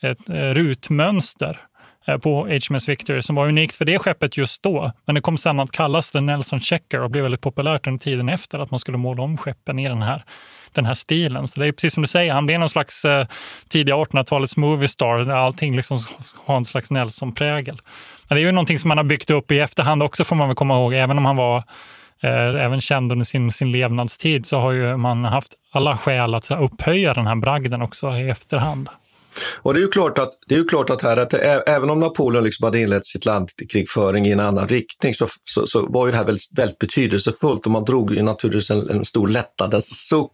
ett 0.02 0.28
rutmönster 0.28 1.60
Eh, 2.06 2.18
på 2.18 2.46
HMS 2.46 2.88
Victory 2.88 3.22
som 3.22 3.36
var 3.36 3.48
unikt 3.48 3.76
för 3.76 3.84
det 3.84 3.98
skeppet 3.98 4.36
just 4.36 4.62
då. 4.62 4.92
Men 5.04 5.14
det 5.14 5.20
kom 5.20 5.38
sen 5.38 5.60
att 5.60 5.72
kallas 5.72 6.10
The 6.10 6.20
Nelson 6.20 6.60
Checker 6.60 7.00
och 7.00 7.10
blev 7.10 7.22
väldigt 7.22 7.40
populärt 7.40 7.86
under 7.86 8.04
tiden 8.04 8.28
efter 8.28 8.58
att 8.58 8.70
man 8.70 8.80
skulle 8.80 8.98
måla 8.98 9.22
om 9.22 9.36
skeppen 9.36 9.78
i 9.78 9.88
den 9.88 10.02
här, 10.02 10.24
den 10.72 10.86
här 10.86 10.94
stilen. 10.94 11.48
Så 11.48 11.60
det 11.60 11.66
är 11.66 11.72
precis 11.72 11.94
som 11.94 12.02
du 12.02 12.06
säger, 12.06 12.32
han 12.32 12.46
blev 12.46 12.60
någon 12.60 12.68
slags 12.68 13.04
eh, 13.04 13.26
tidiga 13.68 13.94
1800-talets 13.94 14.56
moviestar. 14.56 15.18
där 15.18 15.34
allting 15.34 15.76
liksom 15.76 15.98
har 16.44 16.56
en 16.56 16.64
slags 16.64 16.90
Nelson-prägel. 16.90 17.80
Men 18.28 18.36
det 18.36 18.42
är 18.42 18.46
ju 18.46 18.52
någonting 18.52 18.78
som 18.78 18.88
man 18.88 18.96
har 18.96 19.04
byggt 19.04 19.30
upp 19.30 19.50
i 19.52 19.58
efterhand 19.58 20.02
också 20.02 20.24
får 20.24 20.36
man 20.36 20.48
väl 20.48 20.56
komma 20.56 20.74
ihåg, 20.74 20.94
även 20.94 21.18
om 21.18 21.24
han 21.24 21.36
var 21.36 21.56
eh, 22.22 22.64
även 22.64 22.80
känd 22.80 23.12
under 23.12 23.24
sin, 23.24 23.50
sin 23.50 23.72
levnadstid 23.72 24.46
så 24.46 24.58
har 24.60 24.72
ju 24.72 24.96
man 24.96 25.24
haft 25.24 25.54
alla 25.72 25.96
skäl 25.96 26.34
att 26.34 26.44
så 26.44 26.56
upphöja 26.56 27.14
den 27.14 27.26
här 27.26 27.36
bragden 27.36 27.82
också 27.82 28.16
i 28.16 28.30
efterhand. 28.30 28.88
Och 29.62 29.74
det 29.74 29.80
är 29.80 29.82
ju 29.82 29.88
klart 29.88 30.18
att, 30.18 30.32
det 30.46 30.54
är 30.54 30.58
ju 30.58 30.64
klart 30.64 30.90
att, 30.90 31.02
här, 31.02 31.16
att 31.16 31.30
det, 31.30 31.38
även 31.66 31.90
om 31.90 32.00
Napoleon 32.00 32.44
liksom 32.44 32.64
hade 32.64 32.80
inlett 32.80 33.06
sitt 33.06 33.24
landkrigföring 33.24 34.26
i 34.26 34.32
en 34.32 34.40
annan 34.40 34.68
riktning 34.68 35.14
så, 35.14 35.26
så, 35.44 35.66
så 35.66 35.86
var 35.86 36.06
ju 36.06 36.12
det 36.12 36.18
här 36.18 36.24
väldigt, 36.24 36.58
väldigt 36.58 36.78
betydelsefullt 36.78 37.66
och 37.66 37.72
man 37.72 37.84
drog 37.84 38.14
ju 38.14 38.22
naturligtvis 38.22 38.70
en, 38.70 38.90
en 38.90 39.04
stor 39.04 39.28
lättnadens 39.28 40.08
suck 40.08 40.32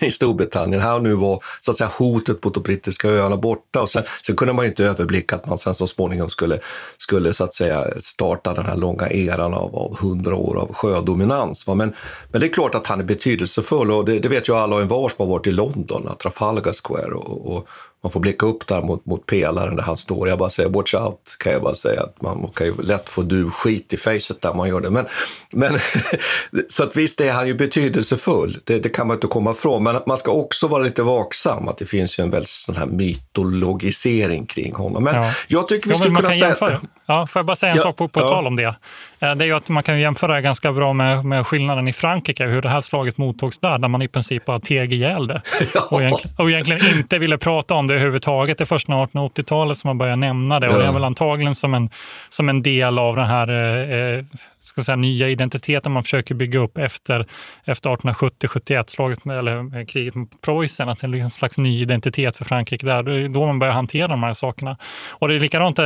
i 0.00 0.10
Storbritannien. 0.10 0.80
Här 0.80 0.94
och 0.94 1.02
nu 1.02 1.14
var 1.14 1.44
så 1.60 1.70
att 1.70 1.76
säga, 1.76 1.90
hotet 1.98 2.44
mot 2.44 2.54
de 2.54 2.62
brittiska 2.62 3.08
öarna 3.08 3.36
borta 3.36 3.82
och 3.82 3.90
sen, 3.90 4.02
sen 4.26 4.36
kunde 4.36 4.54
man 4.54 4.64
ju 4.64 4.68
inte 4.68 4.84
överblicka 4.84 5.36
att 5.36 5.46
man 5.46 5.58
sen 5.58 5.74
så 5.74 5.86
småningom 5.86 6.30
skulle, 6.30 6.58
skulle 6.98 7.34
så 7.34 7.44
att 7.44 7.54
säga 7.54 7.84
starta 8.00 8.54
den 8.54 8.66
här 8.66 8.76
långa 8.76 9.10
eran 9.10 9.54
av, 9.54 9.76
av 9.76 9.96
100 10.00 10.34
år 10.34 10.56
av 10.56 10.74
sjödominans. 10.74 11.66
Va? 11.66 11.74
Men, 11.74 11.94
men 12.32 12.40
det 12.40 12.46
är 12.46 12.52
klart 12.52 12.74
att 12.74 12.86
han 12.86 13.00
är 13.00 13.04
betydelsefull 13.04 13.90
och 13.90 14.04
det, 14.04 14.18
det 14.18 14.28
vet 14.28 14.48
ju 14.48 14.56
alla 14.56 14.76
och 14.76 14.82
envar 14.82 15.08
som 15.08 15.26
har 15.26 15.34
varit 15.34 15.46
i 15.46 15.52
London, 15.52 16.16
Trafalgar 16.22 16.74
Square 16.82 17.14
och, 17.14 17.56
och 17.56 17.68
man 18.02 18.12
får 18.12 18.20
blicka 18.20 18.46
upp 18.46 18.66
där 18.66 18.82
mot, 18.82 19.06
mot 19.06 19.26
pelaren 19.26 19.76
där 19.76 19.82
han 19.82 19.96
står. 19.96 20.28
Jag 20.28 20.38
bara 20.38 20.50
säger 20.50 20.68
watch 20.68 20.94
out, 20.94 21.36
kan 21.38 21.52
jag 21.52 21.62
bara 21.62 21.74
säga. 21.74 22.02
Att 22.02 22.22
man 22.22 22.48
kan 22.54 22.66
ju 22.66 22.82
lätt 22.82 23.08
få 23.08 23.22
du 23.22 23.50
skit 23.50 23.92
i 23.92 23.96
facet 23.96 24.42
där 24.42 24.54
man 24.54 24.68
gör 24.68 24.80
det. 24.80 24.90
Men, 24.90 25.06
men, 25.52 25.78
så 26.68 26.82
att 26.82 26.96
visst 26.96 27.20
är 27.20 27.32
han 27.32 27.46
ju 27.46 27.54
betydelsefull, 27.54 28.58
det, 28.64 28.78
det 28.78 28.88
kan 28.88 29.06
man 29.06 29.14
inte 29.16 29.26
komma 29.26 29.50
ifrån. 29.50 29.82
Men 29.82 30.00
man 30.06 30.18
ska 30.18 30.30
också 30.30 30.68
vara 30.68 30.82
lite 30.82 31.02
vaksam, 31.02 31.68
att 31.68 31.78
det 31.78 31.86
finns 31.86 32.18
ju 32.18 32.22
en 32.24 32.30
väldigt 32.30 32.48
sån 32.50 32.76
här 32.76 32.86
mytologisering 32.86 34.46
kring 34.46 34.74
honom. 34.74 35.04
Men 35.04 35.14
Ja. 35.14 35.32
jag 35.48 35.68
tycker 35.68 35.88
vi 35.88 35.94
Ja, 35.94 35.98
skulle 36.00 36.16
kunna 36.16 36.32
säga... 36.32 36.78
Ja, 37.06 37.26
får 37.26 37.40
jag 37.40 37.46
bara 37.46 37.56
säga 37.56 37.72
en 37.72 37.76
Ja, 37.76 37.82
sak 37.82 37.96
på, 37.96 38.08
på 38.08 38.20
ja. 38.20 38.28
tal 38.28 38.46
om 38.46 38.56
det? 38.56 38.74
Eh, 39.18 39.34
Det 39.34 39.44
är 39.44 39.46
ju 39.46 39.52
att 39.52 39.68
man 39.68 39.82
kan 39.82 40.00
jämföra 40.00 40.34
det 40.34 40.40
ganska 40.40 40.72
bra 40.72 40.92
med, 40.92 41.24
med 41.24 41.46
skillnaden 41.46 41.88
i 41.88 41.92
Frankrike, 41.92 42.46
hur 42.46 42.62
det 42.62 42.68
här 42.68 42.80
slaget 42.80 43.18
mottogs 43.18 43.58
där, 43.58 43.78
där 43.78 43.88
man 43.88 44.02
i 44.02 44.08
princip 44.08 44.44
bara 44.44 44.60
teg 44.60 44.92
ihjäl 44.92 45.26
det. 45.26 45.42
Och, 45.90 46.02
egentligen, 46.02 46.36
och 46.38 46.50
egentligen 46.50 46.98
inte 46.98 47.18
ville 47.18 47.38
prata 47.38 47.74
om 47.74 47.86
det 47.86 47.94
överhuvudtaget. 47.94 48.58
Det 48.58 48.64
är 48.64 48.66
först 48.66 48.88
när 48.88 48.96
1880-talet 49.06 49.78
som 49.78 49.88
man 49.88 49.98
börjar 49.98 50.16
nämna 50.16 50.60
det. 50.60 50.68
Och 50.68 50.78
det 50.78 50.86
är 50.86 50.92
väl 50.92 51.04
antagligen 51.04 51.54
som 51.54 51.74
en, 51.74 51.90
som 52.28 52.48
en 52.48 52.62
del 52.62 52.98
av 52.98 53.16
den 53.16 53.26
här 53.26 53.48
eh, 53.48 54.24
ska 54.60 54.78
jag 54.78 54.86
säga, 54.86 54.96
nya 54.96 55.28
identiteten 55.28 55.92
man 55.92 56.02
försöker 56.02 56.34
bygga 56.34 56.58
upp 56.58 56.78
efter, 56.78 57.26
efter 57.64 57.90
1870-71, 57.90 58.84
slaget 58.86 59.24
med, 59.24 59.38
eller 59.38 59.78
eh, 59.78 59.86
kriget 59.86 60.14
mot 60.14 60.40
Preussen, 60.40 60.88
att 60.88 60.98
det 60.98 61.06
är 61.06 61.14
en 61.14 61.30
slags 61.30 61.58
ny 61.58 61.82
identitet 61.82 62.36
för 62.36 62.44
Frankrike 62.44 62.86
där. 62.86 63.02
Det 63.02 63.14
är 63.14 63.28
då 63.28 63.46
man 63.46 63.58
börjar 63.58 63.74
hantera 63.74 64.08
de 64.08 64.22
här 64.22 64.32
sakerna. 64.32 64.76
Och 65.10 65.28
det 65.28 65.34
är 65.34 65.40
likadant 65.40 65.78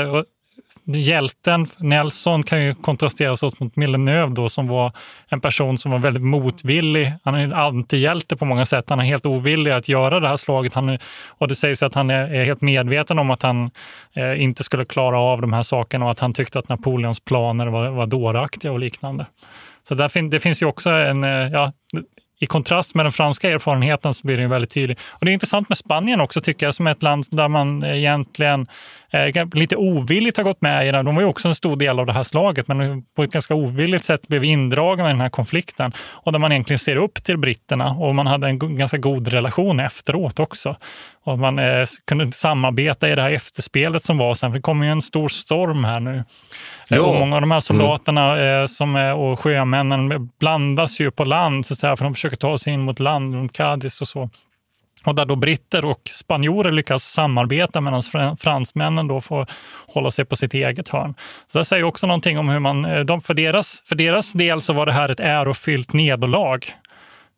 hjälten 0.86 1.66
Nelson 1.76 2.42
kan 2.42 2.64
ju 2.64 2.74
kontrasteras 2.74 3.42
åt 3.42 3.60
mot 3.60 3.72
Villeneuve 3.76 4.34
då, 4.34 4.48
som 4.48 4.68
var 4.68 4.92
en 5.28 5.40
person 5.40 5.78
som 5.78 5.90
var 5.90 5.98
väldigt 5.98 6.22
motvillig. 6.22 7.12
Han 7.24 7.34
är 7.34 7.38
en 7.38 7.52
antihjälte 7.52 8.36
på 8.36 8.44
många 8.44 8.66
sätt. 8.66 8.84
Han 8.88 9.00
är 9.00 9.04
helt 9.04 9.26
ovillig 9.26 9.70
att 9.70 9.88
göra 9.88 10.20
det 10.20 10.28
här 10.28 10.36
slaget. 10.36 10.74
Han 10.74 10.88
är, 10.88 10.98
och 11.28 11.48
det 11.48 11.54
sägs 11.54 11.82
att 11.82 11.94
han 11.94 12.10
är, 12.10 12.34
är 12.34 12.44
helt 12.44 12.60
medveten 12.60 13.18
om 13.18 13.30
att 13.30 13.42
han 13.42 13.70
eh, 14.12 14.42
inte 14.42 14.64
skulle 14.64 14.84
klara 14.84 15.18
av 15.18 15.40
de 15.40 15.52
här 15.52 15.62
sakerna 15.62 16.04
och 16.04 16.10
att 16.10 16.20
han 16.20 16.34
tyckte 16.34 16.58
att 16.58 16.68
Napoleons 16.68 17.20
planer 17.20 17.66
var, 17.66 17.90
var 17.90 18.06
dåraktiga 18.06 18.72
och 18.72 18.78
liknande. 18.78 19.26
Så 19.88 19.94
där 19.94 20.08
fin, 20.08 20.30
det 20.30 20.40
finns 20.40 20.62
ju 20.62 20.66
också 20.66 20.90
en, 20.90 21.24
eh, 21.24 21.30
ja, 21.30 21.72
i 22.42 22.46
kontrast 22.46 22.94
med 22.94 23.04
den 23.04 23.12
franska 23.12 23.50
erfarenheten 23.50 24.14
så 24.14 24.26
blir 24.26 24.36
det 24.36 24.42
ju 24.42 24.48
väldigt 24.48 24.70
tydligt. 24.70 25.00
Och 25.08 25.24
det 25.24 25.30
är 25.30 25.32
intressant 25.32 25.68
med 25.68 25.78
Spanien 25.78 26.20
också 26.20 26.40
tycker 26.40 26.66
jag, 26.66 26.74
som 26.74 26.86
ett 26.86 27.02
land 27.02 27.24
där 27.30 27.48
man 27.48 27.84
egentligen 27.84 28.66
lite 29.54 29.76
ovilligt 29.76 30.36
har 30.36 30.44
gått 30.44 30.60
med 30.60 30.88
i 30.88 30.92
det. 30.92 31.02
De 31.02 31.14
var 31.14 31.22
ju 31.22 31.28
också 31.28 31.48
en 31.48 31.54
stor 31.54 31.76
del 31.76 31.98
av 31.98 32.06
det 32.06 32.12
här 32.12 32.22
slaget, 32.22 32.68
men 32.68 33.02
på 33.16 33.22
ett 33.22 33.32
ganska 33.32 33.54
ovilligt 33.54 34.04
sätt 34.04 34.28
blev 34.28 34.44
indragna 34.44 35.04
i 35.04 35.12
den 35.12 35.20
här 35.20 35.28
konflikten. 35.28 35.92
Och 35.98 36.32
där 36.32 36.38
man 36.38 36.52
egentligen 36.52 36.78
ser 36.78 36.96
upp 36.96 37.24
till 37.24 37.38
britterna 37.38 37.90
och 37.90 38.14
man 38.14 38.26
hade 38.26 38.46
en 38.46 38.76
ganska 38.76 38.96
god 38.96 39.28
relation 39.28 39.80
efteråt 39.80 40.38
också. 40.40 40.76
Och 41.24 41.38
man 41.38 41.58
eh, 41.58 41.84
kunde 42.06 42.32
samarbeta 42.32 43.08
i 43.08 43.14
det 43.14 43.22
här 43.22 43.30
efterspelet 43.30 44.02
som 44.02 44.18
var 44.18 44.34
sen, 44.34 44.50
för 44.50 44.56
det 44.56 44.62
kommer 44.62 44.86
ju 44.86 44.92
en 44.92 45.02
stor 45.02 45.28
storm 45.28 45.84
här 45.84 46.00
nu. 46.00 46.24
Ja. 46.88 47.00
Och 47.00 47.14
många 47.14 47.34
av 47.36 47.40
de 47.40 47.50
här 47.50 47.60
soldaterna 47.60 48.42
eh, 48.42 48.66
som 48.66 48.96
och 48.96 49.40
sjömännen 49.40 50.30
blandas 50.40 51.00
ju 51.00 51.10
på 51.10 51.24
land, 51.24 51.66
så 51.66 51.72
att 51.72 51.78
säga, 51.78 51.96
för 51.96 52.04
de 52.04 52.14
försöker 52.14 52.36
ta 52.36 52.58
sig 52.58 52.72
in 52.72 52.80
mot 52.80 53.00
land 53.00 53.34
runt 53.34 53.52
Cadiz 53.52 54.00
och 54.00 54.08
så. 54.08 54.30
Och 55.04 55.14
där 55.14 55.24
då 55.24 55.36
britter 55.36 55.84
och 55.84 56.00
spanjorer 56.12 56.72
lyckas 56.72 57.04
samarbeta 57.04 57.80
medan 57.80 58.02
fransmännen 58.38 59.08
då 59.08 59.20
får 59.20 59.46
hålla 59.86 60.10
sig 60.10 60.24
på 60.24 60.36
sitt 60.36 60.54
eget 60.54 60.88
hörn. 60.88 61.14
Så 61.52 61.58
det 61.58 61.64
säger 61.64 61.84
också 61.84 62.06
någonting 62.06 62.38
om 62.38 62.48
hur 62.48 62.58
man, 62.58 62.84
eh, 62.84 63.00
de, 63.00 63.20
för, 63.20 63.34
deras, 63.34 63.82
för 63.86 63.96
deras 63.96 64.32
del 64.32 64.60
så 64.60 64.72
var 64.72 64.86
det 64.86 64.92
här 64.92 65.08
ett 65.08 65.20
ärofyllt 65.20 65.92
nederlag 65.92 66.60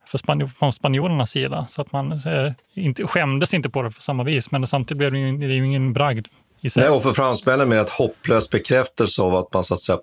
för 0.06 0.48
från 0.48 0.72
spanjorernas 0.72 1.30
sida. 1.30 1.66
Så 1.68 1.82
att 1.82 1.92
man 1.92 2.12
eh, 2.12 2.52
inte, 2.74 3.06
skämdes 3.06 3.54
inte 3.54 3.70
på 3.70 3.82
det 3.82 3.90
på 3.90 4.00
samma 4.00 4.22
vis, 4.22 4.50
men 4.50 4.66
samtidigt 4.66 4.98
blev 4.98 5.12
det 5.12 5.18
ju, 5.18 5.38
det 5.38 5.54
ju 5.54 5.66
ingen 5.66 5.92
bragd. 5.92 6.26
Nej, 6.76 6.88
och 6.88 7.02
för 7.02 7.12
fransmännen 7.12 7.68
med 7.68 7.80
ett 7.80 7.90
hopplös 7.90 8.50
bekräftelse 8.50 9.22
av 9.22 9.34
att 9.34 9.54
man, 9.54 9.64
så 9.64 9.74
att, 9.74 9.80
säga, 9.80 9.98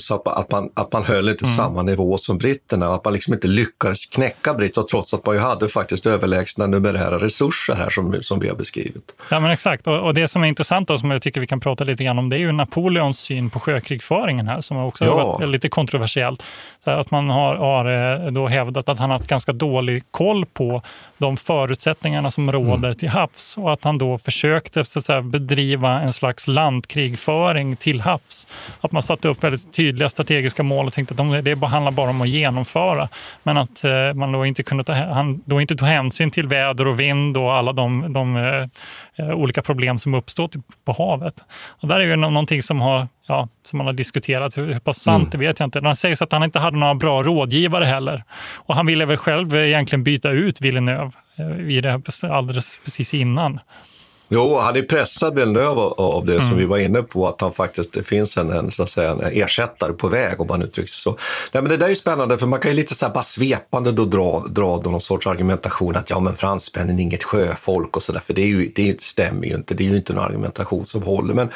så 0.00 0.22
att, 0.24 0.50
man, 0.50 0.70
att 0.74 0.92
man 0.92 1.04
höll 1.04 1.28
inte 1.28 1.44
Mm. 1.44 1.56
samma 1.56 1.82
nivå 1.82 2.18
som 2.18 2.38
britterna, 2.38 2.94
att 2.94 3.04
man 3.04 3.14
liksom 3.14 3.34
inte 3.34 3.46
lyckades 3.48 4.06
knäcka 4.06 4.54
britterna 4.54 4.86
trots 4.90 5.14
att 5.14 5.26
man 5.26 5.34
ju 5.34 5.40
hade 5.40 5.68
faktiskt 5.68 6.06
överlägsna 6.06 6.66
numerära 6.66 7.18
resurser 7.18 7.74
här 7.74 7.90
som, 7.90 8.18
som 8.22 8.40
vi 8.40 8.48
har 8.48 8.56
beskrivit. 8.56 9.12
Ja, 9.30 9.40
men 9.40 9.50
exakt. 9.50 9.86
Och, 9.86 9.98
och 10.06 10.14
det 10.14 10.28
som 10.28 10.42
är 10.44 10.48
intressant 10.48 10.90
och 10.90 11.00
som 11.00 11.10
jag 11.10 11.22
tycker 11.22 11.40
vi 11.40 11.46
kan 11.46 11.60
prata 11.60 11.84
lite 11.84 12.04
grann 12.04 12.18
om, 12.18 12.28
det 12.28 12.36
är 12.36 12.38
ju 12.40 12.52
Napoleons 12.52 13.18
syn 13.18 13.50
på 13.50 13.60
sjökrigföringen 13.60 14.48
här, 14.48 14.60
som 14.60 14.76
också 14.76 15.04
Ja. 15.04 15.14
varit 15.14 15.48
lite 15.48 15.68
kontroversiellt. 15.68 16.42
Så 16.84 16.90
att 16.90 17.10
man 17.10 17.30
har, 17.30 17.54
har 17.56 18.24
eh, 18.26 18.32
då 18.32 18.46
hävdat 18.48 18.88
att 18.88 18.98
han 18.98 19.10
har 19.10 19.18
haft 19.18 19.28
ganska 19.30 19.52
dålig 19.52 20.02
koll 20.10 20.46
på 20.46 20.82
de 21.18 21.36
förutsättningarna 21.36 22.30
som 22.30 22.52
råder 22.52 22.94
till 22.94 23.08
havs 23.08 23.56
och 23.58 23.72
att 23.72 23.84
han 23.84 23.98
då 23.98 24.18
försökte 24.18 24.84
så 24.84 24.98
att 24.98 25.04
säga, 25.04 25.22
bedriva 25.22 26.01
en 26.02 26.12
slags 26.12 26.48
landkrigföring 26.48 27.76
till 27.76 28.00
havs. 28.00 28.48
Att 28.80 28.92
man 28.92 29.02
satte 29.02 29.28
upp 29.28 29.44
väldigt 29.44 29.72
tydliga 29.72 30.08
strategiska 30.08 30.62
mål 30.62 30.86
och 30.86 30.92
tänkte 30.92 31.12
att 31.12 31.18
de, 31.18 31.44
det 31.44 31.66
handlar 31.66 31.92
bara 31.92 32.10
om 32.10 32.20
att 32.20 32.28
genomföra. 32.28 33.08
Men 33.42 33.56
att 33.56 33.84
eh, 33.84 34.14
man 34.14 34.32
då 34.32 34.46
inte, 34.46 34.62
kunde 34.62 34.84
ta, 34.84 34.92
han 34.94 35.42
då 35.44 35.60
inte 35.60 35.76
tog 35.76 35.88
hänsyn 35.88 36.30
till 36.30 36.48
väder 36.48 36.86
och 36.86 37.00
vind 37.00 37.36
och 37.36 37.54
alla 37.54 37.72
de, 37.72 38.12
de 38.12 38.36
eh, 39.16 39.30
olika 39.30 39.62
problem 39.62 39.98
som 39.98 40.14
uppstått 40.14 40.54
på 40.84 40.92
havet. 40.92 41.34
Och 41.80 41.88
där 41.88 42.00
är 42.00 42.04
ju 42.04 42.16
nå- 42.16 42.30
någonting 42.30 42.62
som, 42.62 42.80
har, 42.80 43.08
ja, 43.26 43.48
som 43.62 43.76
man 43.76 43.86
har 43.86 43.94
diskuterat. 43.94 44.58
Hur, 44.58 44.72
hur 44.72 44.80
pass 44.80 44.98
sant 44.98 45.32
det 45.32 45.38
vet 45.38 45.58
jag 45.58 45.66
inte. 45.66 45.80
Det 45.80 45.96
sägs 45.96 46.22
att 46.22 46.32
han 46.32 46.44
inte 46.44 46.58
hade 46.58 46.76
några 46.76 46.94
bra 46.94 47.22
rådgivare 47.22 47.84
heller. 47.84 48.24
Och 48.54 48.74
han 48.74 48.86
ville 48.86 49.04
väl 49.04 49.16
själv 49.16 49.54
egentligen 49.54 50.04
byta 50.04 50.30
ut 50.30 50.60
Villeneuve 50.60 51.12
eh, 51.36 51.70
i 51.70 51.80
det 51.80 52.00
alldeles 52.22 52.80
precis 52.84 53.14
innan. 53.14 53.60
Jo, 54.34 54.58
han 54.58 54.76
är 54.76 54.82
pressad 54.82 55.34
Villeneuve 55.34 55.80
av 55.80 56.26
det 56.26 56.34
mm. 56.34 56.48
som 56.48 56.58
vi 56.58 56.64
var 56.64 56.78
inne 56.78 57.02
på, 57.02 57.28
att 57.28 57.40
han 57.40 57.52
faktiskt, 57.52 57.92
det 57.92 58.02
finns 58.02 58.36
en, 58.36 58.50
en, 58.50 58.70
så 58.70 58.82
att 58.82 58.90
säga, 58.90 59.10
en 59.10 59.20
ersättare 59.20 59.92
på 59.92 60.08
väg 60.08 60.40
om 60.40 60.46
man 60.46 60.62
uttrycker 60.62 60.90
sig 60.90 61.00
så. 61.00 61.10
Nej, 61.52 61.62
men 61.62 61.70
det 61.70 61.76
där 61.76 61.88
är 61.88 61.94
spännande, 61.94 62.38
för 62.38 62.46
man 62.46 62.60
kan 62.60 62.70
ju 62.70 62.76
lite 62.76 62.94
så 62.94 63.06
här 63.06 63.12
bara 63.12 63.24
svepande 63.24 63.92
då 63.92 64.04
dra, 64.04 64.44
dra 64.48 64.80
då 64.84 64.90
någon 64.90 65.00
sorts 65.00 65.26
argumentation 65.26 65.96
att 65.96 66.10
ja, 66.10 66.20
men 66.20 66.36
fransmännen 66.36 66.98
är 66.98 67.02
inget 67.02 67.24
sjöfolk 67.24 67.96
och 67.96 68.02
så 68.02 68.12
där, 68.12 68.20
för 68.20 68.34
det, 68.34 68.42
är 68.42 68.46
ju, 68.46 68.72
det 68.74 69.02
stämmer 69.02 69.46
ju 69.46 69.54
inte. 69.54 69.74
Det 69.74 69.84
är 69.84 69.88
ju 69.88 69.96
inte 69.96 70.12
en 70.12 70.18
argumentation 70.18 70.86
som 70.86 71.02
håller. 71.02 71.34
Men 71.34 71.48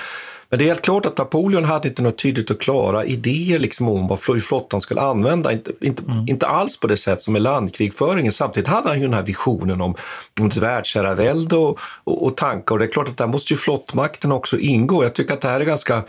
men 0.49 0.59
det 0.59 0.65
är 0.65 0.67
helt 0.67 0.83
klart 0.83 1.07
att 1.07 1.19
Napoleon 1.19 1.65
hade 1.65 1.89
inte 1.89 2.03
något 2.03 2.19
tydligt 2.19 2.51
och 2.51 2.61
klara 2.61 3.05
idéer 3.05 3.59
liksom 3.59 3.89
om 3.89 4.09
vad 4.09 4.21
flottan 4.21 4.81
skulle 4.81 5.01
använda. 5.01 5.53
Inte, 5.53 5.73
inte, 5.81 6.03
mm. 6.03 6.29
inte 6.29 6.47
alls 6.47 6.81
på 6.81 6.87
det 6.87 6.97
sätt 6.97 7.23
som 7.23 7.37
i 7.37 7.41
landkrigföringen. 7.41 8.33
Samtidigt 8.33 8.69
hade 8.69 8.89
han 8.89 9.01
ju 9.01 9.05
den 9.05 9.15
här 9.15 9.23
visionen 9.23 9.81
om, 9.81 9.95
om 10.41 10.47
ett 10.47 10.57
världsherravälde 10.57 11.57
och, 11.57 11.79
och, 12.05 12.27
och 12.27 12.37
tankar. 12.37 12.75
Och 12.75 12.79
det 12.79 12.85
är 12.85 12.93
klart 12.93 13.09
att 13.09 13.17
där 13.17 13.27
måste 13.27 13.53
ju 13.53 13.57
flottmakten 13.57 14.33
också 14.33 14.59
ingå. 14.59 15.03
Jag 15.03 15.15
tycker 15.15 15.35
att 15.35 15.41
det 15.41 15.49
här 15.49 15.61
är 15.61 15.65
ganska 15.65 16.03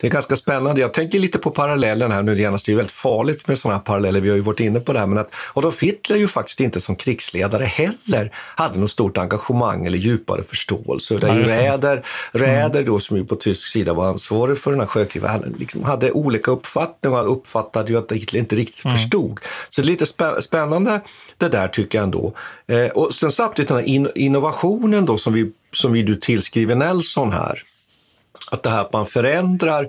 det 0.00 0.06
är 0.06 0.10
ganska 0.10 0.36
spännande. 0.36 0.80
Jag 0.80 0.94
tänker 0.94 1.18
lite 1.18 1.38
på 1.38 1.50
parallellen 1.50 2.12
här 2.12 2.22
nu 2.22 2.40
genast. 2.40 2.66
Det 2.66 2.72
är 2.72 2.76
väldigt 2.76 2.92
farligt 2.92 3.48
med 3.48 3.58
sådana 3.58 3.76
här 3.76 3.84
paralleller. 3.84 4.20
Vi 4.20 4.28
har 4.28 4.36
ju 4.36 4.42
varit 4.42 4.60
inne 4.60 4.80
på 4.80 4.92
det 4.92 4.98
här. 4.98 5.06
Men 5.06 5.18
att 5.18 5.34
Adolf 5.54 5.82
Hitler 5.82 6.16
ju 6.16 6.28
faktiskt 6.28 6.60
inte 6.60 6.80
som 6.80 6.96
krigsledare 6.96 7.64
heller 7.64 8.32
hade 8.34 8.78
något 8.80 8.90
stort 8.90 9.18
engagemang 9.18 9.86
eller 9.86 9.98
djupare 9.98 10.42
förståelse. 10.42 11.16
Det 11.16 11.28
är 11.28 11.34
ju 11.34 11.44
Räder, 11.44 12.02
Räder 12.32 12.82
då, 12.82 12.98
som 12.98 13.16
ju 13.16 13.24
på 13.24 13.36
tysk 13.36 13.66
sida 13.66 13.92
var 13.92 14.08
ansvarig 14.08 14.58
för 14.58 14.70
den 14.70 14.80
här 14.80 14.86
sjökriget, 14.86 15.30
han 15.30 15.54
liksom 15.58 15.84
hade 15.84 16.12
olika 16.12 16.50
uppfattningar 16.50 17.22
och 17.22 17.32
uppfattade 17.32 17.92
ju 17.92 17.98
att 17.98 18.12
Hitler 18.12 18.40
inte 18.40 18.56
riktigt 18.56 18.84
mm. 18.84 18.96
förstod. 18.96 19.40
Så 19.68 19.80
det 19.80 19.84
är 19.84 19.90
lite 19.90 20.06
spännande 20.42 21.00
det 21.36 21.48
där 21.48 21.68
tycker 21.68 21.98
jag 21.98 22.04
ändå. 22.04 22.32
Eh, 22.66 22.86
och 22.86 23.14
sen 23.14 23.32
samtidigt 23.32 23.68
den 23.68 23.78
här 23.78 24.18
innovationen 24.18 25.06
då 25.06 25.18
som 25.18 25.32
vi, 25.32 25.52
som 25.72 25.92
vi 25.92 26.02
du 26.02 26.16
tillskriver 26.16 26.74
Nelson 26.74 27.32
här 27.32 27.64
att 28.50 28.62
det 28.62 28.70
här 28.70 28.80
att 28.80 28.92
man 28.92 29.06
förändrar 29.06 29.88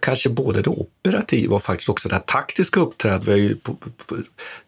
kanske 0.00 0.28
både 0.28 0.62
det 0.62 0.70
operativa 0.70 1.54
och 1.54 1.62
faktiskt 1.62 1.88
också 1.88 2.08
det 2.08 2.14
här 2.14 2.22
taktiska 2.22 2.80
uppträdandet. 2.80 3.58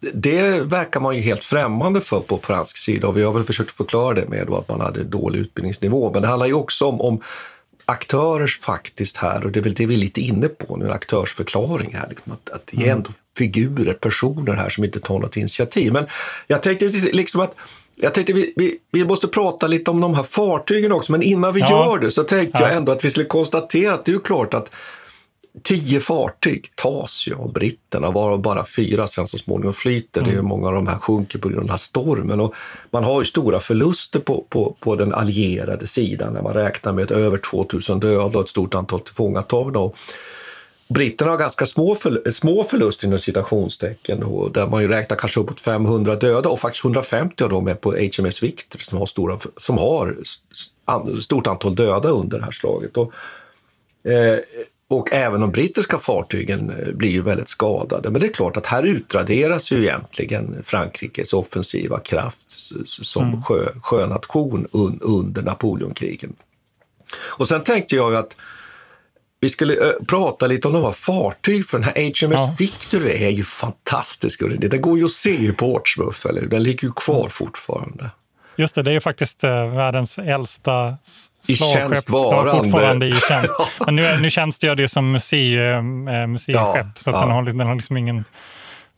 Det 0.00 0.60
verkar 0.60 1.00
man 1.00 1.16
ju 1.16 1.22
helt 1.22 1.44
främmande 1.44 2.00
för 2.00 2.20
på 2.20 2.38
fransk 2.38 2.76
sida 2.76 3.08
och 3.08 3.16
vi 3.16 3.22
har 3.22 3.32
väl 3.32 3.44
försökt 3.44 3.70
förklara 3.70 4.14
det 4.14 4.28
med 4.28 4.50
att 4.50 4.68
man 4.68 4.80
hade 4.80 5.04
dålig 5.04 5.38
utbildningsnivå. 5.38 6.10
Men 6.12 6.22
det 6.22 6.28
handlar 6.28 6.46
ju 6.46 6.52
också 6.52 6.84
om, 6.86 7.00
om 7.00 7.22
aktörers 7.84 8.58
faktiskt 8.58 9.16
här, 9.16 9.44
och 9.44 9.52
det 9.52 9.60
är 9.60 9.62
väl 9.62 9.74
det 9.74 9.86
vi 9.86 9.94
är 9.94 9.98
lite 9.98 10.20
inne 10.20 10.48
på 10.48 10.76
nu, 10.76 10.84
en 10.84 10.92
aktörsförklaring 10.92 11.94
här. 11.94 12.08
Liksom 12.08 12.32
att, 12.32 12.50
att 12.50 12.66
det 12.66 12.88
är 12.88 12.92
ändå 12.92 13.10
figurer, 13.38 13.92
personer 13.92 14.52
här 14.52 14.68
som 14.68 14.84
inte 14.84 15.00
tar 15.00 15.18
något 15.18 15.36
initiativ. 15.36 15.92
Men 15.92 16.06
jag 16.46 16.62
tänkte 16.62 16.86
liksom 16.88 17.40
att 17.40 17.54
jag 18.00 18.14
tänkte 18.14 18.32
vi, 18.32 18.52
vi, 18.56 18.78
vi, 18.92 19.04
måste 19.04 19.28
prata 19.28 19.66
lite 19.66 19.90
om 19.90 20.00
de 20.00 20.14
här 20.14 20.22
fartygen 20.22 20.92
också, 20.92 21.12
men 21.12 21.22
innan 21.22 21.54
vi 21.54 21.60
ja. 21.60 21.70
gör 21.70 21.98
det 21.98 22.10
så 22.10 22.24
tänkte 22.24 22.58
ja. 22.62 22.68
jag 22.68 22.76
ändå 22.76 22.92
att 22.92 23.04
vi 23.04 23.10
skulle 23.10 23.26
konstatera 23.26 23.94
att 23.94 24.04
det 24.04 24.12
är 24.12 24.18
klart 24.18 24.54
att 24.54 24.70
tio 25.62 26.00
fartyg 26.00 26.72
tas 26.74 27.26
ju 27.28 27.34
av 27.34 27.52
britterna, 27.52 28.10
varav 28.10 28.42
bara 28.42 28.64
fyra 28.76 29.06
sen 29.06 29.26
så 29.26 29.38
småningom 29.38 29.74
flyter. 29.74 30.20
Mm. 30.20 30.32
Det 30.32 30.38
är 30.38 30.42
många 30.42 30.68
av 30.68 30.74
de 30.74 30.86
här 30.86 30.98
sjunker 30.98 31.38
på 31.38 31.48
grund 31.48 31.58
av 31.58 31.64
den 31.64 31.70
här 31.70 31.78
stormen. 31.78 32.40
Och 32.40 32.54
man 32.90 33.04
har 33.04 33.20
ju 33.20 33.24
stora 33.24 33.60
förluster 33.60 34.20
på, 34.20 34.46
på, 34.48 34.76
på 34.80 34.96
den 34.96 35.14
allierade 35.14 35.86
sidan 35.86 36.32
när 36.32 36.42
man 36.42 36.54
räknar 36.54 36.92
med 36.92 37.10
över 37.10 37.38
2000 37.38 38.00
döda 38.00 38.38
och 38.38 38.44
ett 38.44 38.50
stort 38.50 38.74
antal 38.74 39.00
tillfångatagna. 39.00 39.90
Britterna 40.88 41.30
har 41.30 41.38
ganska 41.38 41.66
små, 41.66 41.94
för, 41.94 42.30
små 42.30 42.64
förluster 42.64 43.06
inom 43.06 43.18
citationstecken 43.18 44.22
och 44.22 44.52
där 44.52 44.66
man 44.66 44.82
ju 44.82 44.88
räknar 44.88 45.16
kanske 45.16 45.40
uppåt 45.40 45.60
500 45.60 46.14
döda 46.14 46.48
och 46.48 46.60
faktiskt 46.60 46.84
150 46.84 47.44
av 47.44 47.50
dem 47.50 47.68
är 47.68 47.74
på 47.74 47.90
HMS 47.90 48.42
Victor 48.42 48.78
som 48.78 48.98
har, 48.98 49.06
stora, 49.06 49.38
som 49.56 49.78
har 49.78 50.16
stort 51.20 51.46
antal 51.46 51.74
döda 51.74 52.08
under 52.08 52.38
det 52.38 52.44
här 52.44 52.50
slaget. 52.50 52.96
Och, 52.96 53.12
eh, 54.10 54.38
och 54.88 55.12
även 55.12 55.40
de 55.40 55.50
brittiska 55.50 55.98
fartygen 55.98 56.70
eh, 56.70 56.94
blir 56.94 57.10
ju 57.10 57.22
väldigt 57.22 57.48
skadade. 57.48 58.10
Men 58.10 58.20
det 58.20 58.26
är 58.26 58.32
klart 58.32 58.56
att 58.56 58.66
här 58.66 58.82
utraderas 58.82 59.70
ju 59.70 59.82
egentligen 59.82 60.62
Frankrikes 60.64 61.32
offensiva 61.32 62.00
kraft 62.00 62.52
som 62.86 63.28
mm. 63.28 63.42
sjö, 63.42 63.68
sjönation 63.82 64.66
un, 64.72 64.98
under 65.02 65.42
Napoleonkrigen. 65.42 66.36
Och 67.14 67.48
sen 67.48 67.64
tänkte 67.64 67.96
jag 67.96 68.14
att 68.14 68.36
vi 69.40 69.48
skulle 69.48 69.74
uh, 69.74 69.92
prata 70.08 70.46
lite 70.46 70.68
om 70.68 70.74
de 70.74 70.84
här 70.84 70.92
fartyg, 70.92 71.66
för 71.66 71.78
den 71.78 71.84
här 71.84 72.04
HMS 72.04 72.40
ja. 72.40 72.54
Victory 72.58 73.24
är 73.24 73.30
ju 73.30 73.44
fantastisk. 73.44 74.42
Det 74.58 74.78
går 74.78 74.98
ju 74.98 75.04
att 75.04 75.10
se 75.10 75.30
i 75.30 75.52
Portsmouth, 75.52 76.26
eller 76.28 76.46
Den 76.46 76.62
ligger 76.62 76.88
ju 76.88 76.92
kvar 76.92 77.20
mm. 77.20 77.30
fortfarande. 77.30 78.10
Just 78.56 78.74
det, 78.74 78.82
det 78.82 78.90
är 78.90 78.94
ju 78.94 79.00
faktiskt 79.00 79.44
uh, 79.44 79.50
världens 79.50 80.18
äldsta 80.18 80.96
slagskepp. 81.42 82.08
fortfarande 82.50 83.06
i 83.06 83.14
tjänst. 83.28 83.54
Men 83.86 83.96
nu, 83.96 84.20
nu 84.20 84.30
tjänstgör 84.30 84.74
det 84.74 84.88
som 84.88 85.12
museum, 85.12 86.08
uh, 86.08 86.26
museiskepp, 86.26 86.86
ja, 86.86 86.92
så 86.96 87.10
att 87.10 87.16
ja. 87.16 87.20
den, 87.20 87.30
har, 87.30 87.42
den 87.42 87.60
har 87.60 87.74
liksom 87.74 87.96
ingen 87.96 88.24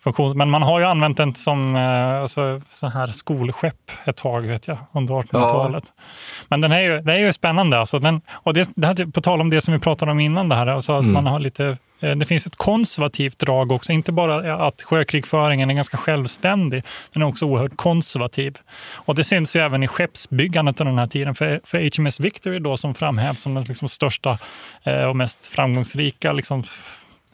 funktion. 0.03 0.39
Men 0.39 0.51
man 0.51 0.63
har 0.63 0.79
ju 0.81 0.85
använt 0.85 1.17
den 1.17 1.35
som 1.35 1.77
eh, 1.77 2.23
alltså, 2.23 2.61
så 2.71 2.89
här 2.89 3.07
skolskepp 3.07 3.91
ett 4.05 4.17
tag, 4.17 4.41
vet 4.41 4.69
jag, 4.69 4.79
under 4.93 5.15
1800-talet. 5.15 5.85
Ja. 5.87 6.03
Men 6.49 6.61
den 6.61 6.73
är 6.73 6.81
ju, 6.81 7.01
det 7.01 7.13
är 7.13 7.19
ju 7.19 7.33
spännande. 7.33 7.79
Alltså, 7.79 7.99
den, 7.99 8.21
och 8.31 8.55
det, 8.55 8.71
det 8.75 8.87
här, 8.87 9.13
på 9.13 9.21
tal 9.21 9.41
om 9.41 9.51
det 9.51 9.61
som 9.61 9.75
vi 9.75 9.81
pratade 9.81 10.13
om 10.13 10.21
innan, 10.21 10.49
det 10.49 10.55
här, 10.55 10.67
alltså 10.67 10.93
mm. 10.93 11.13
man 11.13 11.27
har 11.27 11.41
lite 11.41 11.77
eh, 12.01 12.17
det 12.17 12.27
finns 12.27 12.47
ett 12.47 12.57
konservativt 12.57 13.39
drag 13.39 13.73
också, 13.73 13.93
inte 13.93 14.13
bara 14.13 14.67
att 14.67 14.83
sjökrigföringen 14.83 15.71
är 15.71 15.75
ganska 15.75 15.97
självständig, 15.97 16.85
den 17.13 17.23
är 17.23 17.27
också 17.27 17.45
oerhört 17.47 17.77
konservativ. 17.77 18.59
Och 18.93 19.15
det 19.15 19.25
syns 19.25 19.57
ju 19.57 19.61
även 19.61 19.83
i 19.83 19.89
skeppsbyggandet 19.89 20.81
under 20.81 20.91
den 20.93 20.99
här 20.99 21.07
tiden. 21.07 21.35
För, 21.35 21.61
för 21.65 21.99
HMS 21.99 22.21
Victory 22.21 22.59
då 22.59 22.77
som 22.77 22.95
framhävs 22.95 23.41
som 23.41 23.55
den 23.55 23.65
liksom 23.65 23.89
största 23.89 24.39
eh, 24.83 25.05
och 25.05 25.17
mest 25.17 25.47
framgångsrika 25.47 26.33
liksom, 26.33 26.65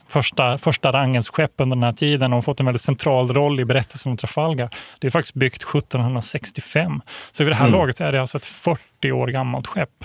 första, 0.09 0.59
första 0.59 0.92
rangens 0.92 1.28
skepp 1.28 1.52
under 1.57 1.76
den 1.76 1.82
här 1.82 1.92
tiden 1.92 2.32
och 2.32 2.44
fått 2.44 2.61
en 2.61 2.66
väldigt 2.66 2.82
central 2.82 3.34
roll 3.34 3.61
i 3.61 3.64
berättelsen 3.64 4.11
om 4.12 4.16
Trafalgar. 4.16 4.70
Det 5.00 5.07
är 5.07 5.11
faktiskt 5.11 5.34
byggt 5.34 5.62
1765. 5.62 7.00
Så 7.32 7.44
vid 7.44 7.52
det 7.52 7.57
här 7.57 7.66
mm. 7.66 7.80
laget 7.80 8.00
är 8.00 8.12
det 8.12 8.20
alltså 8.20 8.38
ett 8.38 8.46
40 8.46 8.82
40 8.97 9.12
år 9.12 9.26
gammalt 9.26 9.66
skepp. 9.66 10.05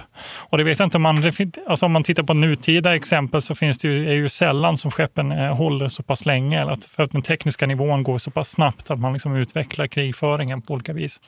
Och 0.50 0.58
det 0.58 0.64
vet 0.64 0.80
inte 0.80 0.98
om 0.98 1.02
man, 1.02 1.32
alltså 1.68 1.86
om 1.86 1.92
man 1.92 2.04
tittar 2.04 2.24
på 2.24 2.34
nutida 2.34 2.96
exempel 2.96 3.42
så 3.42 3.56
finns 3.56 3.78
det 3.78 3.88
ju, 3.88 4.10
är 4.10 4.14
ju 4.14 4.30
sällan 4.30 4.78
som 4.78 4.92
skeppen 4.92 5.32
eh, 5.32 5.56
håller 5.56 5.88
så 5.88 6.04
pass 6.04 6.26
länge. 6.26 6.62
Eller 6.62 6.72
att, 6.72 6.86
för 6.86 7.04
att 7.04 7.12
den 7.12 7.22
tekniska 7.22 7.68
nivån 7.68 8.04
går 8.04 8.18
så 8.18 8.32
pass 8.32 8.50
snabbt 8.50 8.92
att 8.92 9.00
man 9.00 9.14
liksom 9.14 9.36
utvecklar 9.36 9.88
krigföringen 9.88 10.62
på 10.62 10.74
olika 10.74 10.94
vis. 10.94 11.22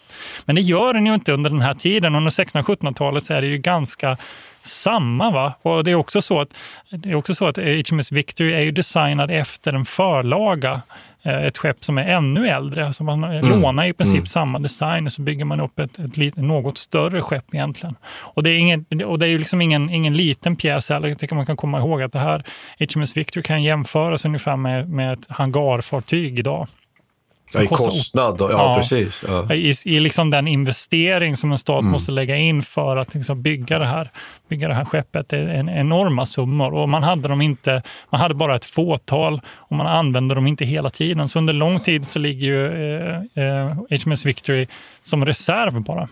Men 0.45 0.55
det 0.55 0.61
gör 0.61 0.93
den 0.93 1.05
ju 1.05 1.13
inte 1.13 1.33
under 1.33 1.49
den 1.49 1.61
här 1.61 1.73
tiden. 1.73 2.15
Under 2.15 2.31
1600-1700-talet 2.31 3.23
så 3.23 3.33
är 3.33 3.41
det 3.41 3.47
ju 3.47 3.57
ganska 3.57 4.17
samma. 4.61 5.31
Va? 5.31 5.53
Och 5.61 5.83
det 5.83 5.91
är 5.91 5.95
också 5.95 6.21
så 6.21 6.41
att, 6.41 6.49
det 6.89 7.11
är 7.11 7.15
också 7.15 7.35
så 7.35 7.45
att 7.45 7.57
HMS 7.57 8.11
Victory 8.11 8.53
är 8.53 8.59
ju 8.59 8.71
designad 8.71 9.31
efter 9.31 9.73
en 9.73 9.85
förlaga 9.85 10.81
ett 11.23 11.57
skepp 11.57 11.83
som 11.83 11.97
är 11.97 12.05
ännu 12.05 12.47
äldre. 12.47 12.93
Så 12.93 13.03
man 13.03 13.23
mm. 13.23 13.49
lånar 13.49 13.85
i 13.85 13.93
princip 13.93 14.15
mm. 14.15 14.25
samma 14.25 14.59
design 14.59 15.05
och 15.05 15.11
så 15.11 15.21
bygger 15.21 15.45
man 15.45 15.59
upp 15.59 15.79
ett, 15.79 15.99
ett, 15.99 16.17
ett, 16.17 16.35
något 16.35 16.77
större 16.77 17.21
skepp 17.21 17.53
egentligen. 17.53 17.95
Och 18.05 18.43
det 18.43 18.49
är, 18.49 18.57
ingen, 18.57 18.85
och 19.05 19.19
det 19.19 19.25
är 19.25 19.29
ju 19.29 19.37
liksom 19.37 19.61
ingen, 19.61 19.89
ingen 19.89 20.17
liten 20.17 20.55
pjäs 20.55 20.89
heller. 20.89 21.07
Jag 21.07 21.17
tycker 21.17 21.35
man 21.35 21.45
kan 21.45 21.57
komma 21.57 21.79
ihåg 21.79 22.01
att 22.01 22.11
det 22.11 22.19
här 22.19 22.43
HMS 22.79 23.17
Victory 23.17 23.43
kan 23.43 23.63
jämföras 23.63 24.25
ungefär 24.25 24.55
med, 24.55 24.89
med 24.89 25.13
ett 25.13 25.25
hangarfartyg 25.29 26.39
idag. 26.39 26.67
Ja, 27.53 27.63
I 27.63 27.67
kostnad, 27.67 28.37
ja, 28.39 28.51
ja, 28.51 28.75
precis. 28.77 29.23
Ja. 29.27 29.53
I, 29.53 29.73
I 29.85 29.99
liksom 29.99 30.29
den 30.29 30.47
investering 30.47 31.37
som 31.37 31.51
en 31.51 31.57
stat 31.57 31.81
mm. 31.81 31.91
måste 31.91 32.11
lägga 32.11 32.35
in 32.35 32.61
för 32.61 32.97
att 32.97 33.13
liksom 33.13 33.41
bygga, 33.41 33.79
det 33.79 33.85
här, 33.85 34.11
bygga 34.49 34.67
det 34.67 34.73
här 34.73 34.85
skeppet. 34.85 35.29
Det 35.29 35.37
är 35.37 35.47
en 35.47 35.69
enorma 35.69 36.25
summor 36.25 36.73
och 36.73 36.89
man 36.89 37.03
hade, 37.03 37.27
dem 37.27 37.41
inte, 37.41 37.81
man 38.09 38.21
hade 38.21 38.35
bara 38.35 38.55
ett 38.55 38.65
fåtal 38.65 39.41
och 39.55 39.75
man 39.75 39.87
använde 39.87 40.35
dem 40.35 40.47
inte 40.47 40.65
hela 40.65 40.89
tiden. 40.89 41.27
Så 41.27 41.39
under 41.39 41.53
lång 41.53 41.79
tid 41.79 42.07
så 42.07 42.19
ligger 42.19 42.47
ju 42.47 42.67
eh, 43.35 43.45
eh, 43.45 43.73
HMS 43.89 44.25
Victory 44.25 44.67
som 45.03 45.25
reserv 45.25 45.81
bara. 45.81 46.09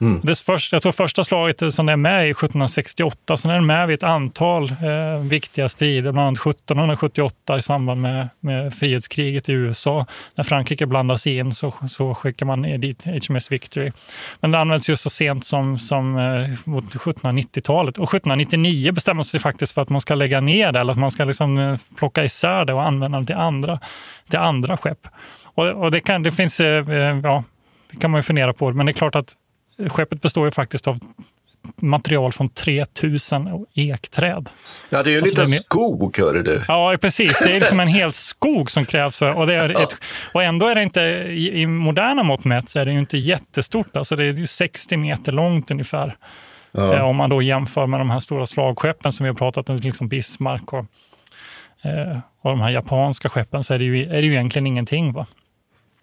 Mm. 0.00 0.20
Det 0.22 0.38
först, 0.38 0.72
jag 0.72 0.82
tror 0.82 0.92
första 0.92 1.24
slaget 1.24 1.74
som 1.74 1.88
är 1.88 1.96
med 1.96 2.28
i 2.28 2.30
1768, 2.30 3.36
sen 3.36 3.50
är 3.50 3.54
den 3.54 3.66
med 3.66 3.86
vid 3.86 3.94
ett 3.94 4.02
antal 4.02 4.64
eh, 4.64 5.20
viktiga 5.22 5.68
strider, 5.68 6.12
bland 6.12 6.26
annat 6.26 6.38
1778 6.38 7.56
i 7.56 7.62
samband 7.62 8.00
med, 8.00 8.28
med 8.40 8.74
frihetskriget 8.74 9.48
i 9.48 9.52
USA. 9.52 10.06
När 10.34 10.44
Frankrike 10.44 10.86
blandas 10.86 11.26
in 11.26 11.52
så, 11.52 11.74
så 11.88 12.14
skickar 12.14 12.46
man 12.46 12.62
dit 12.62 13.04
HMS 13.04 13.52
Victory. 13.52 13.92
Men 14.40 14.50
det 14.50 14.58
används 14.58 14.90
ju 14.90 14.96
så 14.96 15.10
sent 15.10 15.46
som, 15.46 15.78
som 15.78 16.18
eh, 16.18 16.48
mot 16.64 16.84
1790-talet. 16.84 17.98
Och 17.98 18.14
1799 18.14 18.92
bestämmer 18.92 19.22
sig 19.22 19.40
faktiskt 19.40 19.72
för 19.72 19.82
att 19.82 19.88
man 19.88 20.00
ska 20.00 20.14
lägga 20.14 20.40
ner 20.40 20.72
det, 20.72 20.80
eller 20.80 20.92
att 20.92 20.98
man 20.98 21.10
ska 21.10 21.24
liksom, 21.24 21.58
eh, 21.58 21.76
plocka 21.96 22.24
isär 22.24 22.64
det 22.64 22.72
och 22.72 22.82
använda 22.82 23.20
det 23.20 23.26
till 23.26 23.36
andra, 23.36 23.80
till 24.30 24.38
andra 24.38 24.76
skepp. 24.76 25.08
Och, 25.44 25.66
och 25.66 25.90
det, 25.90 26.00
kan, 26.00 26.22
det 26.22 26.32
finns, 26.32 26.60
eh, 26.60 27.20
ja, 27.22 27.44
det 27.90 27.96
kan 28.00 28.10
man 28.10 28.18
ju 28.18 28.22
fundera 28.22 28.52
på, 28.52 28.72
men 28.72 28.86
det 28.86 28.90
är 28.92 28.94
klart 28.94 29.14
att 29.14 29.34
skeppet 29.88 30.22
består 30.22 30.44
ju 30.44 30.50
faktiskt 30.50 30.88
av 30.88 30.98
material 31.76 32.32
från 32.32 32.48
3000 32.48 33.66
ekträd. 33.74 34.48
Ja, 34.90 35.02
det 35.02 35.10
är 35.10 35.12
ju 35.12 35.18
en 35.18 35.22
Alltså, 35.24 35.40
liten 35.40 35.52
är- 35.54 35.56
skog, 35.62 36.18
hörru 36.18 36.42
du. 36.42 36.62
Ja, 36.68 36.96
precis. 37.00 37.38
Det 37.38 37.50
är 37.50 37.54
liksom 37.60 37.80
en 37.80 37.88
hel 37.88 38.12
skog 38.12 38.70
som 38.70 38.84
krävs 38.84 39.16
för. 39.18 39.36
Och, 39.38 39.46
det 39.46 39.54
är 39.54 39.82
ett, 39.82 39.94
och 40.32 40.42
ändå 40.42 40.66
är 40.66 40.74
det 40.74 40.82
inte, 40.82 41.00
i, 41.00 41.60
i 41.62 41.66
moderna 41.66 42.22
mått 42.22 42.44
mätt, 42.44 42.68
så 42.68 42.78
är 42.78 42.84
det 42.84 42.92
ju 42.92 42.98
inte 42.98 43.18
jättestort. 43.18 43.96
Alltså 43.96 44.16
det 44.16 44.24
är 44.24 44.32
ju 44.32 44.46
60 44.46 44.96
meter 44.96 45.32
långt 45.32 45.70
ungefär. 45.70 46.16
Eh, 46.78 47.04
om 47.08 47.16
man 47.16 47.30
då 47.30 47.42
jämför 47.42 47.86
med 47.86 48.00
de 48.00 48.10
här 48.10 48.20
stora 48.20 48.46
slagskeppen 48.46 49.12
som 49.12 49.24
vi 49.24 49.28
har 49.28 49.34
pratat 49.36 49.68
om, 49.70 49.76
liksom 49.76 50.08
Bismarck 50.08 50.72
och, 50.72 50.84
eh, 51.82 52.18
och 52.42 52.50
de 52.50 52.60
här 52.60 52.70
japanska 52.70 53.28
skeppen, 53.28 53.64
så 53.64 53.74
är 53.74 53.78
det 53.78 53.84
ju, 53.84 54.02
är 54.04 54.12
det 54.12 54.26
ju 54.26 54.32
egentligen 54.32 54.66
ingenting. 54.66 55.12
Va? 55.12 55.26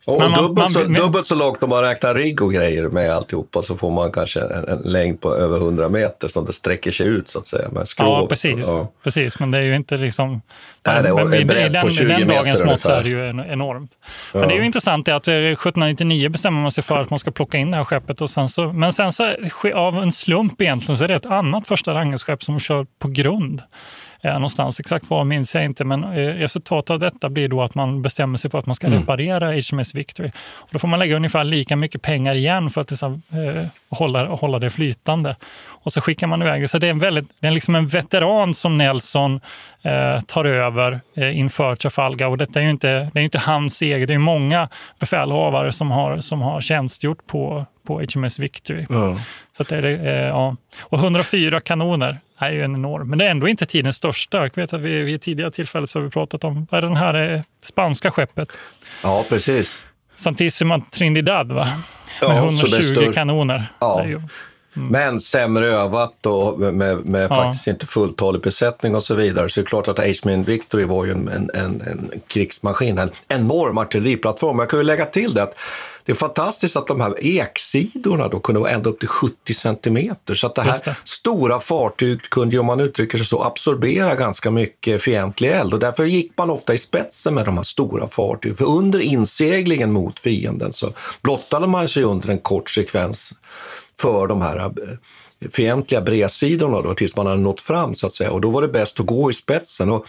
Och 0.05 0.19
man- 0.19 0.31
dubbelt, 0.33 0.57
man- 0.57 0.71
så, 0.71 0.79
men- 0.79 0.93
dubbelt 0.93 1.25
så 1.25 1.35
långt 1.35 1.63
om 1.63 1.69
man 1.69 1.81
räknar 1.83 2.13
rigg 2.15 2.41
och 2.41 2.53
grejer 2.53 2.83
med 2.89 3.11
alltihopa 3.11 3.61
så 3.61 3.77
får 3.77 3.91
man 3.91 4.11
kanske 4.11 4.39
en, 4.41 4.67
en 4.67 4.81
längd 4.85 5.21
på 5.21 5.35
över 5.35 5.57
100 5.57 5.89
meter 5.89 6.27
som 6.27 6.45
det 6.45 6.53
sträcker 6.53 6.91
sig 6.91 7.07
ut 7.07 7.29
så 7.29 7.39
att 7.39 7.47
säga. 7.47 7.69
Med. 7.71 7.87
Ja, 7.97 8.27
precis. 8.29 8.67
Ja. 8.67 8.91
precis. 9.03 9.39
Men 9.39 9.51
det 9.51 9.57
är 9.57 9.61
ju 9.61 9.75
inte 9.75 9.97
liksom... 9.97 10.41
Nej, 10.85 11.03
det 11.03 11.09
är 11.09 11.13
men 11.13 11.27
en 11.27 11.33
i- 11.41 11.45
bredd 11.45 11.75
i 11.75 11.79
på 11.79 11.87
den, 11.87 11.91
20 11.91 12.07
den 12.07 12.19
meter 12.27 12.35
dagens 12.35 12.61
mått 12.63 12.79
så 12.81 12.89
är 12.89 13.03
det 13.03 13.09
ju 13.09 13.29
en- 13.29 13.39
enormt. 13.39 13.91
Ja. 14.33 14.39
Men 14.39 14.49
det 14.49 14.55
är 14.55 14.59
ju 14.59 14.65
intressant 14.65 15.07
att 15.07 15.27
eh, 15.27 15.33
1799 15.33 16.29
bestämmer 16.29 16.61
man 16.61 16.71
sig 16.71 16.83
för 16.83 16.97
att 16.97 17.09
man 17.09 17.19
ska 17.19 17.31
plocka 17.31 17.57
in 17.57 17.71
det 17.71 17.77
här 17.77 17.83
skeppet. 17.83 18.21
Och 18.21 18.29
sen 18.29 18.49
så, 18.49 18.73
men 18.73 18.93
sen 18.93 19.13
så 19.13 19.23
av 19.73 19.97
en 19.97 20.11
slump 20.11 20.61
egentligen 20.61 20.97
så 20.97 21.03
är 21.03 21.07
det 21.07 21.15
ett 21.15 21.25
annat 21.25 21.67
första 21.67 21.93
rangens 21.93 22.23
skepp 22.23 22.43
som 22.43 22.59
kör 22.59 22.85
på 22.99 23.07
grund. 23.07 23.61
Eh, 24.25 24.33
någonstans, 24.33 24.79
exakt 24.79 25.09
var 25.09 25.23
minns 25.23 25.55
jag 25.55 25.65
inte, 25.65 25.83
men 25.83 26.03
eh, 26.03 26.09
resultatet 26.33 26.89
av 26.89 26.99
detta 26.99 27.29
blir 27.29 27.47
då 27.47 27.61
att 27.61 27.75
man 27.75 28.01
bestämmer 28.01 28.37
sig 28.37 28.51
för 28.51 28.59
att 28.59 28.65
man 28.65 28.75
ska 28.75 28.87
Mm. 28.87 28.99
reparera 28.99 29.51
HMS 29.51 29.95
Victory. 29.95 30.31
Och 30.53 30.69
då 30.71 30.79
får 30.79 30.87
man 30.87 30.99
lägga 30.99 31.15
ungefär 31.15 31.43
lika 31.43 31.75
mycket 31.75 32.01
pengar 32.01 32.35
igen 32.35 32.69
för 32.69 32.81
att 32.81 32.91
liksom, 32.91 33.21
eh, 33.31 33.65
hålla, 33.89 34.25
hålla 34.25 34.59
det 34.59 34.69
flytande. 34.69 35.35
Och 35.65 35.93
så 35.93 36.01
skickar 36.01 36.27
man 36.27 36.41
iväg 36.41 36.61
det. 36.61 36.67
Så 36.67 36.77
det 36.77 36.87
är, 36.87 36.91
en 36.91 36.99
väldigt, 36.99 37.25
det 37.39 37.47
är 37.47 37.51
liksom 37.51 37.75
en 37.75 37.87
veteran 37.87 38.53
som 38.53 38.77
Nelson 38.77 39.39
eh, 39.81 40.19
tar 40.21 40.45
över 40.45 41.01
eh, 41.17 41.37
inför 41.39 41.75
Trafalgar. 41.75 42.27
Och 42.27 42.37
detta 42.37 42.59
är 42.59 42.63
ju 42.63 42.69
inte, 42.69 43.09
det 43.13 43.19
är 43.19 43.23
inte 43.23 43.39
hans 43.39 43.81
eget, 43.81 44.07
det 44.07 44.13
är 44.13 44.17
många 44.17 44.69
befälhavare 44.99 45.71
som 45.71 45.91
har, 45.91 46.19
som 46.19 46.41
har 46.41 46.61
tjänstgjort 46.61 47.27
på, 47.27 47.65
på 47.87 48.01
HMS 48.13 48.39
Victory. 48.39 48.85
Ja. 48.89 49.17
Så 49.57 49.63
det 49.63 49.77
är, 49.77 49.85
eh, 49.85 50.27
ja. 50.27 50.55
Och 50.81 50.97
104 50.99 51.59
kanoner 51.59 52.17
är 52.47 52.51
ju 52.51 52.63
en 52.63 52.75
enorm, 52.75 53.09
men 53.09 53.19
det 53.19 53.25
är 53.25 53.29
ändå 53.29 53.47
inte 53.47 53.65
tidens 53.65 53.95
största. 53.95 54.37
Jag 54.37 54.55
vet 54.55 54.73
att 54.73 54.81
vi 54.81 55.01
vid 55.01 55.21
tidigare 55.21 55.51
tillfälle 55.51 55.87
så 55.87 55.99
har 55.99 56.03
vi 56.03 56.09
pratat 56.09 56.43
om 56.43 56.67
vad 56.71 56.77
är 56.77 56.81
den 56.87 56.95
här 56.97 57.33
eh, 57.33 57.41
spanska 57.63 58.11
skeppet. 58.11 58.57
ja, 59.03 59.25
precis. 59.29 59.85
Santissima 60.15 60.81
Trinidad, 60.91 61.51
va? 61.51 61.67
Ja, 62.21 62.27
Med 62.29 62.37
så 62.37 62.41
det 62.41 62.75
är 62.75 62.79
120 62.81 62.83
större. 62.83 63.13
kanoner. 63.13 63.65
Ja. 63.79 64.05
Ju, 64.05 64.21
Men 64.73 65.19
sämre 65.19 65.67
övat 65.67 66.25
och 66.25 66.59
med, 66.59 67.05
med, 67.05 67.23
Ja. 67.23 67.27
faktiskt 67.35 67.67
inte 67.67 67.85
fulltalig 67.85 68.41
besättning 68.41 68.95
och 68.95 69.03
så 69.03 69.15
vidare. 69.15 69.49
Så 69.49 69.59
det 69.59 69.63
är 69.63 69.67
klart 69.67 69.87
att 69.87 69.97
H-Man 69.99 70.43
Victory 70.43 70.83
var 70.85 71.05
ju 71.05 71.11
en, 71.11 71.27
en, 71.29 71.49
en, 71.53 71.81
en 71.81 72.11
krigsmaskin, 72.27 72.97
en 72.97 73.11
enorm 73.27 73.77
artilleriplattform. 73.77 74.59
Jag 74.59 74.69
kan 74.69 74.79
ju 74.79 74.83
lägga 74.83 75.05
till 75.05 75.33
det 75.33 75.43
att 75.43 75.55
det 76.05 76.11
är 76.11 76.15
fantastiskt 76.15 76.75
att 76.75 76.87
de 76.87 77.01
här 77.01 77.25
eksidorna 77.25 78.27
då 78.27 78.39
kunde 78.39 78.61
vara 78.61 78.71
ända 78.71 78.89
upp 78.89 78.99
till 78.99 79.07
70 79.07 79.53
centimeter. 79.53 80.33
Så 80.33 80.47
att 80.47 80.55
det 80.55 80.61
här 80.61 80.81
det. 80.85 80.95
stora 81.03 81.59
fartyg 81.59 82.21
kunde 82.21 82.57
om 82.57 82.65
man 82.65 82.79
uttrycker 82.79 83.17
sig 83.17 83.27
så, 83.27 83.43
absorbera 83.43 84.15
ganska 84.15 84.51
mycket 84.51 85.01
fientlig 85.01 85.51
eld. 85.51 85.73
Och 85.73 85.79
därför 85.79 86.05
gick 86.05 86.37
man 86.37 86.49
ofta 86.49 86.73
i 86.73 86.77
spetsen 86.77 87.33
med 87.33 87.45
de 87.45 87.57
här 87.57 87.63
stora 87.63 88.07
fartygen. 88.07 88.57
För 88.57 88.65
under 88.65 88.99
inseglingen 88.99 89.91
mot 89.91 90.19
fienden 90.19 90.73
så 90.73 90.93
blottade 91.21 91.67
man 91.67 91.87
sig 91.87 92.03
under 92.03 92.29
en 92.29 92.39
kort 92.39 92.69
sekvens 92.69 93.33
för 93.99 94.27
de 94.27 94.41
här 94.41 94.57
eh, 94.59 94.69
fientliga 95.51 96.01
bredsidorna 96.01 96.81
då, 96.81 96.93
tills 96.93 97.15
man 97.15 97.27
hade 97.27 97.41
nått 97.41 97.61
fram 97.61 97.95
så 97.95 98.07
att 98.07 98.13
säga. 98.13 98.31
Och 98.31 98.41
då 98.41 98.49
var 98.49 98.61
det 98.61 98.67
bäst 98.67 98.99
att 98.99 99.05
gå 99.05 99.31
i 99.31 99.33
spetsen. 99.33 99.89
Och, 99.89 100.05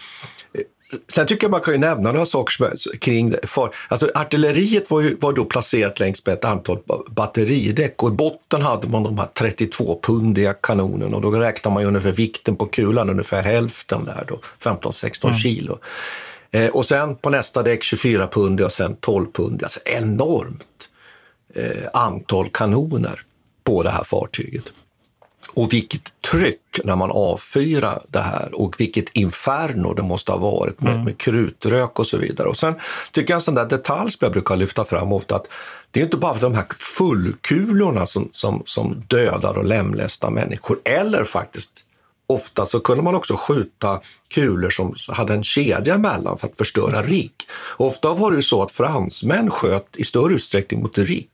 Sen 1.07 1.27
tycker 1.27 1.43
jag 1.43 1.51
man 1.51 1.61
kan 1.61 1.73
ju 1.73 1.79
nämna 1.79 2.11
några 2.11 2.25
saker 2.25 2.75
som 2.75 2.97
kring 2.97 3.29
det. 3.29 3.47
För, 3.47 3.69
alltså 3.87 4.11
artilleriet 4.15 4.91
var, 4.91 5.01
ju, 5.01 5.15
var 5.15 5.33
då 5.33 5.45
placerat 5.45 5.99
längs 5.99 6.25
med 6.25 6.33
ett 6.33 6.45
antal 6.45 6.79
ba- 6.85 7.03
batteridäck 7.09 8.03
och 8.03 8.09
i 8.09 8.11
botten 8.11 8.61
hade 8.61 8.87
man 8.87 9.03
de 9.03 9.17
här 9.17 9.27
32-pundiga 9.35 10.53
kanonerna 10.53 11.15
och 11.15 11.21
då 11.21 11.31
räknar 11.31 11.71
man 11.71 11.83
ju 11.83 11.87
ungefär 11.87 12.11
vikten 12.11 12.55
på 12.55 12.65
kulan, 12.65 13.09
ungefär 13.09 13.41
hälften 13.41 14.05
där 14.05 14.25
då, 14.27 14.39
15-16 14.59 15.33
kilo. 15.33 15.79
Eh, 16.51 16.69
och 16.69 16.85
sen 16.85 17.15
på 17.15 17.29
nästa 17.29 17.63
däck 17.63 17.83
24 17.83 18.27
pundiga 18.27 18.65
och 18.65 18.71
sen 18.71 18.95
12 18.95 19.25
pundiga, 19.33 19.65
alltså 19.65 19.79
enormt 19.85 20.89
eh, 21.53 21.87
antal 21.93 22.49
kanoner 22.49 23.21
på 23.63 23.83
det 23.83 23.89
här 23.89 24.03
fartyget. 24.03 24.71
Och 25.55 25.73
vilket 25.73 26.21
tryck 26.31 26.79
när 26.83 26.95
man 26.95 27.11
avfyrar 27.11 28.01
det 28.07 28.19
här. 28.19 28.49
Och 28.53 28.79
vilket 28.79 29.09
inferno 29.13 29.93
det 29.93 30.03
måste 30.03 30.31
ha 30.31 30.39
varit 30.39 30.81
med, 30.81 31.05
med 31.05 31.17
krutrök 31.17 31.99
och 31.99 32.07
så 32.07 32.17
vidare. 32.17 32.47
Och 32.47 32.57
sen 32.57 32.73
tycker 33.11 33.33
jag 33.33 33.37
en 33.37 33.41
sån 33.41 33.55
där 33.55 33.65
detalj 33.65 34.11
som 34.11 34.19
jag 34.21 34.31
brukar 34.31 34.55
lyfta 34.55 34.85
fram 34.85 35.13
ofta 35.13 35.35
att 35.35 35.47
det 35.91 35.99
är 35.99 36.03
inte 36.03 36.17
bara 36.17 36.33
för 36.33 36.41
de 36.41 36.53
här 36.53 36.65
fullkulorna 36.77 38.05
som, 38.05 38.29
som, 38.31 38.63
som 38.65 39.03
dödar 39.07 39.57
och 39.57 39.65
lemlästar 39.65 40.29
människor. 40.29 40.79
Eller 40.83 41.23
faktiskt 41.23 41.71
Ofta 42.27 42.65
så 42.65 42.79
kunde 42.79 43.03
man 43.03 43.15
också 43.15 43.35
skjuta 43.37 44.01
kulor 44.27 44.69
som 44.69 44.95
hade 45.09 45.33
en 45.33 45.43
kedja 45.43 45.93
emellan 45.93 46.37
för 46.37 46.47
att 46.47 46.57
förstöra 46.57 47.01
rigg. 47.01 47.33
Ofta 47.77 48.13
var 48.13 48.31
det 48.31 48.41
så 48.41 48.63
att 48.63 48.71
fransmän 48.71 49.51
sköt 49.51 49.87
i 49.95 50.03
större 50.03 50.33
utsträckning 50.33 50.81
mot 50.81 50.97
rigg 50.97 51.29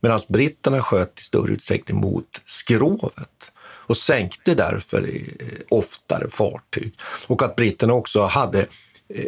medan 0.00 0.20
britterna 0.28 0.82
sköt 0.82 1.20
i 1.20 1.22
större 1.22 1.52
utsträckning 1.52 2.00
mot 2.00 2.40
skrovet 2.46 3.52
och 3.90 3.96
sänkte 3.96 4.54
därför 4.54 5.02
eh, 5.02 5.46
oftare 5.68 6.30
fartyg. 6.30 6.94
Och 7.26 7.42
att 7.42 7.56
britterna 7.56 7.94
också 7.94 8.22
hade 8.22 8.60
eh, 9.14 9.24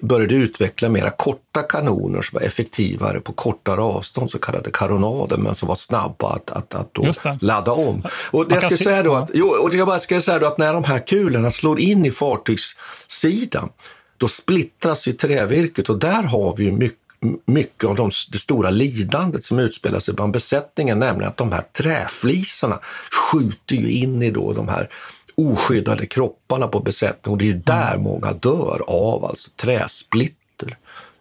började 0.00 0.34
utveckla 0.34 0.88
mera 0.88 1.10
korta 1.10 1.62
kanoner 1.62 2.22
som 2.22 2.38
var 2.38 2.46
effektivare 2.46 3.20
på 3.20 3.32
kortare 3.32 3.80
avstånd, 3.80 4.30
så 4.30 4.38
kallade 4.38 4.70
karonader, 4.70 5.36
men 5.36 5.54
som 5.54 5.68
var 5.68 5.74
snabba 5.74 6.32
att, 6.32 6.50
att, 6.50 6.74
att 6.74 7.42
ladda 7.42 7.72
om. 7.72 8.02
Och 8.30 8.48
det 8.48 8.54
jag 8.54 8.64
ska 8.64 8.76
säga 8.76 9.02
då 9.02 9.14
att, 9.14 9.30
jo, 9.34 9.46
och 9.46 9.74
jag 9.74 9.86
bara 9.86 10.00
ska 10.00 10.20
säga 10.20 10.38
då 10.38 10.46
att 10.46 10.58
när 10.58 10.74
de 10.74 10.84
här 10.84 11.06
kulorna 11.06 11.50
slår 11.50 11.80
in 11.80 12.04
i 12.04 12.10
fartygssidan, 12.10 13.68
då 14.16 14.28
splittras 14.28 15.08
ju 15.08 15.12
trävirket 15.12 15.88
och 15.88 15.98
där 15.98 16.22
har 16.22 16.56
vi 16.56 16.64
ju 16.64 16.72
mycket 16.72 17.03
mycket 17.44 17.84
av 17.84 17.96
de, 17.96 18.10
det 18.32 18.38
stora 18.38 18.70
lidandet 18.70 19.44
som 19.44 19.58
utspelar 19.58 19.98
sig 19.98 20.14
bland 20.14 20.32
besättningen, 20.32 20.98
nämligen 20.98 21.28
att 21.28 21.36
de 21.36 21.52
här 21.52 21.62
träflisarna 21.72 22.80
skjuter 23.10 23.76
ju 23.76 23.90
in 23.92 24.22
i 24.22 24.30
då 24.30 24.52
de 24.52 24.68
här 24.68 24.88
oskyddade 25.34 26.06
kropparna 26.06 26.68
på 26.68 26.80
besättningen 26.80 27.32
och 27.32 27.38
det 27.38 27.44
är 27.44 27.46
ju 27.46 27.58
där 27.58 27.98
många 27.98 28.32
dör 28.32 28.82
av 28.86 29.24
alltså 29.24 29.50
träsplitter, 29.56 30.76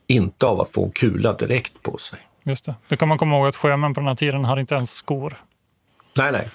inte 0.08 0.46
av 0.46 0.62
att 0.62 0.70
få 0.70 0.86
en 0.86 0.92
kula 0.92 1.34
direkt 1.34 1.84
på 1.84 1.98
sig. 1.98 2.20
just 2.44 2.66
det. 2.66 2.76
Då 2.88 2.96
kan 2.96 3.08
man 3.08 3.18
komma 3.18 3.36
ihåg 3.36 3.48
att 3.48 3.56
sjömän 3.56 3.94
på 3.94 4.00
den 4.00 4.08
här 4.08 4.16
tiden 4.16 4.46
hade 4.46 4.62
inte 4.62 4.76
ens 4.76 4.92
skor. 4.96 5.44
Nej, 6.18 6.32
nej. 6.32 6.50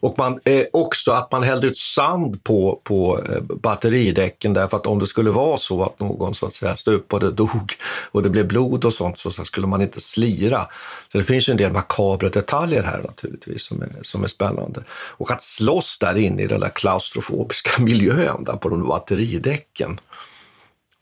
Och 0.00 0.18
man, 0.18 0.40
eh, 0.44 0.64
också 0.72 1.12
att 1.12 1.32
man 1.32 1.42
hällde 1.42 1.66
ut 1.66 1.78
sand 1.78 2.44
på, 2.44 2.80
på 2.84 3.20
eh, 3.28 3.40
batteridäcken 3.40 4.52
därför 4.52 4.76
att 4.76 4.86
om 4.86 4.98
det 4.98 5.06
skulle 5.06 5.30
vara 5.30 5.58
så 5.58 5.82
att 5.84 6.00
någon 6.00 6.34
så 6.34 6.46
att 6.46 6.54
säga 6.54 6.76
stupade, 6.76 7.30
dog 7.30 7.72
och 8.10 8.22
det 8.22 8.30
blev 8.30 8.48
blod 8.48 8.84
och 8.84 8.92
sånt 8.92 9.18
så, 9.18 9.30
så 9.30 9.44
skulle 9.44 9.66
man 9.66 9.82
inte 9.82 10.00
slira. 10.00 10.66
Så 11.12 11.18
det 11.18 11.24
finns 11.24 11.48
ju 11.48 11.50
en 11.50 11.56
del 11.56 11.72
makabra 11.72 12.28
detaljer 12.28 12.82
här 12.82 13.02
naturligtvis 13.02 13.62
som 13.62 13.82
är, 13.82 13.90
som 14.02 14.24
är 14.24 14.28
spännande. 14.28 14.84
Och 14.90 15.30
att 15.30 15.42
slåss 15.42 15.98
där 15.98 16.16
inne 16.16 16.42
i 16.42 16.46
den 16.46 16.60
där 16.60 16.68
klaustrofobiska 16.68 17.70
miljön 17.82 18.44
där 18.44 18.56
på 18.56 18.68
de 18.68 18.88
batteridäcken. 18.88 20.00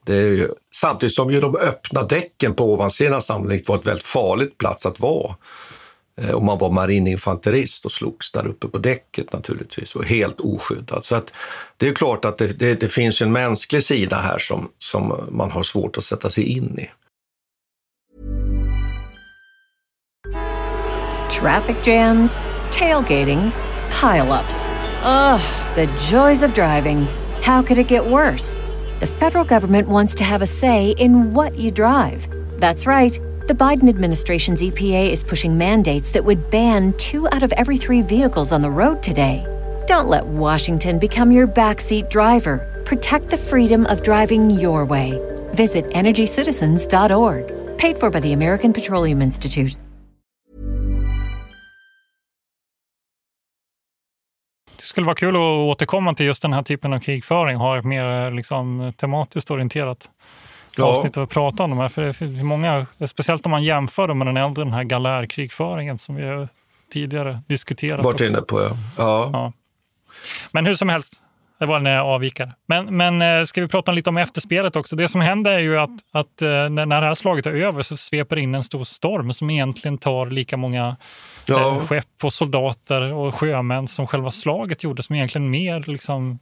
Det 0.05 0.15
är 0.15 0.27
ju, 0.27 0.49
samtidigt 0.75 1.15
som 1.15 1.31
ju 1.31 1.41
de 1.41 1.57
öppna 1.57 2.03
däcken 2.03 2.55
på 2.55 2.73
ovansidan 2.73 3.23
sannolikt 3.23 3.69
var 3.69 3.77
ett 3.77 3.87
väldigt 3.87 4.07
farligt 4.07 4.59
plats 4.59 4.87
att 4.87 5.01
vara. 5.01 5.37
Eh, 6.23 6.31
och 6.31 6.43
man 6.43 6.59
var 6.59 6.71
marininfanterist 6.71 7.85
och 7.85 7.93
slogs 7.93 8.33
där 8.33 8.47
uppe 8.47 8.69
på 8.69 8.79
däcket 8.79 9.33
naturligtvis 9.33 9.95
och 9.95 10.05
helt 10.05 10.41
oskyddad. 10.41 11.05
Så 11.05 11.15
att 11.15 11.33
det 11.77 11.89
är 11.89 11.93
klart 11.93 12.25
att 12.25 12.39
det, 12.39 12.59
det, 12.59 12.75
det 12.75 12.89
finns 12.89 13.23
en 13.23 13.33
mänsklig 13.33 13.85
sida 13.85 14.17
här 14.17 14.39
som, 14.39 14.69
som 14.79 15.29
man 15.31 15.51
har 15.51 15.63
svårt 15.63 15.99
att 15.99 16.05
sätta 16.05 16.31
sig 16.31 16.45
in 16.45 16.79
i. 16.79 16.91
Traffic 21.41 21.77
jams, 21.87 22.47
tailgating, 22.73 23.51
pileups. 24.01 24.69
Ugh, 25.05 25.41
the 25.75 25.87
joys 26.11 26.43
of 26.43 26.55
driving. 26.55 27.07
How 27.43 27.63
could 27.63 27.79
it 27.79 27.89
get 27.89 28.05
worse? 28.07 28.59
The 29.01 29.07
federal 29.07 29.45
government 29.45 29.89
wants 29.89 30.15
to 30.17 30.25
have 30.25 30.43
a 30.43 30.47
say 30.47 30.95
in 30.99 31.35
what 31.35 31.57
you 31.59 31.71
drive. 31.71 32.29
That's 32.61 32.87
right. 32.87 33.21
The 33.49 33.55
Biden 33.55 33.89
administration's 33.89 34.61
EPA 34.61 35.11
is 35.11 35.25
pushing 35.25 35.57
mandates 35.57 36.11
that 36.11 36.23
would 36.23 36.51
ban 36.51 36.93
two 36.99 37.27
out 37.33 37.43
of 37.43 37.51
every 37.53 37.79
three 37.79 38.03
vehicles 38.03 38.53
on 38.53 38.61
the 38.61 38.71
road 38.71 39.03
today. 39.03 39.43
Don't 39.87 40.11
let 40.11 40.27
Washington 40.27 40.99
become 40.99 41.33
your 41.33 41.47
backseat 41.47 42.11
driver. 42.11 42.59
Protect 42.85 43.31
the 43.31 43.39
freedom 43.39 43.87
of 43.87 44.03
driving 44.03 44.51
your 44.51 44.85
way. 44.85 45.19
Visit 45.55 45.87
EnergyCitizens.org. 45.87 47.79
Paid 47.79 47.99
for 47.99 48.11
by 48.11 48.21
the 48.21 48.35
American 48.35 48.73
Petroleum 48.75 49.23
Institute. 49.23 49.79
Det 54.77 54.85
skulle 54.85 55.07
vara 55.07 55.15
kul 55.15 55.37
att 55.37 55.41
återkomma 55.41 56.15
till 56.15 56.27
just 56.27 56.43
den 56.43 56.53
här 56.53 56.63
typen 56.63 56.93
av 56.93 56.99
krigföring, 56.99 57.57
ha 57.57 57.79
ett 57.79 57.85
mer 57.85 58.31
liksom, 58.31 58.93
tematiskt 58.97 59.51
orienterat 59.51 60.11
Ja. 60.79 60.87
avsnitt 60.87 61.17
att 61.17 61.31
prata 61.31 61.63
om 61.63 61.71
de 61.71 61.79
här. 61.79 61.89
För 61.89 62.03
det 62.03 62.13
finns 62.13 62.43
många, 62.43 62.87
speciellt 63.07 63.47
om 63.47 63.51
man 63.51 63.65
jämför 63.65 64.09
dem 64.09 64.19
med 64.19 64.27
den 64.27 64.37
äldre, 64.37 64.65
den 64.65 64.73
här 64.73 64.85
galärkrigföringen 64.85 65.99
som 65.99 66.15
vi 66.15 66.47
tidigare 66.93 67.43
diskuterat. 67.47 68.07
Också. 68.07 68.25
inne 68.25 68.41
på, 68.41 68.61
ja. 68.61 68.77
ja. 68.97 69.31
Ja. 69.33 69.53
Men 70.53 70.67
hur 70.67 70.75
som 70.75 70.89
helst, 70.89 71.23
det 71.59 71.67
var 71.67 71.77
en 71.77 71.87
avvikare. 71.87 72.53
Men, 72.67 72.97
men 72.97 73.23
eh, 73.23 73.45
ska 73.45 73.61
vi 73.61 73.69
prata 73.69 73.93
lite 73.93 74.11
om 74.11 74.17
efterspelet 74.17 74.77
också? 74.77 74.97
Det 74.97 75.09
som 75.09 75.21
händer 75.21 75.53
är 75.53 75.59
ju 75.59 75.79
att, 75.79 75.91
att 76.13 76.43
eh, 76.43 76.49
när 76.49 76.87
när 76.87 77.01
det 77.01 77.07
här 77.07 77.15
slaget 77.15 77.47
är 77.47 77.53
över 77.53 77.83
så 77.83 77.97
sveper 77.97 78.37
in 78.37 78.55
en 78.55 78.63
stor 78.63 78.85
storm 78.85 79.33
som 79.33 79.51
egentligen 79.51 79.99
tar 79.99 80.27
lika 80.27 80.57
många 80.57 80.97
Ja. 81.47 81.77
eh, 81.77 81.87
skepp 81.87 82.25
och 82.25 82.33
soldater 82.33 83.13
och 83.13 83.35
sjömän 83.35 83.89
som 83.89 84.07
själva 84.07 84.31
slaget 84.31 84.83
gjorde, 84.83 85.03
som 85.03 85.17
egentligen 85.17 85.51
mer 85.51 85.85
liksom 85.87 86.39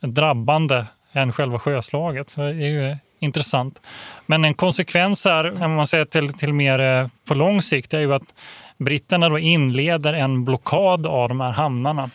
drabbande 0.00 0.86
än 1.12 1.32
själva 1.32 1.58
sjöslaget. 1.58 2.30
Så 2.30 2.40
det 2.40 2.46
är 2.48 2.52
ju 2.52 2.96
intressant. 3.20 3.80
Men 4.26 4.44
en 4.44 4.54
konsekvens 4.54 5.24
här, 5.24 5.62
om 5.62 5.74
man 5.74 5.86
säger 5.86 6.04
till, 6.04 6.32
till 6.32 6.52
mer 6.52 6.78
eh, 6.78 7.08
på 7.24 7.34
lång 7.34 7.62
sikt, 7.62 7.94
är 7.94 8.00
ju 8.00 8.14
att 8.14 8.34
britterna 8.78 9.28
då 9.28 9.38
inleder 9.38 10.12
en 10.12 10.44
blockad 10.44 11.06
av 11.06 11.28
de 11.28 11.40
här 11.40 11.52
hamnarna. 11.52 12.10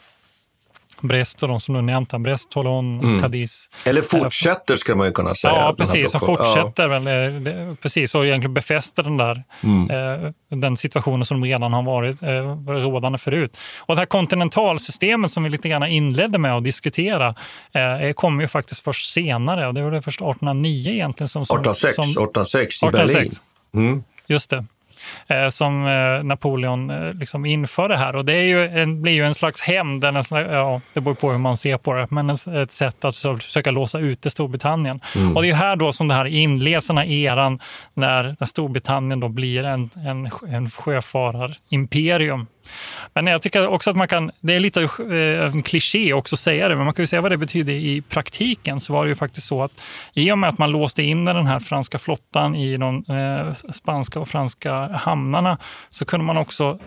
Brest 1.02 1.44
och 1.44 1.50
de 1.50 1.60
som 1.60 1.76
du 1.76 1.82
nämnt 1.82 2.12
Brest, 2.20 2.50
Toulon, 2.50 3.00
Mm. 3.00 3.22
Cadiz. 3.22 3.70
Eller 3.84 4.02
fortsätter 4.02 4.76
ska 4.76 4.96
man 4.96 5.08
ju 5.08 5.14
kunna 5.14 5.36
säga. 5.36 5.54
Ja, 5.54 5.76
precis. 5.78 6.12
Som 6.12 6.20
fortsätter 6.20 6.88
väl, 6.88 7.08
eh, 7.08 7.76
precis, 7.76 8.16
och 8.16 8.26
egentligen 8.26 8.54
befäster 8.54 9.04
den 9.04 9.18
där 9.18 9.44
Mm. 9.64 9.90
eh, 10.24 10.32
den 10.50 10.78
situationen 10.78 11.26
som 11.26 11.44
redan 11.46 11.74
har 11.74 11.84
varit 11.84 12.22
eh, 12.22 12.28
rådande 12.68 13.18
förut. 13.18 13.58
Och 13.80 13.96
det 13.96 14.02
här 14.02 14.06
kontinentalsystemet 14.06 15.32
som 15.32 15.44
vi 15.44 15.50
lite 15.50 15.70
grann 15.70 15.84
inledde 15.84 16.38
med 16.38 16.54
att 16.58 16.64
diskutera 16.64 17.36
eh, 17.74 18.14
kommer 18.14 18.42
ju 18.42 18.48
faktiskt 18.48 18.84
först 18.84 19.14
senare. 19.14 19.68
Och 19.68 19.74
det 19.74 19.84
var 19.84 19.92
det 19.92 20.02
först 20.02 20.22
1809 20.22 20.92
egentligen. 20.92 21.30
Som, 21.30 21.46
som, 21.46 21.56
1806, 21.60 21.96
som, 21.96 22.02
1806 22.04 22.84
i 22.84 22.86
1806. 22.86 23.42
Berlin. 23.72 23.88
Mm. 23.88 24.04
Just 24.28 24.50
det. 24.50 24.66
Eh, 25.28 25.50
som 25.50 25.88
eh, 25.88 26.24
Napoleon 26.24 26.90
eh, 26.90 27.14
liksom 27.14 27.46
inför 27.46 27.90
det 27.90 27.98
här. 27.98 28.16
Och 28.16 28.26
det 28.26 28.34
är 28.34 28.44
ju 28.44 28.68
en, 28.68 29.02
blir 29.02 29.14
ju 29.14 29.26
en 29.26 29.34
slags 29.34 29.62
hämnd, 29.62 30.04
ja, 30.04 30.82
det 30.94 31.02
beror 31.02 31.16
på 31.16 31.32
hur 31.32 31.38
man 31.38 31.58
ser 31.58 31.78
på 31.78 31.94
det, 31.94 32.08
men 32.10 32.30
ett, 32.30 32.72
sätt 32.72 33.06
att 33.06 33.18
försöka 33.18 33.72
låsa 33.72 34.00
ute 34.00 34.30
Storbritannien. 34.30 35.02
Mm. 35.16 35.36
Och 35.36 35.42
det 35.42 35.50
är 35.50 35.54
här 35.54 35.76
då 35.76 35.92
som 35.92 36.08
det 36.08 36.14
här 36.14 36.26
inleds, 36.26 36.88
den 36.88 36.98
här 36.98 37.06
eran 37.06 37.60
när, 37.94 38.36
när 38.40 38.48
Storbritannien 38.48 39.20
då 39.20 39.28
blir 39.28 39.64
en, 39.64 39.90
en, 40.06 40.30
en 40.50 40.70
sjöfararimperium. 40.70 42.48
Men 43.14 43.28
jag 43.28 43.42
tycker 43.42 43.68
också 43.68 43.90
att 43.90 43.96
man 43.96 44.08
kan, 44.08 44.32
det 44.40 44.54
är 44.54 44.60
lite 44.60 44.80
av 44.80 45.12
eh, 45.12 45.46
en 45.46 45.64
kliché 45.64 46.14
också 46.14 46.36
att 46.36 46.40
säga 46.40 46.70
det, 46.70 46.76
men 46.76 46.86
man 46.86 46.94
kan 46.94 47.04
ju 47.04 47.08
säga 47.08 47.22
vad 47.22 47.32
det 47.32 47.38
betyder 47.38 47.74
i 47.74 48.02
praktiken. 48.02 48.80
Så 48.80 48.94
var 48.94 49.06
det 49.06 49.10
ju 49.10 49.16
faktiskt 49.16 49.48
så 49.48 49.64
att 49.64 49.72
i 50.14 50.32
och 50.32 50.38
med 50.38 50.50
att 50.50 50.58
man 50.58 50.72
låste 50.72 51.04
in 51.04 51.26
den 51.26 51.48
här 51.48 51.60
franska 51.60 52.00
flottan 52.00 52.56
i 52.56 52.78
de 52.78 53.04
eh, 53.08 53.72
spanska 53.74 54.20
och 54.20 54.28
franska 54.28 54.74
hamnarna 54.88 55.58
så 55.90 56.06
kunde 56.06 56.26
man 56.26 56.38
också 56.38 56.80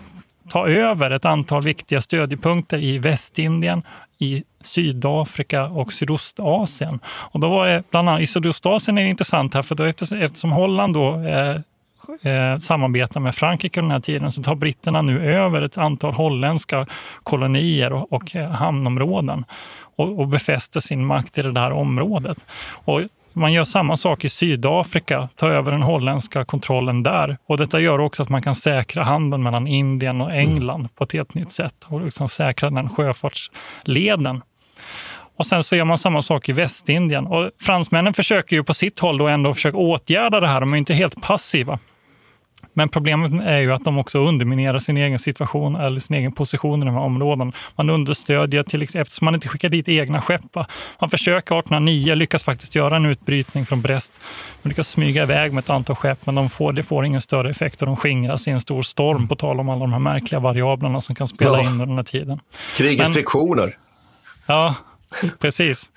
ta 0.49 0.67
över 0.67 1.11
ett 1.11 1.25
antal 1.25 1.63
viktiga 1.63 2.01
stödjepunkter 2.01 2.83
i 2.83 2.97
Västindien, 2.97 3.83
i 4.19 4.43
Sydafrika 4.61 5.65
och 5.65 5.93
Sydostasien. 5.93 6.99
Och 7.05 7.39
då 7.39 7.49
var 7.49 7.67
det 7.67 7.83
bland 7.91 8.09
annat, 8.09 8.21
I 8.21 8.27
Sydostasien 8.27 8.97
är 8.97 9.03
det 9.03 9.09
intressant 9.09 9.53
här, 9.53 9.61
för 9.61 9.75
då 9.75 9.83
eftersom, 9.83 10.17
eftersom 10.17 10.51
Holland 10.51 10.93
då 10.93 11.13
eh, 11.13 11.61
eh, 12.21 12.57
samarbetar 12.57 13.19
med 13.19 13.35
Frankrike 13.35 13.79
under 13.79 13.89
den 13.89 14.01
här 14.01 14.05
tiden 14.05 14.31
så 14.31 14.43
tar 14.43 14.55
britterna 14.55 15.01
nu 15.01 15.33
över 15.33 15.61
ett 15.61 15.77
antal 15.77 16.13
holländska 16.13 16.85
kolonier 17.23 17.93
och, 17.93 18.13
och 18.13 18.35
eh, 18.35 18.49
hamnområden 18.49 19.45
och, 19.95 20.19
och 20.19 20.27
befäster 20.27 20.79
sin 20.79 21.05
makt 21.05 21.37
i 21.37 21.41
det 21.41 21.51
där 21.51 21.71
området. 21.71 22.45
Och 22.85 23.01
man 23.33 23.53
gör 23.53 23.63
samma 23.63 23.97
sak 23.97 24.25
i 24.25 24.29
Sydafrika, 24.29 25.29
tar 25.35 25.49
över 25.49 25.71
den 25.71 25.83
holländska 25.83 26.45
kontrollen 26.45 27.03
där. 27.03 27.37
Och 27.45 27.57
detta 27.57 27.79
gör 27.79 27.99
också 27.99 28.23
att 28.23 28.29
man 28.29 28.41
kan 28.41 28.55
säkra 28.55 29.03
handeln 29.03 29.43
mellan 29.43 29.67
Indien 29.67 30.21
och 30.21 30.33
England 30.33 30.87
på 30.95 31.03
ett 31.03 31.11
helt 31.11 31.33
nytt 31.33 31.51
sätt 31.51 31.85
och 31.85 32.01
liksom 32.01 32.29
säkra 32.29 32.69
den 32.69 32.89
sjöfartsleden. 32.89 34.41
Och 35.37 35.45
sen 35.45 35.63
så 35.63 35.75
gör 35.75 35.85
man 35.85 35.97
samma 35.97 36.21
sak 36.21 36.49
i 36.49 36.51
Västindien. 36.51 37.27
Och 37.27 37.49
fransmännen 37.61 38.13
försöker 38.13 38.55
ju 38.55 38.63
på 38.63 38.73
sitt 38.73 38.99
håll 38.99 39.17
då 39.17 39.27
ändå 39.27 39.53
försöka 39.53 39.77
åtgärda 39.77 40.39
det 40.39 40.47
här. 40.47 40.59
De 40.59 40.73
är 40.73 40.77
inte 40.77 40.93
helt 40.93 41.21
passiva. 41.21 41.79
Men 42.79 42.89
problemet 42.89 43.31
är 43.45 43.57
ju 43.57 43.73
att 43.73 43.83
de 43.85 43.97
också 43.97 44.19
underminerar 44.19 44.79
sin 44.79 44.97
egen 44.97 45.19
situation 45.19 45.75
eller 45.75 45.99
sin 45.99 46.15
egen 46.15 46.31
position 46.31 46.81
i 46.83 46.85
de 46.85 46.93
här 46.95 47.01
områdena. 47.01 47.51
Man 47.75 47.89
understödjer, 47.89 48.63
till, 48.63 48.81
eftersom 48.83 49.25
man 49.25 49.33
inte 49.35 49.47
skickar 49.47 49.69
dit 49.69 49.87
egna 49.89 50.21
skepp. 50.21 50.41
va. 50.55 50.65
Man 51.01 51.09
försöker 51.09 51.59
1809, 51.59 52.15
lyckas 52.15 52.43
faktiskt 52.43 52.75
göra 52.75 52.95
en 52.95 53.05
utbrytning 53.05 53.65
från 53.65 53.81
Brest. 53.81 54.13
Man 54.61 54.69
lyckas 54.69 54.87
smyga 54.89 55.23
iväg 55.23 55.53
med 55.53 55.61
ett 55.63 55.69
antal 55.69 55.95
skepp, 55.95 56.25
men 56.25 56.35
de 56.35 56.49
får, 56.49 56.73
det 56.73 56.83
får 56.83 57.05
ingen 57.05 57.21
större 57.21 57.49
effekt 57.49 57.81
och 57.81 57.85
de 57.87 57.95
skingras 57.97 58.47
i 58.47 58.51
en 58.51 58.59
stor 58.61 58.81
storm, 58.81 59.27
på 59.27 59.35
tal 59.35 59.59
om 59.59 59.69
alla 59.69 59.79
de 59.79 59.93
här 59.93 59.99
märkliga 59.99 60.39
variablerna 60.39 61.01
som 61.01 61.15
kan 61.15 61.27
spela 61.27 61.51
Ja. 61.57 61.61
in 61.61 61.67
under 61.67 61.85
den 61.85 61.95
här 61.95 62.03
tiden. 62.03 62.39
Krigets 62.77 63.03
Men- 63.03 63.13
friktioner. 63.13 63.77
Ja, 64.47 64.75
precis. 65.39 65.91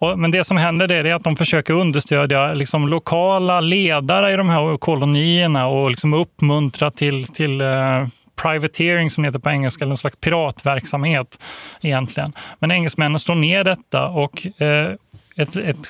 Och, 0.00 0.18
men 0.18 0.30
det 0.30 0.44
som 0.44 0.56
händer 0.56 0.88
det 0.88 0.96
är 0.96 1.14
att 1.14 1.24
de 1.24 1.36
försöker 1.36 1.74
understödja 1.74 2.54
liksom, 2.54 2.88
lokala 2.88 3.60
ledare 3.60 4.32
i 4.32 4.36
de 4.36 4.48
här 4.48 4.76
kolonierna 4.76 5.66
och 5.66 5.90
liksom 5.90 6.14
uppmuntra 6.14 6.90
till, 6.90 7.26
till 7.26 7.60
eh, 7.60 8.06
privateering 8.42 9.10
som 9.10 9.22
det 9.22 9.28
heter 9.28 9.38
på 9.38 9.50
engelska, 9.50 9.84
eller 9.84 9.92
en 9.92 9.96
slags 9.96 10.16
piratverksamhet 10.16 11.38
egentligen. 11.80 12.32
Men 12.58 12.70
engelsmännen 12.70 13.20
slår 13.20 13.34
ner 13.34 13.64
detta 13.64 14.08
och 14.08 14.46
eh, 14.62 14.92
ett, 15.36 15.56
ett, 15.56 15.88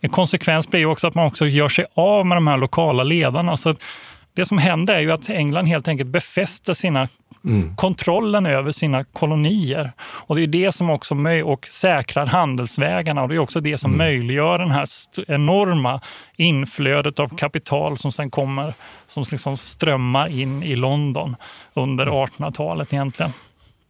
en 0.00 0.10
konsekvens 0.10 0.68
blir 0.68 0.86
också 0.86 1.06
att 1.06 1.14
man 1.14 1.26
också 1.26 1.46
gör 1.46 1.68
sig 1.68 1.84
av 1.94 2.26
med 2.26 2.36
de 2.36 2.46
här 2.46 2.56
lokala 2.56 3.02
ledarna. 3.02 3.56
Så 3.56 3.74
det 4.34 4.44
som 4.44 4.58
händer 4.58 4.94
är 4.94 5.00
ju 5.00 5.12
att 5.12 5.30
England 5.30 5.66
helt 5.66 5.88
enkelt 5.88 6.08
befäster 6.08 6.74
sina 6.74 7.08
kontrollen 7.76 8.46
över 8.46 8.70
sina 8.70 9.04
kolonier. 9.04 9.92
Och 10.00 10.36
det 10.36 10.42
är 10.42 10.46
det 10.46 10.72
som 10.72 10.90
också 10.90 11.14
och 11.44 11.66
säkrar 11.66 12.26
handelsvägarna 12.26 13.22
och 13.22 13.28
det 13.28 13.34
är 13.34 13.38
också 13.38 13.60
det 13.60 13.78
som 13.78 13.96
möjliggör 13.96 14.58
den 14.58 14.70
här 14.70 14.86
enorma 15.28 16.00
inflödet 16.36 17.18
av 17.18 17.36
kapital 17.36 17.96
som 17.96 18.12
sen 18.12 18.30
kommer, 18.30 18.74
som 19.06 19.24
liksom 19.30 19.56
strömmar 19.56 20.28
in 20.28 20.62
i 20.62 20.76
London 20.76 21.36
under 21.74 22.06
1800-talet 22.06 22.92
egentligen. 22.92 23.32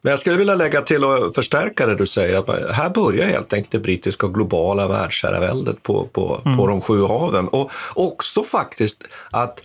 Men 0.00 0.10
jag 0.10 0.18
skulle 0.18 0.36
vilja 0.36 0.54
lägga 0.54 0.82
till 0.82 1.04
och 1.04 1.34
förstärka 1.34 1.86
det 1.86 1.96
du 1.96 2.06
säger. 2.06 2.38
Att 2.38 2.74
här 2.74 2.90
börjar 2.90 3.26
helt 3.26 3.52
enkelt 3.52 3.72
det 3.72 3.78
brittiska 3.78 4.26
globala 4.26 4.88
världsherraväldet 4.88 5.82
på, 5.82 6.04
på, 6.12 6.40
Mm. 6.44 6.58
på 6.58 6.66
de 6.66 6.80
sju 6.80 7.02
haven. 7.06 7.48
Och 7.48 7.70
också 7.94 8.42
faktiskt 8.42 9.04
att 9.30 9.62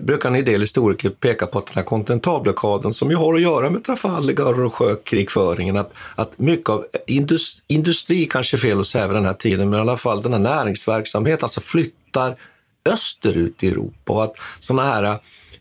brukar 0.00 0.30
en 0.30 0.44
del 0.44 0.60
historiker 0.60 1.10
peka 1.10 1.46
på 1.46 1.58
att 1.58 1.66
den 1.66 1.74
här 1.74 1.82
kontinentalblockaden 1.82 2.92
som 2.92 3.10
ju 3.10 3.16
har 3.16 3.34
att 3.34 3.40
göra 3.40 3.70
med 3.70 3.84
Trafalgar 3.84 4.64
och 4.64 4.74
sjökrigföringen, 4.74 5.76
att, 5.76 5.92
att 6.14 6.38
mycket 6.38 6.68
av 6.68 6.86
industri, 7.06 7.62
industri, 7.66 8.26
kanske 8.26 8.56
är 8.56 8.58
fel 8.58 8.80
att 8.80 8.86
säga 8.86 9.06
vid 9.06 9.16
den 9.16 9.24
här 9.24 9.34
tiden, 9.34 9.70
men 9.70 9.78
i 9.78 9.80
alla 9.80 9.96
fall 9.96 10.22
den 10.22 10.32
här 10.32 10.40
näringsverksamheten 10.40 11.44
alltså 11.44 11.60
flyttar 11.60 12.36
österut 12.84 13.62
i 13.62 13.68
Europa 13.68 14.12
och 14.12 14.24
att 14.24 14.34
sådana 14.60 14.88
här 14.88 15.18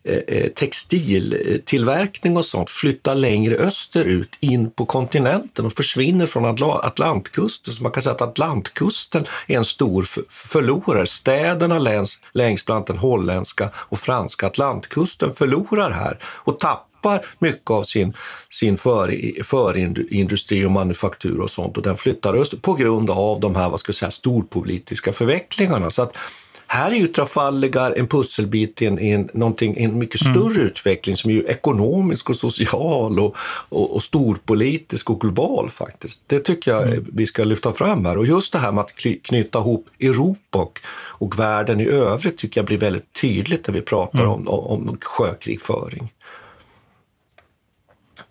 Eh, 0.07 0.17
eh, 0.27 0.49
textiltillverkning 0.49 2.37
och 2.37 2.45
sånt 2.45 2.69
flyttar 2.69 3.15
längre 3.15 3.55
österut 3.55 4.29
in 4.39 4.71
på 4.71 4.85
kontinenten 4.85 5.65
och 5.65 5.73
försvinner 5.73 6.25
från 6.25 6.45
Atlantkusten. 6.61 7.73
Så 7.73 7.83
man 7.83 7.91
kan 7.91 8.03
säga 8.03 8.15
att 8.15 8.21
Atlantkusten 8.21 9.25
är 9.47 9.57
en 9.57 9.65
stor 9.65 10.07
förlorare. 10.29 11.07
Städerna 11.07 11.79
längs, 11.79 12.19
längs 12.33 12.65
bland 12.65 12.77
annat 12.77 12.87
den 12.87 12.97
holländska 12.97 13.69
och 13.75 13.99
franska 13.99 14.47
Atlantkusten 14.47 15.33
förlorar 15.33 15.91
här 15.91 16.19
och 16.23 16.59
tappar 16.59 17.25
mycket 17.39 17.71
av 17.71 17.83
sin, 17.83 18.13
sin 18.49 18.77
för- 18.77 19.43
förindustri 19.43 20.65
och 20.65 20.71
manufaktur 20.71 21.39
och 21.39 21.49
sånt 21.49 21.77
och 21.77 21.83
den 21.83 21.97
flyttar 21.97 22.33
österut 22.33 22.61
på 22.61 22.73
grund 22.73 23.09
av 23.09 23.39
de 23.39 23.55
här 23.55 23.69
vad 23.69 23.79
ska 23.79 23.89
jag 23.89 23.95
säga, 23.95 24.11
storpolitiska 24.11 25.13
förvecklingarna. 25.13 25.91
Så 25.91 26.01
att 26.01 26.15
här 26.67 26.91
är 26.91 26.95
ju 26.95 27.07
Trafalgar 27.07 27.91
en 27.91 28.07
pusselbit 28.07 28.81
i 28.81 28.85
en, 28.85 28.99
en, 28.99 29.29
en 29.59 29.99
mycket 29.99 30.19
större 30.19 30.61
utveckling 30.61 31.17
som 31.17 31.31
är 31.31 31.35
ju 31.35 31.43
ekonomisk 31.43 32.29
och 32.29 32.35
social 32.35 33.19
och, 33.19 33.35
och, 33.69 33.95
och 33.95 34.03
storpolitisk 34.03 35.09
och 35.09 35.21
global 35.21 35.69
faktiskt. 35.69 36.21
Det 36.27 36.39
tycker 36.39 36.71
jag 36.71 37.05
vi 37.13 37.27
ska 37.27 37.43
lyfta 37.43 37.73
fram 37.73 38.05
här. 38.05 38.17
Och 38.17 38.25
just 38.25 38.53
det 38.53 38.59
här 38.59 38.71
med 38.71 38.81
att 38.81 38.95
knyta 39.23 39.59
ihop 39.59 39.89
Europa 39.99 40.57
och, 40.57 40.79
och 41.17 41.39
världen 41.39 41.81
i 41.81 41.87
övrigt 41.87 42.37
tycker 42.37 42.59
jag 42.59 42.65
blir 42.65 42.77
väldigt 42.77 43.13
tydligt 43.21 43.67
när 43.67 43.73
vi 43.73 43.81
pratar 43.81 44.25
om, 44.25 44.47
om, 44.47 44.89
om 44.89 44.97
sjökrigföring. 45.01 46.13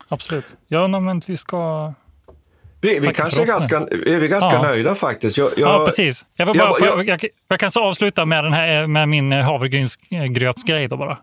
Absolut. 0.09 0.45
Ja, 0.69 0.89
men 0.89 1.23
vi 1.27 1.37
ska... 1.37 1.95
Vi, 2.85 2.99
vi 2.99 3.15
kanske 3.15 3.43
är 3.43 3.47
ganska, 3.47 3.77
är 3.77 4.19
vi 4.21 4.29
ganska 4.29 4.53
Ja. 4.53 4.63
nöjda 4.63 4.95
faktiskt. 4.95 5.37
Jag, 5.39 5.51
jag, 5.57 5.69
ja, 5.69 5.85
precis. 5.85 6.27
Jag, 6.37 6.47
bara, 6.47 6.57
jag- 6.57 6.77
jag- 6.81 6.99
jag, 6.99 7.09
jag, 7.09 7.31
jag 7.49 7.61
kan 7.61 7.71
så 7.71 7.83
avsluta 7.85 8.25
med, 8.25 8.45
den 8.45 8.53
här, 8.53 8.87
med 8.87 9.09
min 9.09 9.33
havregrynsgrötsgrej 9.33 10.89
då 10.89 10.97
bara. 10.97 11.19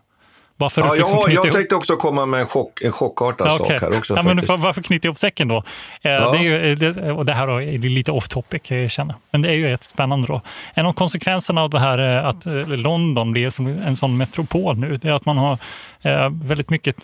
Bara 0.62 0.70
för 0.70 0.80
Ja, 0.82 0.92
liksom 0.94 1.14
ja, 1.16 1.22
knyta 1.24 1.32
jag 1.40 1.46
ihop- 1.46 1.52
tänkte 1.56 1.74
också 1.74 1.96
komma 1.96 2.26
med 2.26 2.40
en, 2.40 2.46
chock, 2.46 2.80
en 2.82 2.92
chockartad 2.92 3.46
Ja, 3.46 3.56
okej. 3.60 3.78
sak 3.78 3.90
här 3.90 3.98
också. 3.98 4.14
ja, 4.16 4.22
men 4.22 4.36
faktiskt. 4.36 4.46
för, 4.52 4.56
varför 4.56 4.82
knyta 4.82 5.08
ihop 5.08 5.18
säcken 5.18 5.48
då? 5.48 5.56
Eh, 6.02 6.10
Ja. 6.12 6.32
det 6.32 6.38
är 6.38 6.42
ju, 6.42 6.74
det, 6.74 7.12
och 7.12 7.26
det 7.26 7.32
här 7.32 7.60
är 7.60 7.78
lite 7.78 8.12
off 8.12 8.28
topic, 8.28 8.60
jag 8.64 8.78
erkänna. 8.80 9.14
Men 9.30 9.42
det 9.42 9.48
är 9.48 9.54
ju 9.54 9.68
rätt 9.68 9.82
spännande 9.84 10.26
då. 10.28 10.40
En 10.74 10.86
av 10.86 10.92
konsekvenserna 10.92 11.62
av 11.62 11.70
det 11.70 11.78
här 11.80 12.18
eh, 12.18 12.26
att 12.28 12.46
eh, 12.46 12.52
London 12.68 13.32
blir 13.32 13.50
som 13.50 13.66
en 13.66 13.96
sån 13.96 14.16
metropol 14.16 14.76
nu, 14.78 14.96
det 14.96 15.08
är 15.08 15.12
att 15.12 15.24
man 15.26 15.38
har 15.38 15.58
eh, 16.02 16.28
väldigt 16.44 16.70
mycket, 16.70 16.96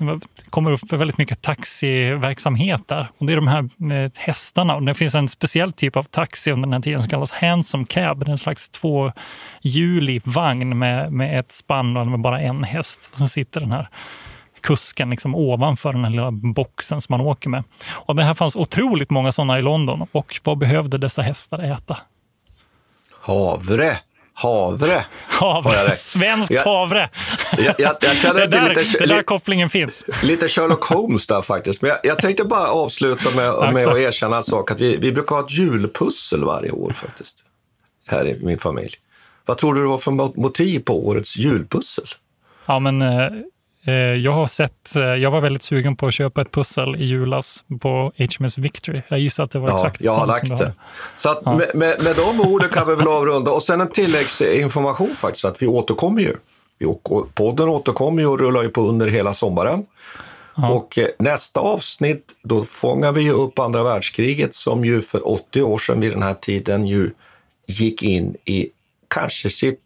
kommer 0.50 0.72
upp 0.72 0.92
väldigt 0.92 1.18
mycket 1.18 1.42
taxiverksamhet 1.42 2.82
där. 2.88 3.08
Och 3.18 3.26
det 3.26 3.32
är 3.32 3.36
de 3.36 3.48
här 3.48 3.58
eh, 4.04 4.10
hästarna. 4.16 4.74
Och 4.74 4.82
det 4.82 4.94
finns 4.94 5.14
en 5.14 5.28
speciell 5.28 5.72
typ 5.72 5.96
av 5.96 6.02
taxi 6.02 6.50
under 6.50 6.66
den 6.66 6.72
här 6.72 6.80
tiden 6.80 7.00
som 7.02 7.10
kallas 7.10 7.32
handsome 7.32 7.84
cab. 7.88 8.18
Det 8.24 8.26
är 8.26 8.30
en 8.30 8.38
slags 8.38 8.68
tvåhjulig 8.68 10.22
vagn 10.24 10.78
med, 10.78 11.12
med 11.12 11.38
ett 11.40 11.52
spann 11.52 11.92
med 12.10 12.20
bara 12.20 12.40
en 12.40 12.64
häst. 12.64 13.10
Och 13.12 13.18
så 13.18 13.28
sitter 13.48 13.60
den 13.60 13.72
här 13.72 13.88
kusken 14.60 15.10
liksom 15.10 15.34
ovanför 15.34 15.92
den 15.92 16.04
här 16.04 16.10
lilla 16.10 16.30
boxen 16.30 17.00
som 17.00 17.12
man 17.18 17.20
åker 17.26 17.48
med. 17.50 17.64
Och 17.90 18.16
det 18.16 18.22
här 18.24 18.34
fanns 18.34 18.56
otroligt 18.56 19.10
många 19.10 19.32
sådana 19.32 19.58
i 19.58 19.62
London. 19.62 20.06
Och 20.12 20.40
vad 20.44 20.58
behövde 20.58 20.98
dessa 20.98 21.22
hästar 21.22 21.58
äta? 21.58 21.96
Havre. 23.20 23.98
Havre. 24.34 25.04
Havre, 25.28 25.92
svenskt 25.92 26.64
havre. 26.64 27.10
Jag, 27.58 27.74
jag, 27.78 27.96
jag 28.00 28.16
känner 28.16 28.40
Det 28.40 28.46
där, 28.46 28.68
lite, 28.68 28.98
det 28.98 29.04
är 29.04 29.06
där 29.08 29.22
kopplingen 29.22 29.70
finns. 29.70 30.04
lite 30.22 30.48
Sherlock 30.48 30.84
Holmes 30.84 31.26
där 31.26 31.42
faktiskt. 31.42 31.82
Men 31.82 31.88
jag, 31.88 31.98
jag 32.02 32.18
tänkte 32.18 32.44
bara 32.44 32.68
avsluta 32.68 33.30
med, 33.30 33.74
med 33.74 33.88
att 33.88 33.98
erkänna 33.98 34.36
en 34.36 34.44
sak. 34.44 34.70
Att 34.70 34.80
vi, 34.80 34.96
vi 34.96 35.12
brukar 35.12 35.36
ha 35.36 35.42
ett 35.44 35.50
julpussel 35.52 36.44
varje 36.44 36.70
år 36.70 36.90
faktiskt. 36.92 37.36
Här 38.06 38.26
i 38.26 38.38
min 38.44 38.58
familj. 38.58 38.94
Vad 39.46 39.58
tror 39.58 39.74
du 39.74 39.80
det 39.82 39.88
var 39.88 39.98
för 39.98 40.10
mo- 40.10 40.40
motiv 40.40 40.80
på 40.80 41.06
årets 41.08 41.36
julpussel? 41.36 42.04
Ja, 42.68 42.78
men, 42.78 43.02
eh, 43.02 43.26
eh, 43.86 43.94
jag 43.94 44.32
har 44.32 44.46
sett, 44.46 44.96
eh, 44.96 45.02
jag 45.02 45.30
var 45.30 45.40
väldigt 45.40 45.62
sugen 45.62 45.96
på 45.96 46.06
att 46.06 46.14
köpa 46.14 46.40
ett 46.40 46.50
pussel 46.52 46.96
i 46.96 47.04
julas 47.04 47.64
på 47.80 48.12
HMS 48.18 48.58
Victory. 48.58 49.02
Jag 49.08 49.18
gissar 49.18 49.44
att 49.44 49.50
det 49.50 49.58
var 49.58 49.68
Ja, 49.68 49.76
exakt 49.76 50.00
jag 50.00 50.12
har 50.12 50.26
lagt 50.26 50.48
som 50.48 50.56
det. 50.56 50.72
Så 51.16 51.30
att 51.30 51.42
Ja. 51.44 51.56
med, 51.56 51.70
med, 51.74 52.02
med 52.04 52.16
de 52.16 52.40
orden 52.40 52.68
kan 52.68 52.88
vi 52.88 52.94
väl 52.94 53.08
avrunda. 53.08 53.50
Och 53.50 53.62
sen 53.62 53.80
en 53.80 53.88
tilläggsinformation 53.88 55.14
faktiskt, 55.14 55.44
att 55.44 55.62
vi 55.62 55.66
återkommer 55.66 56.22
ju. 56.22 56.36
Vi 56.78 56.86
Podden 57.34 57.68
återkommer 57.68 58.22
ju 58.22 58.28
och 58.28 58.40
rullar 58.40 58.62
ju 58.62 58.68
på 58.68 58.80
under 58.80 59.06
hela 59.08 59.34
sommaren. 59.34 59.86
Och 60.54 60.98
eh, 60.98 61.08
nästa 61.18 61.60
avsnitt, 61.60 62.24
då 62.42 62.64
fångar 62.64 63.12
vi 63.12 63.22
ju 63.22 63.32
upp 63.32 63.58
andra 63.58 63.82
världskriget 63.82 64.54
som 64.54 64.84
ju 64.84 65.00
för 65.02 65.28
80 65.28 65.62
år 65.62 65.78
sedan 65.78 66.00
vid 66.00 66.12
den 66.12 66.22
här 66.22 66.34
tiden 66.34 66.86
ju 66.86 67.10
gick 67.66 68.02
in 68.02 68.36
i 68.44 68.68
kanske 69.08 69.50
sitt 69.50 69.80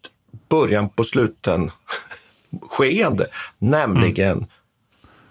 början 0.49 0.89
på 0.89 1.03
sluten 1.03 1.71
skeende, 2.61 3.27
nämligen 3.59 4.45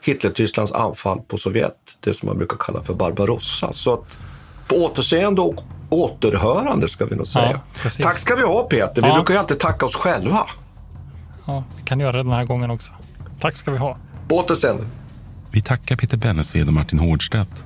Hitler-Tysklands 0.05 0.73
anfall 0.73 1.21
på 1.21 1.39
Sovjet, 1.39 1.75
det 2.01 2.15
som 2.15 2.27
man 2.29 2.39
brukar 2.39 2.57
kalla 2.57 2.83
för 2.83 2.95
Barbarossa. 2.95 3.73
Så 3.73 3.95
att 3.95 4.19
på 4.69 4.75
återseende 4.77 5.41
och 5.41 5.61
återhörande 5.91 6.89
ska 6.89 7.05
vi 7.07 7.17
nog 7.17 7.27
säga. 7.27 7.61
precis. 7.83 8.05
Tack 8.05 8.19
ska 8.19 8.35
vi 8.37 8.43
ha 8.43 8.63
Peter, 8.63 9.03
vi 9.03 9.09
Ja. 9.09 9.15
brukar 9.15 9.35
ju 9.35 9.41
alltid 9.41 9.59
tacka 9.59 9.87
oss 9.87 9.97
själva. 9.97 10.47
Ja, 11.47 11.65
vi 11.77 11.83
kan 11.83 12.01
göra 12.01 12.13
det 12.13 12.23
den 12.23 12.33
här 12.33 12.45
gången 12.45 12.71
också. 12.71 12.93
Tack 13.41 13.57
ska 13.57 13.71
vi 13.71 13.79
ha. 13.79 13.97
På 14.29 14.37
återseende. 14.39 14.85
Vi 15.51 15.61
tackar 15.63 15.97
Peter 15.97 16.17
Bennesved 16.17 16.67
och 16.67 16.73
Martin 16.75 16.99
Hårdstedt. 16.99 17.65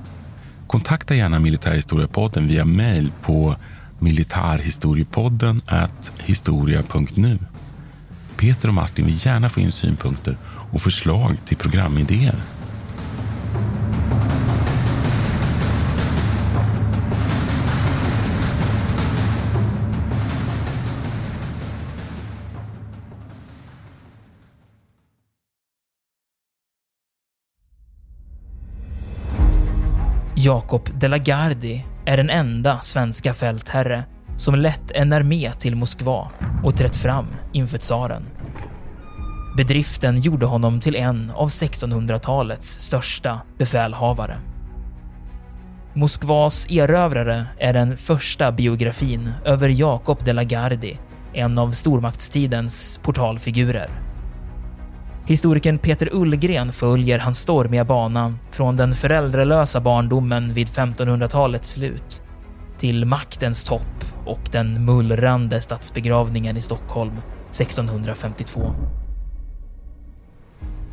Kontakta 0.67 1.15
gärna 1.15 1.39
Militärhistoriepodden 1.39 2.49
via 2.49 2.65
mejl 2.65 3.13
på 3.23 3.55
militarhistoriepodden 3.99 5.63
historia.nu. 6.19 7.39
Peter 8.37 8.69
och 8.69 8.75
Martin 8.75 9.07
vill 9.07 9.27
gärna 9.27 9.49
få 9.49 9.61
in 9.61 9.73
synpunkter 9.73 10.37
och 10.73 10.83
förslag 10.83 11.37
till 11.47 11.57
programidéer. 11.57 12.43
Jakob 30.47 30.91
de 31.01 31.09
la 31.09 31.19
Gardie 31.19 31.85
är 32.05 32.17
den 32.17 32.31
enda 32.31 32.81
svenska 32.81 33.35
fältherre 33.35 34.05
som 34.37 34.55
lett 34.55 34.91
en 34.91 35.13
armé 35.13 35.53
till 35.59 35.77
Moskva 35.77 36.31
och 36.65 36.77
trätt 36.77 36.97
fram 36.97 37.27
inför 37.53 37.79
tsaren. 37.79 38.23
Bedriften 39.57 40.21
gjorde 40.21 40.47
honom 40.47 40.81
till 40.81 40.97
en 40.97 41.31
av 41.31 41.49
1600-talets 41.49 42.81
största 42.81 43.41
befälhavare. 43.59 44.37
Moskvas 45.95 46.67
erövrare 46.71 47.47
är 47.59 47.73
den 47.73 47.97
första 47.97 48.53
biografin 48.53 49.33
över 49.45 49.69
Jakob 49.69 50.25
de 50.25 50.33
la 50.33 50.43
Gardie, 50.43 50.99
en 51.33 51.59
av 51.59 51.73
stormaktstidens 51.73 53.01
portalfigurer. 53.03 53.89
Historikern 55.27 55.79
Peter 55.79 56.09
Ullgren 56.13 56.73
följer 56.73 57.19
hans 57.19 57.39
stormiga 57.39 57.85
bana 57.85 58.35
från 58.51 58.77
den 58.77 58.95
föräldralösa 58.95 59.81
barndomen 59.81 60.53
vid 60.53 60.69
1500-talets 60.69 61.71
slut 61.71 62.23
till 62.79 63.05
maktens 63.05 63.65
topp 63.65 64.05
och 64.27 64.41
den 64.53 64.85
mullrande 64.85 65.61
statsbegravningen 65.61 66.57
i 66.57 66.61
Stockholm 66.61 67.13
1652. 67.51 68.75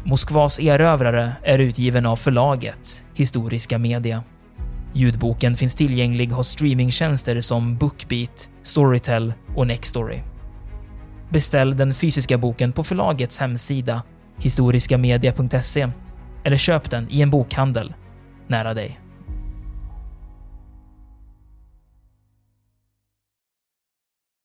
Moskvas 0.04 0.60
erövrare 0.60 1.32
är 1.44 1.60
utgiven 1.60 2.06
av 2.06 2.16
förlaget 2.16 3.04
Historiska 3.14 3.78
Media. 3.78 4.24
Ljudboken 4.94 5.56
finns 5.56 5.76
tillgänglig 5.76 6.28
hos 6.28 6.48
streamingtjänster 6.48 7.42
som 7.42 7.78
Bookbeat, 7.78 8.50
Storytel 8.64 9.34
och 9.56 9.68
Nextory. 9.68 10.20
Beställ 11.30 11.78
den 11.78 11.94
fysiska 11.94 12.38
boken 12.38 12.72
på 12.72 12.84
förlagets 12.84 13.40
hemsida 13.40 14.02
historiskamedia.se 14.38 15.90
eller 16.44 16.58
köp 16.58 16.90
den 16.90 17.08
i 17.10 17.22
en 17.22 17.30
bokhandel 17.30 17.94
nära 18.48 18.74
dig. 18.74 19.00